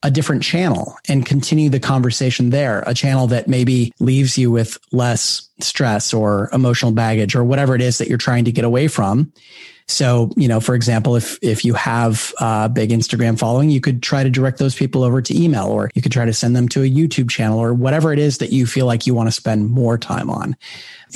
a 0.01 0.09
different 0.09 0.41
channel 0.41 0.95
and 1.09 1.25
continue 1.25 1.69
the 1.69 1.79
conversation 1.79 2.51
there, 2.51 2.83
a 2.87 2.93
channel 2.93 3.27
that 3.27 3.49
maybe 3.49 3.91
leaves 3.99 4.37
you 4.37 4.49
with 4.49 4.77
less 4.93 5.49
stress 5.59 6.13
or 6.13 6.49
emotional 6.53 6.93
baggage 6.93 7.35
or 7.35 7.43
whatever 7.43 7.75
it 7.75 7.81
is 7.81 7.97
that 7.97 8.07
you're 8.07 8.17
trying 8.17 8.45
to 8.45 8.51
get 8.51 8.63
away 8.63 8.87
from. 8.87 9.31
So, 9.89 10.31
you 10.37 10.47
know, 10.47 10.59
for 10.59 10.75
example, 10.75 11.15
if, 11.15 11.39
if 11.41 11.65
you 11.65 11.73
have 11.73 12.31
a 12.39 12.69
big 12.69 12.91
Instagram 12.91 13.39
following, 13.39 13.71
you 13.71 13.81
could 13.81 14.03
try 14.03 14.23
to 14.23 14.29
direct 14.29 14.59
those 14.59 14.75
people 14.75 15.03
over 15.03 15.19
to 15.19 15.35
email 15.35 15.65
or 15.65 15.89
you 15.95 16.01
could 16.01 16.11
try 16.11 16.25
to 16.25 16.33
send 16.33 16.55
them 16.55 16.69
to 16.69 16.83
a 16.83 16.89
YouTube 16.89 17.29
channel 17.29 17.57
or 17.57 17.73
whatever 17.73 18.13
it 18.13 18.19
is 18.19 18.37
that 18.37 18.51
you 18.51 18.67
feel 18.67 18.85
like 18.85 19.07
you 19.07 19.15
want 19.15 19.27
to 19.27 19.31
spend 19.31 19.69
more 19.69 19.97
time 19.97 20.29
on. 20.29 20.55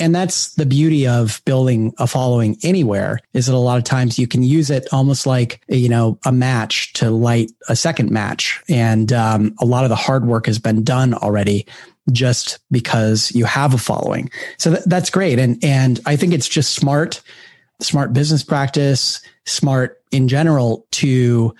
And 0.00 0.12
that's 0.12 0.54
the 0.54 0.66
beauty 0.66 1.06
of 1.06 1.40
building 1.44 1.94
a 1.98 2.08
following 2.08 2.56
anywhere 2.64 3.20
is 3.32 3.46
that 3.46 3.54
a 3.54 3.58
lot 3.58 3.78
of 3.78 3.84
times 3.84 4.18
you 4.18 4.26
can 4.26 4.42
use 4.42 4.70
it 4.70 4.88
almost 4.92 5.24
like, 5.24 5.60
you 5.68 5.88
know, 5.88 6.18
a 6.24 6.32
match 6.32 6.94
to 6.94 7.10
light 7.10 7.52
a 7.68 7.76
second 7.76 8.10
match. 8.10 8.60
And 8.68 9.12
um, 9.12 9.54
a 9.60 9.64
lot 9.64 9.84
of 9.84 9.90
the 9.90 9.96
hard 9.96 10.26
work 10.26 10.46
has 10.46 10.58
been 10.58 10.82
done 10.82 11.14
already 11.14 11.66
just 12.12 12.58
because 12.70 13.32
you 13.34 13.44
have 13.44 13.72
a 13.72 13.78
following. 13.78 14.30
So 14.58 14.72
th- 14.72 14.84
that's 14.84 15.10
great. 15.10 15.38
And, 15.38 15.62
and 15.64 16.00
I 16.06 16.16
think 16.16 16.34
it's 16.34 16.48
just 16.48 16.74
smart 16.74 17.22
smart 17.80 18.12
business 18.12 18.42
practice, 18.42 19.20
smart 19.46 20.02
in 20.10 20.28
general 20.28 20.86
to 20.92 21.54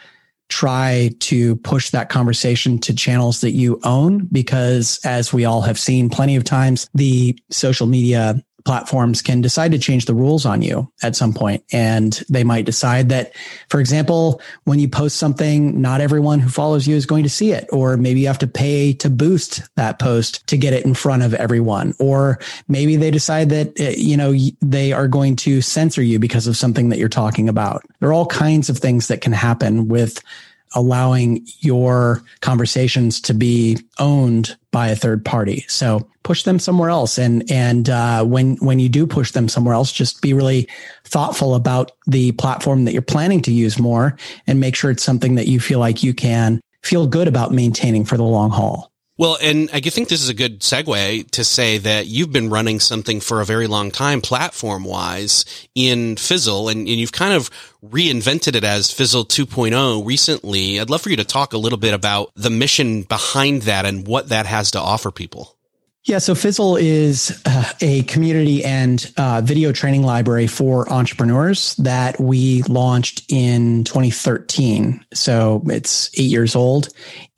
try 0.48 1.10
to 1.20 1.56
push 1.56 1.90
that 1.90 2.08
conversation 2.08 2.78
to 2.78 2.94
channels 2.94 3.40
that 3.40 3.52
you 3.52 3.80
own 3.82 4.26
because 4.26 5.00
as 5.04 5.32
we 5.32 5.44
all 5.44 5.62
have 5.62 5.78
seen 5.78 6.10
plenty 6.10 6.36
of 6.36 6.44
times 6.44 6.88
the 6.94 7.36
social 7.50 7.86
media 7.86 8.42
platforms 8.64 9.20
can 9.20 9.40
decide 9.40 9.72
to 9.72 9.78
change 9.78 10.06
the 10.06 10.14
rules 10.14 10.46
on 10.46 10.62
you 10.62 10.90
at 11.02 11.14
some. 11.14 11.34
And 11.72 12.12
they 12.28 12.44
might 12.44 12.64
decide 12.64 13.08
that, 13.08 13.34
for 13.68 13.80
example, 13.80 14.40
when 14.64 14.78
you 14.78 14.88
post 14.88 15.16
something, 15.16 15.80
not 15.82 16.00
everyone 16.00 16.38
who 16.38 16.48
follows 16.48 16.86
you 16.86 16.94
is 16.94 17.06
going 17.06 17.24
to 17.24 17.28
see 17.28 17.52
it. 17.52 17.66
Or 17.72 17.96
maybe 17.96 18.20
you 18.20 18.28
have 18.28 18.38
to 18.38 18.46
pay 18.46 18.92
to 18.94 19.10
boost 19.10 19.62
that 19.74 19.98
post 19.98 20.46
to 20.46 20.56
get 20.56 20.72
it 20.72 20.84
in 20.84 20.94
front 20.94 21.24
of 21.24 21.34
everyone. 21.34 21.94
Or 21.98 22.38
maybe 22.68 22.94
they 22.94 23.10
decide 23.10 23.50
that, 23.50 23.78
eh, 23.80 23.94
you 23.98 24.16
know, 24.16 24.32
they 24.60 24.92
are 24.92 25.08
going 25.08 25.34
to 25.36 25.60
censor 25.60 26.02
you 26.02 26.18
because 26.18 26.46
of 26.46 26.56
something 26.56 26.88
that 26.90 26.98
you're 26.98 27.08
talking 27.08 27.48
about. 27.48 27.82
There 27.98 28.08
are 28.08 28.14
all 28.14 28.26
kinds 28.26 28.70
of 28.70 28.78
things 28.78 29.08
that 29.08 29.20
can 29.20 29.32
happen 29.32 29.88
with 29.88 30.22
allowing 30.74 31.46
your 31.60 32.22
conversations 32.40 33.20
to 33.22 33.34
be 33.34 33.78
owned 33.98 34.56
by 34.70 34.88
a 34.88 34.96
third 34.96 35.24
party. 35.24 35.64
So 35.68 36.08
push 36.22 36.42
them 36.42 36.58
somewhere 36.58 36.90
else. 36.90 37.18
And, 37.18 37.50
and, 37.50 37.88
uh, 37.88 38.24
when, 38.24 38.56
when 38.56 38.78
you 38.78 38.88
do 38.88 39.06
push 39.06 39.30
them 39.30 39.48
somewhere 39.48 39.74
else, 39.74 39.92
just 39.92 40.22
be 40.22 40.32
really 40.32 40.68
thoughtful 41.04 41.54
about 41.54 41.92
the 42.06 42.32
platform 42.32 42.84
that 42.84 42.92
you're 42.92 43.02
planning 43.02 43.42
to 43.42 43.52
use 43.52 43.78
more 43.78 44.16
and 44.46 44.60
make 44.60 44.74
sure 44.74 44.90
it's 44.90 45.02
something 45.02 45.36
that 45.36 45.48
you 45.48 45.60
feel 45.60 45.78
like 45.78 46.02
you 46.02 46.14
can 46.14 46.60
feel 46.82 47.06
good 47.06 47.28
about 47.28 47.52
maintaining 47.52 48.04
for 48.04 48.16
the 48.16 48.24
long 48.24 48.50
haul. 48.50 48.90
Well, 49.16 49.38
and 49.40 49.70
I 49.72 49.78
think 49.78 50.08
this 50.08 50.22
is 50.22 50.28
a 50.28 50.34
good 50.34 50.60
segue 50.60 51.30
to 51.30 51.44
say 51.44 51.78
that 51.78 52.08
you've 52.08 52.32
been 52.32 52.50
running 52.50 52.80
something 52.80 53.20
for 53.20 53.40
a 53.40 53.44
very 53.44 53.68
long 53.68 53.92
time 53.92 54.20
platform 54.20 54.82
wise 54.82 55.44
in 55.76 56.16
Fizzle 56.16 56.68
and, 56.68 56.80
and, 56.80 56.88
you've 56.88 57.12
kind 57.12 57.32
of 57.32 57.48
reinvented 57.84 58.56
it 58.56 58.64
as 58.64 58.90
Fizzle 58.90 59.24
2.0 59.24 60.04
recently. 60.04 60.80
I'd 60.80 60.90
love 60.90 61.02
for 61.02 61.10
you 61.10 61.16
to 61.16 61.24
talk 61.24 61.52
a 61.52 61.58
little 61.58 61.78
bit 61.78 61.94
about 61.94 62.32
the 62.34 62.50
mission 62.50 63.02
behind 63.02 63.62
that 63.62 63.86
and 63.86 64.04
what 64.04 64.30
that 64.30 64.46
has 64.46 64.72
to 64.72 64.80
offer 64.80 65.12
people. 65.12 65.56
Yeah, 66.02 66.18
so 66.18 66.34
Fizzle 66.34 66.76
is 66.76 67.40
uh, 67.46 67.72
a 67.80 68.02
community 68.02 68.64
and 68.64 69.10
uh, 69.16 69.42
video 69.44 69.70
training 69.70 70.02
library 70.02 70.48
for 70.48 70.92
entrepreneurs 70.92 71.76
that 71.76 72.20
we 72.20 72.62
launched 72.64 73.24
in 73.28 73.84
2013. 73.84 75.04
So 75.14 75.62
it's 75.66 76.10
eight 76.18 76.30
years 76.30 76.56
old. 76.56 76.88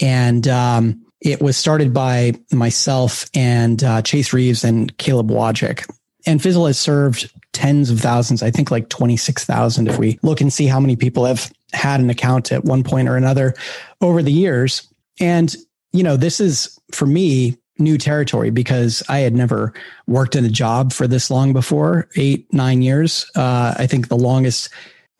And, 0.01 0.49
um, 0.49 1.06
it 1.21 1.41
was 1.41 1.57
started 1.57 1.93
by 1.93 2.35
myself 2.53 3.29
and 3.35 3.83
uh, 3.83 4.03
Chase 4.03 4.33
Reeves 4.33 4.64
and 4.64 4.97
Caleb 4.99 5.31
Wojcik. 5.31 5.89
And 6.27 6.43
Fizzle 6.43 6.67
has 6.67 6.79
served 6.79 7.33
tens 7.53 7.89
of 7.89 8.01
thousands, 8.01 8.43
I 8.43 8.51
think 8.51 8.71
like 8.71 8.89
26,000 8.89 9.89
if 9.89 9.99
we 9.99 10.19
look 10.23 10.41
and 10.41 10.53
see 10.53 10.67
how 10.67 10.81
many 10.81 10.97
people 10.97 11.25
have 11.25 11.51
had 11.73 12.01
an 12.01 12.11
account 12.11 12.53
at 12.53 12.64
one 12.64 12.83
point 12.83 13.09
or 13.09 13.17
another 13.17 13.55
over 14.01 14.23
the 14.23 14.33
years. 14.33 14.87
And, 15.21 15.55
you 15.93 16.03
know, 16.03 16.17
this 16.17 16.41
is 16.41 16.79
for 16.93 17.07
me 17.07 17.57
new 17.79 17.99
territory 17.99 18.51
because 18.51 19.03
I 19.09 19.21
had 19.21 19.35
never 19.35 19.73
worked 20.07 20.35
in 20.35 20.45
a 20.45 20.51
job 20.51 20.93
for 20.93 21.07
this 21.07 21.31
long 21.31 21.53
before, 21.53 22.09
eight, 22.17 22.53
nine 22.53 22.83
years. 22.83 23.31
Uh, 23.35 23.75
I 23.77 23.87
think 23.87 24.09
the 24.09 24.17
longest 24.17 24.71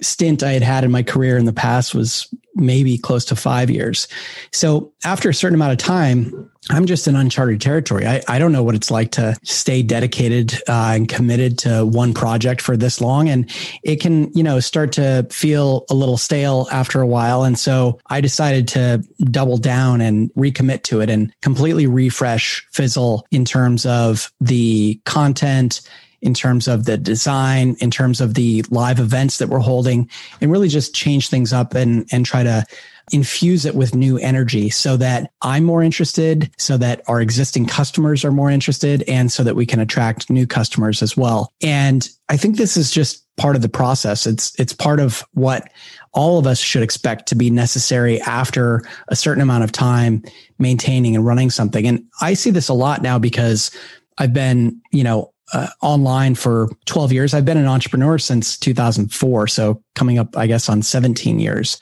stint 0.01 0.43
I 0.43 0.53
had 0.53 0.63
had 0.63 0.85
in 0.85 0.91
my 0.91 1.03
career 1.03 1.37
in 1.37 1.45
the 1.45 1.53
past 1.53 1.95
was 1.95 2.29
maybe 2.55 2.97
close 2.97 3.25
to 3.27 3.37
five 3.37 3.71
years. 3.71 4.09
So 4.53 4.93
after 5.05 5.29
a 5.29 5.35
certain 5.35 5.55
amount 5.55 5.73
of 5.73 5.79
time, 5.79 6.51
I'm 6.71 6.87
just 6.87 7.07
in 7.07 7.15
uncharted 7.15 7.61
territory. 7.61 8.07
I, 8.07 8.23
I 8.29 8.39
don't 8.39 8.51
know 8.51 8.63
what 8.63 8.75
it's 8.75 8.91
like 8.91 9.13
to 9.13 9.37
stay 9.45 9.83
dedicated 9.83 10.55
uh, 10.69 10.93
and 10.95 11.09
committed 11.09 11.59
to 11.61 11.85
one 11.85 12.13
project 12.13 12.61
for 12.61 12.77
this 12.77 13.01
long. 13.01 13.29
And 13.29 13.49
it 13.85 14.01
can, 14.01 14.33
you 14.33 14.43
know, 14.43 14.59
start 14.59 14.93
to 14.93 15.27
feel 15.31 15.85
a 15.91 15.95
little 15.95 16.17
stale 16.17 16.67
after 16.73 17.01
a 17.01 17.07
while. 17.07 17.45
And 17.45 17.59
so 17.59 18.01
I 18.07 18.21
decided 18.21 18.67
to 18.69 19.05
double 19.19 19.59
down 19.59 20.01
and 20.01 20.33
recommit 20.35 20.83
to 20.85 21.01
it 21.01 21.11
and 21.11 21.33
completely 21.43 21.87
refresh 21.87 22.67
Fizzle 22.73 23.27
in 23.31 23.45
terms 23.45 23.87
of 23.87 24.33
the 24.41 25.01
content 25.05 25.83
in 26.27 26.35
terms 26.35 26.69
of 26.69 26.85
the 26.85 26.99
design, 26.99 27.77
in 27.81 27.91
terms 27.91 28.21
of 28.21 28.35
the 28.35 28.63
live 28.71 28.99
events 28.99 29.39
that 29.39 29.49
we're 29.49 29.59
holding, 29.61 30.11
and 30.41 30.51
really 30.51 30.69
just 30.69 30.95
change 30.95 31.31
things 31.31 31.53
up 31.53 31.75
and, 31.75 32.07
and 32.13 32.27
try 32.27 32.43
to 32.43 32.65
infuse 33.13 33.65
it 33.65 33.77
with 33.77 33.95
new 33.95 34.19
energy 34.19 34.69
so 34.69 34.97
that 34.97 35.31
I'm 35.41 35.63
more 35.63 35.81
interested, 35.81 36.51
so 36.59 36.77
that 36.79 37.03
our 37.07 37.21
existing 37.21 37.67
customers 37.67 38.25
are 38.25 38.33
more 38.33 38.51
interested, 38.51 39.05
and 39.09 39.31
so 39.31 39.45
that 39.45 39.55
we 39.55 39.65
can 39.65 39.79
attract 39.79 40.29
new 40.29 40.47
customers 40.47 41.03
as 41.03 41.17
well. 41.17 41.53
And 41.63 42.09
I 42.29 42.37
think 42.37 42.57
this 42.57 42.77
is 42.77 42.91
just 42.91 43.25
part 43.37 43.55
of 43.55 43.63
the 43.63 43.69
process. 43.69 44.27
It's, 44.27 44.59
it's 44.59 44.73
part 44.73 44.99
of 44.99 45.23
what 45.35 45.71
all 46.15 46.39
of 46.39 46.47
us 46.49 46.59
should 46.59 46.83
expect 46.83 47.29
to 47.29 47.37
be 47.37 47.51
necessary 47.51 48.21
after 48.23 48.83
a 49.09 49.15
certain 49.15 49.43
amount 49.43 49.63
of 49.63 49.71
time 49.71 50.25
maintaining 50.59 51.15
and 51.15 51.25
running 51.25 51.51
something. 51.51 51.87
And 51.87 52.03
I 52.21 52.35
see 52.35 52.51
this 52.51 52.69
a 52.69 52.75
lot 52.75 53.03
now 53.03 53.19
because 53.21 53.71
I've 54.19 54.33
been, 54.33 54.81
you 54.91 55.05
know, 55.05 55.33
uh, 55.53 55.69
online 55.83 56.35
for 56.35 56.69
12 56.87 57.13
years. 57.13 57.35
I've 57.35 57.45
been 57.45 57.57
an 57.57 57.67
entrepreneur 57.67 58.19
since 58.19 58.59
2004. 58.59 59.47
So 59.49 59.83
coming 59.95 60.19
up, 60.19 60.37
I 60.37 60.47
guess, 60.47 60.69
on 60.69 60.83
17 60.83 61.39
years. 61.39 61.81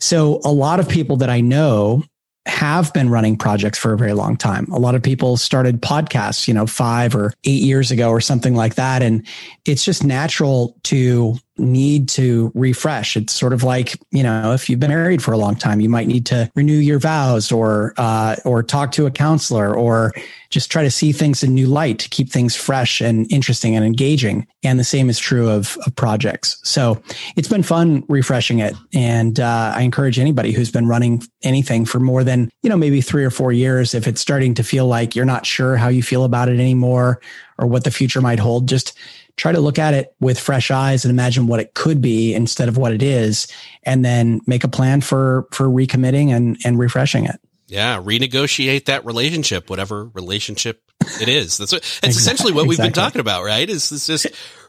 So 0.00 0.40
a 0.44 0.52
lot 0.52 0.80
of 0.80 0.88
people 0.88 1.16
that 1.18 1.30
I 1.30 1.40
know 1.40 2.02
have 2.46 2.92
been 2.92 3.08
running 3.08 3.36
projects 3.36 3.78
for 3.78 3.92
a 3.92 3.96
very 3.98 4.14
long 4.14 4.36
time. 4.36 4.66
A 4.72 4.78
lot 4.78 4.96
of 4.96 5.02
people 5.02 5.36
started 5.36 5.80
podcasts, 5.80 6.48
you 6.48 6.54
know, 6.54 6.66
five 6.66 7.14
or 7.14 7.32
eight 7.44 7.62
years 7.62 7.92
ago 7.92 8.08
or 8.10 8.20
something 8.20 8.56
like 8.56 8.74
that. 8.74 9.00
And 9.00 9.24
it's 9.64 9.84
just 9.84 10.02
natural 10.02 10.76
to 10.84 11.36
need 11.62 12.08
to 12.10 12.50
refresh. 12.54 13.16
It's 13.16 13.32
sort 13.32 13.52
of 13.52 13.62
like, 13.62 13.98
you 14.10 14.22
know, 14.22 14.52
if 14.52 14.68
you've 14.68 14.80
been 14.80 14.90
married 14.90 15.22
for 15.22 15.32
a 15.32 15.38
long 15.38 15.56
time, 15.56 15.80
you 15.80 15.88
might 15.88 16.08
need 16.08 16.26
to 16.26 16.50
renew 16.54 16.78
your 16.78 16.98
vows 16.98 17.50
or, 17.52 17.94
uh, 17.96 18.36
or 18.44 18.62
talk 18.62 18.92
to 18.92 19.06
a 19.06 19.10
counselor 19.10 19.74
or 19.74 20.12
just 20.50 20.70
try 20.70 20.82
to 20.82 20.90
see 20.90 21.12
things 21.12 21.42
in 21.42 21.54
new 21.54 21.66
light 21.66 21.98
to 22.00 22.08
keep 22.10 22.30
things 22.30 22.54
fresh 22.54 23.00
and 23.00 23.30
interesting 23.32 23.74
and 23.74 23.86
engaging. 23.86 24.46
And 24.62 24.78
the 24.78 24.84
same 24.84 25.08
is 25.08 25.18
true 25.18 25.48
of, 25.48 25.78
of 25.86 25.94
projects. 25.96 26.60
So 26.62 27.02
it's 27.36 27.48
been 27.48 27.62
fun 27.62 28.04
refreshing 28.08 28.58
it. 28.58 28.74
And, 28.92 29.40
uh, 29.40 29.72
I 29.74 29.82
encourage 29.82 30.18
anybody 30.18 30.52
who's 30.52 30.70
been 30.70 30.88
running 30.88 31.22
anything 31.42 31.84
for 31.86 32.00
more 32.00 32.22
than, 32.24 32.50
you 32.62 32.68
know, 32.68 32.76
maybe 32.76 33.00
three 33.00 33.24
or 33.24 33.30
four 33.30 33.52
years, 33.52 33.94
if 33.94 34.06
it's 34.06 34.20
starting 34.20 34.54
to 34.54 34.62
feel 34.62 34.86
like 34.86 35.16
you're 35.16 35.24
not 35.24 35.46
sure 35.46 35.76
how 35.76 35.88
you 35.88 36.02
feel 36.02 36.24
about 36.24 36.48
it 36.48 36.60
anymore 36.60 37.20
or 37.58 37.66
what 37.66 37.84
the 37.84 37.90
future 37.90 38.20
might 38.20 38.38
hold, 38.38 38.68
just 38.68 38.98
try 39.36 39.52
to 39.52 39.60
look 39.60 39.78
at 39.78 39.94
it 39.94 40.14
with 40.20 40.38
fresh 40.38 40.70
eyes 40.70 41.04
and 41.04 41.10
imagine 41.10 41.46
what 41.46 41.60
it 41.60 41.74
could 41.74 42.00
be 42.00 42.34
instead 42.34 42.68
of 42.68 42.76
what 42.76 42.92
it 42.92 43.02
is, 43.02 43.48
and 43.82 44.04
then 44.04 44.40
make 44.46 44.64
a 44.64 44.68
plan 44.68 45.00
for 45.00 45.46
for 45.52 45.66
recommitting 45.66 46.34
and 46.34 46.58
and 46.64 46.78
refreshing 46.78 47.24
it. 47.24 47.40
Yeah, 47.68 48.00
renegotiate 48.02 48.84
that 48.86 49.06
relationship, 49.06 49.70
whatever 49.70 50.04
relationship 50.04 50.82
it 51.20 51.28
is. 51.28 51.56
That's 51.56 51.72
what, 51.72 51.82
that's 51.82 51.96
exactly, 52.04 52.10
essentially 52.10 52.52
what 52.52 52.66
we've 52.66 52.78
exactly. 52.78 52.90
been 52.90 53.04
talking 53.04 53.20
about, 53.20 53.44
right? 53.44 53.68
Is 53.68 53.90
it's 53.90 54.06
just 54.06 54.26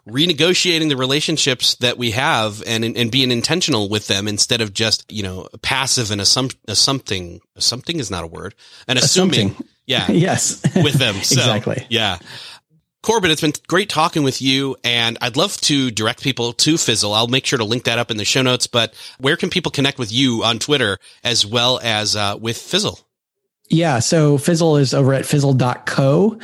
renegotiating 0.08 0.90
the 0.90 0.98
relationships 0.98 1.76
that 1.76 1.98
we 1.98 2.12
have 2.12 2.64
and 2.66 2.84
and 2.84 3.12
being 3.12 3.32
intentional 3.32 3.90
with 3.90 4.08
them 4.08 4.28
instead 4.28 4.62
of 4.62 4.74
just 4.74 5.12
you 5.12 5.24
know 5.24 5.48
passive 5.62 6.12
and 6.12 6.22
assum- 6.22 6.56
assuming 6.68 7.42
something 7.58 8.00
is 8.00 8.10
not 8.10 8.24
a 8.24 8.28
word 8.28 8.56
and 8.88 8.98
assuming. 8.98 9.52
Assuming. 9.52 9.70
Yeah. 9.86 10.08
yes. 10.12 10.62
With 10.76 10.94
them. 10.94 11.16
So, 11.16 11.42
exactly. 11.42 11.86
Yeah. 11.90 12.20
Corbett, 13.04 13.32
it's 13.32 13.42
been 13.42 13.54
great 13.68 13.90
talking 13.90 14.24
with 14.24 14.42
you, 14.42 14.78
and 14.82 15.18
I'd 15.20 15.36
love 15.36 15.58
to 15.62 15.92
direct 15.92 16.24
people 16.24 16.54
to 16.54 16.78
Fizzle. 16.78 17.14
I'll 17.14 17.28
make 17.28 17.46
sure 17.46 17.60
to 17.60 17.66
link 17.66 17.84
that 17.84 18.00
up 18.00 18.10
in 18.10 18.16
the 18.16 18.24
show 18.24 18.42
notes. 18.42 18.66
But 18.66 18.94
where 19.20 19.36
can 19.36 19.50
people 19.50 19.72
connect 19.74 20.00
with 20.00 20.10
you 20.10 20.42
on 20.46 20.58
Twitter 20.58 20.98
as 21.22 21.46
well 21.46 21.82
as 21.84 22.16
uh, 22.16 22.38
with 22.40 22.58
Fizzle? 22.58 23.02
Yeah, 23.68 24.00
so 24.00 24.38
Fizzle 24.38 24.78
is 24.78 24.94
over 24.94 25.14
at 25.14 25.26
fizzle.co.co. 25.26 26.40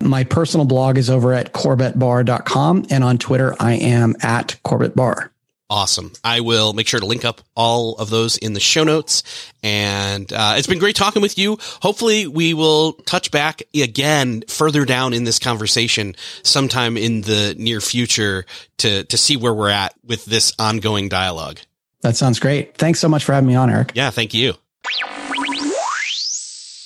My 0.00 0.24
personal 0.24 0.66
blog 0.66 0.98
is 0.98 1.08
over 1.08 1.32
at 1.32 1.54
corbettbarr.com, 1.54 2.86
and 2.90 3.02
on 3.02 3.16
Twitter, 3.16 3.56
I 3.58 3.72
am 3.74 4.16
at 4.20 4.58
corbettbarr. 4.64 5.31
Awesome. 5.72 6.12
I 6.22 6.40
will 6.40 6.74
make 6.74 6.86
sure 6.86 7.00
to 7.00 7.06
link 7.06 7.24
up 7.24 7.40
all 7.56 7.94
of 7.94 8.10
those 8.10 8.36
in 8.36 8.52
the 8.52 8.60
show 8.60 8.84
notes. 8.84 9.22
And 9.62 10.30
uh, 10.30 10.56
it's 10.58 10.66
been 10.66 10.78
great 10.78 10.96
talking 10.96 11.22
with 11.22 11.38
you. 11.38 11.56
Hopefully, 11.80 12.26
we 12.26 12.52
will 12.52 12.92
touch 12.92 13.30
back 13.30 13.62
again 13.74 14.44
further 14.48 14.84
down 14.84 15.14
in 15.14 15.24
this 15.24 15.38
conversation 15.38 16.14
sometime 16.42 16.98
in 16.98 17.22
the 17.22 17.54
near 17.56 17.80
future 17.80 18.44
to 18.78 19.04
to 19.04 19.16
see 19.16 19.38
where 19.38 19.54
we're 19.54 19.70
at 19.70 19.94
with 20.04 20.26
this 20.26 20.52
ongoing 20.58 21.08
dialogue. 21.08 21.58
That 22.02 22.18
sounds 22.18 22.38
great. 22.38 22.76
Thanks 22.76 23.00
so 23.00 23.08
much 23.08 23.24
for 23.24 23.32
having 23.32 23.48
me 23.48 23.54
on, 23.54 23.70
Erik. 23.70 23.92
Yeah, 23.94 24.10
thank 24.10 24.34
you. 24.34 24.52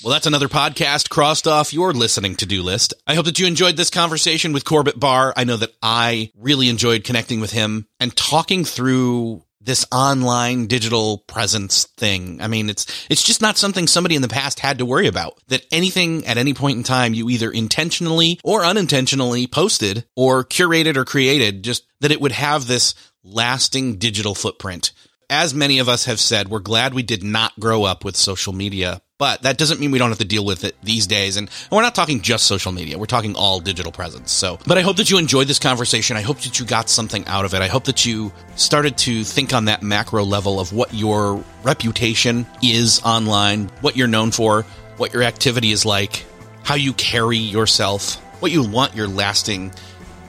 Well, 0.07 0.13
that's 0.13 0.29
another 0.29 0.47
podcast 0.47 1.11
crossed 1.11 1.49
off 1.49 1.73
your 1.73 1.93
listening 1.93 2.37
to 2.37 2.47
do 2.47 2.63
list. 2.63 2.95
I 3.09 3.17
hope 3.17 3.25
that 3.25 3.41
you 3.41 3.47
enjoyed 3.49 3.77
this 3.77 3.91
conversation 3.91 4.53
with 4.53 4.65
Corbett 4.65 5.01
Barr. 5.01 5.35
I 5.37 5.43
know 5.43 5.57
that 5.57 5.75
I 5.83 6.31
really 6.39 6.69
enjoyed 6.69 7.03
connecting 7.03 7.41
with 7.41 7.51
him 7.51 7.89
and 7.99 8.15
talking 8.15 8.65
through 8.65 9.43
this 9.61 9.85
online 9.91 10.69
digital 10.69 11.19
presence 11.27 11.87
thing. 11.97 12.41
I 12.41 12.47
mean, 12.47 12.71
it's, 12.71 12.87
it's 13.11 13.25
just 13.25 13.43
not 13.43 13.59
something 13.59 13.89
somebody 13.89 14.15
in 14.15 14.23
the 14.23 14.29
past 14.29 14.61
had 14.61 14.79
to 14.79 14.87
worry 14.87 15.09
about. 15.09 15.41
That 15.49 15.67
anything 15.73 16.25
at 16.25 16.39
any 16.39 16.55
point 16.55 16.77
in 16.77 16.85
time 16.85 17.13
you 17.13 17.29
either 17.29 17.51
intentionally 17.51 18.39
or 18.45 18.65
unintentionally 18.65 19.49
posted 19.49 20.05
or 20.15 20.45
curated 20.45 20.95
or 20.95 21.05
created, 21.05 21.65
just 21.65 21.85
that 22.01 22.13
it 22.13 22.21
would 22.21 22.31
have 22.31 22.69
this 22.69 22.95
lasting 23.25 23.97
digital 23.97 24.37
footprint. 24.37 24.93
As 25.29 25.53
many 25.53 25.81
of 25.81 25.89
us 25.89 26.05
have 26.05 26.21
said, 26.21 26.49
we're 26.49 26.61
glad 26.61 26.95
we 26.95 27.03
did 27.03 27.25
not 27.25 27.59
grow 27.59 27.85
up 27.85 28.05
with 28.05 28.17
social 28.17 28.53
media 28.53 29.01
but 29.19 29.43
that 29.43 29.57
doesn't 29.57 29.81
mean 29.81 29.91
we 29.93 29.99
don't 29.99 30.11
have 30.11 30.19
to 30.19 30.27
deal 30.27 30.45
with 30.45 30.65
it 30.65 30.77
these 30.83 31.07
days. 31.07 31.37
And 31.37 31.49
we're 31.71 31.83
not 31.83 31.95
talking 31.95 32.21
just 32.21 32.47
social 32.47 32.73
media. 32.73 32.99
We're 32.99 33.07
talking 33.07 33.35
all 33.35 33.61
digital 33.61 33.91
presence. 33.91 34.31
So, 34.31 34.59
but 34.67 34.77
I 34.77 34.83
hope 34.83 34.97
that 34.97 35.11
you 35.11 35.17
enjoyed 35.17 35.49
this 35.49 35.59
conversation. 35.59 36.17
I 36.17 36.21
hope 36.21 36.41
that 36.41 36.61
you 36.61 36.67
got 36.67 36.91
something 36.91 37.27
out 37.27 37.45
of 37.45 37.55
it. 37.55 37.63
I 37.63 37.69
hope 37.69 37.85
that 37.85 38.05
you 38.05 38.31
started 38.57 38.99
to 38.99 39.25
think 39.25 39.55
on 39.55 39.67
that 39.67 39.83
macro 39.83 40.25
level 40.25 40.61
of 40.61 40.73
what 40.73 40.93
your 40.93 41.43
reputation 41.63 42.47
is 42.63 43.01
online, 43.05 43.71
what 43.81 43.97
you're 43.97 44.07
known 44.07 44.33
for, 44.33 44.63
what 44.99 45.15
your 45.15 45.23
activity 45.23 45.73
is 45.73 45.87
like, 45.87 46.27
how 46.63 46.75
you 46.75 46.93
carry 46.93 47.39
yourself, 47.39 48.17
what 48.43 48.53
you 48.53 48.69
want 48.69 48.95
your 48.95 49.09
lasting 49.09 49.73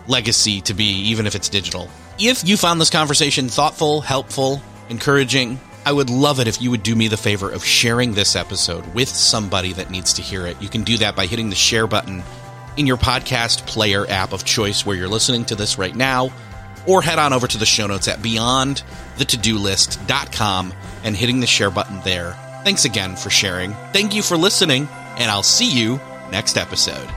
legacy 0.08 0.62
to 0.62 0.74
be, 0.74 0.86
even 1.10 1.28
if 1.28 1.36
it's 1.36 1.50
digital. 1.50 1.90
If 2.20 2.48
you 2.48 2.56
found 2.56 2.80
this 2.80 2.90
conversation 2.90 3.50
thoughtful, 3.50 4.00
helpful, 4.00 4.62
encouraging, 4.90 5.60
I 5.86 5.92
would 5.92 6.10
love 6.10 6.40
it 6.40 6.48
if 6.48 6.62
you 6.62 6.72
would 6.72 6.84
do 6.84 6.96
me 6.96 7.08
the 7.08 7.18
favor 7.18 7.50
of 7.50 7.64
sharing 7.64 8.14
this 8.14 8.36
episode 8.36 8.94
with 8.94 9.08
somebody 9.08 9.74
that 9.74 9.90
needs 9.90 10.14
to 10.14 10.22
hear 10.22 10.46
it. 10.46 10.62
You 10.62 10.70
can 10.70 10.84
do 10.84 10.98
that 10.98 11.16
by 11.16 11.28
hitting 11.28 11.50
the 11.50 11.56
share 11.56 11.88
button 11.88 12.24
in 12.76 12.86
your 12.86 12.98
podcast 12.98 13.66
player 13.66 14.06
app 14.08 14.34
of 14.34 14.44
choice 14.44 14.86
where 14.86 14.96
you're 14.96 15.08
listening 15.08 15.46
to 15.46 15.56
this 15.56 15.78
right 15.78 15.96
now, 15.96 16.32
or 16.86 17.02
head 17.02 17.20
on 17.20 17.34
over 17.34 17.48
to 17.48 17.58
the 17.58 17.66
show 17.66 17.88
notes 17.88 18.08
at 18.08 18.20
beyondthetodolist.com 18.20 20.74
and 21.04 21.16
hitting 21.16 21.40
the 21.40 21.48
share 21.48 21.72
button 21.72 22.02
there. 22.04 22.34
Thanks 22.64 22.86
again 22.86 23.16
for 23.16 23.30
sharing. 23.30 23.74
Thank 23.94 24.14
you 24.14 24.22
for 24.22 24.38
listening, 24.38 24.88
and 25.18 25.32
I'll 25.32 25.44
see 25.44 25.72
you 25.72 26.00
next 26.32 26.58
episode. 26.58 27.08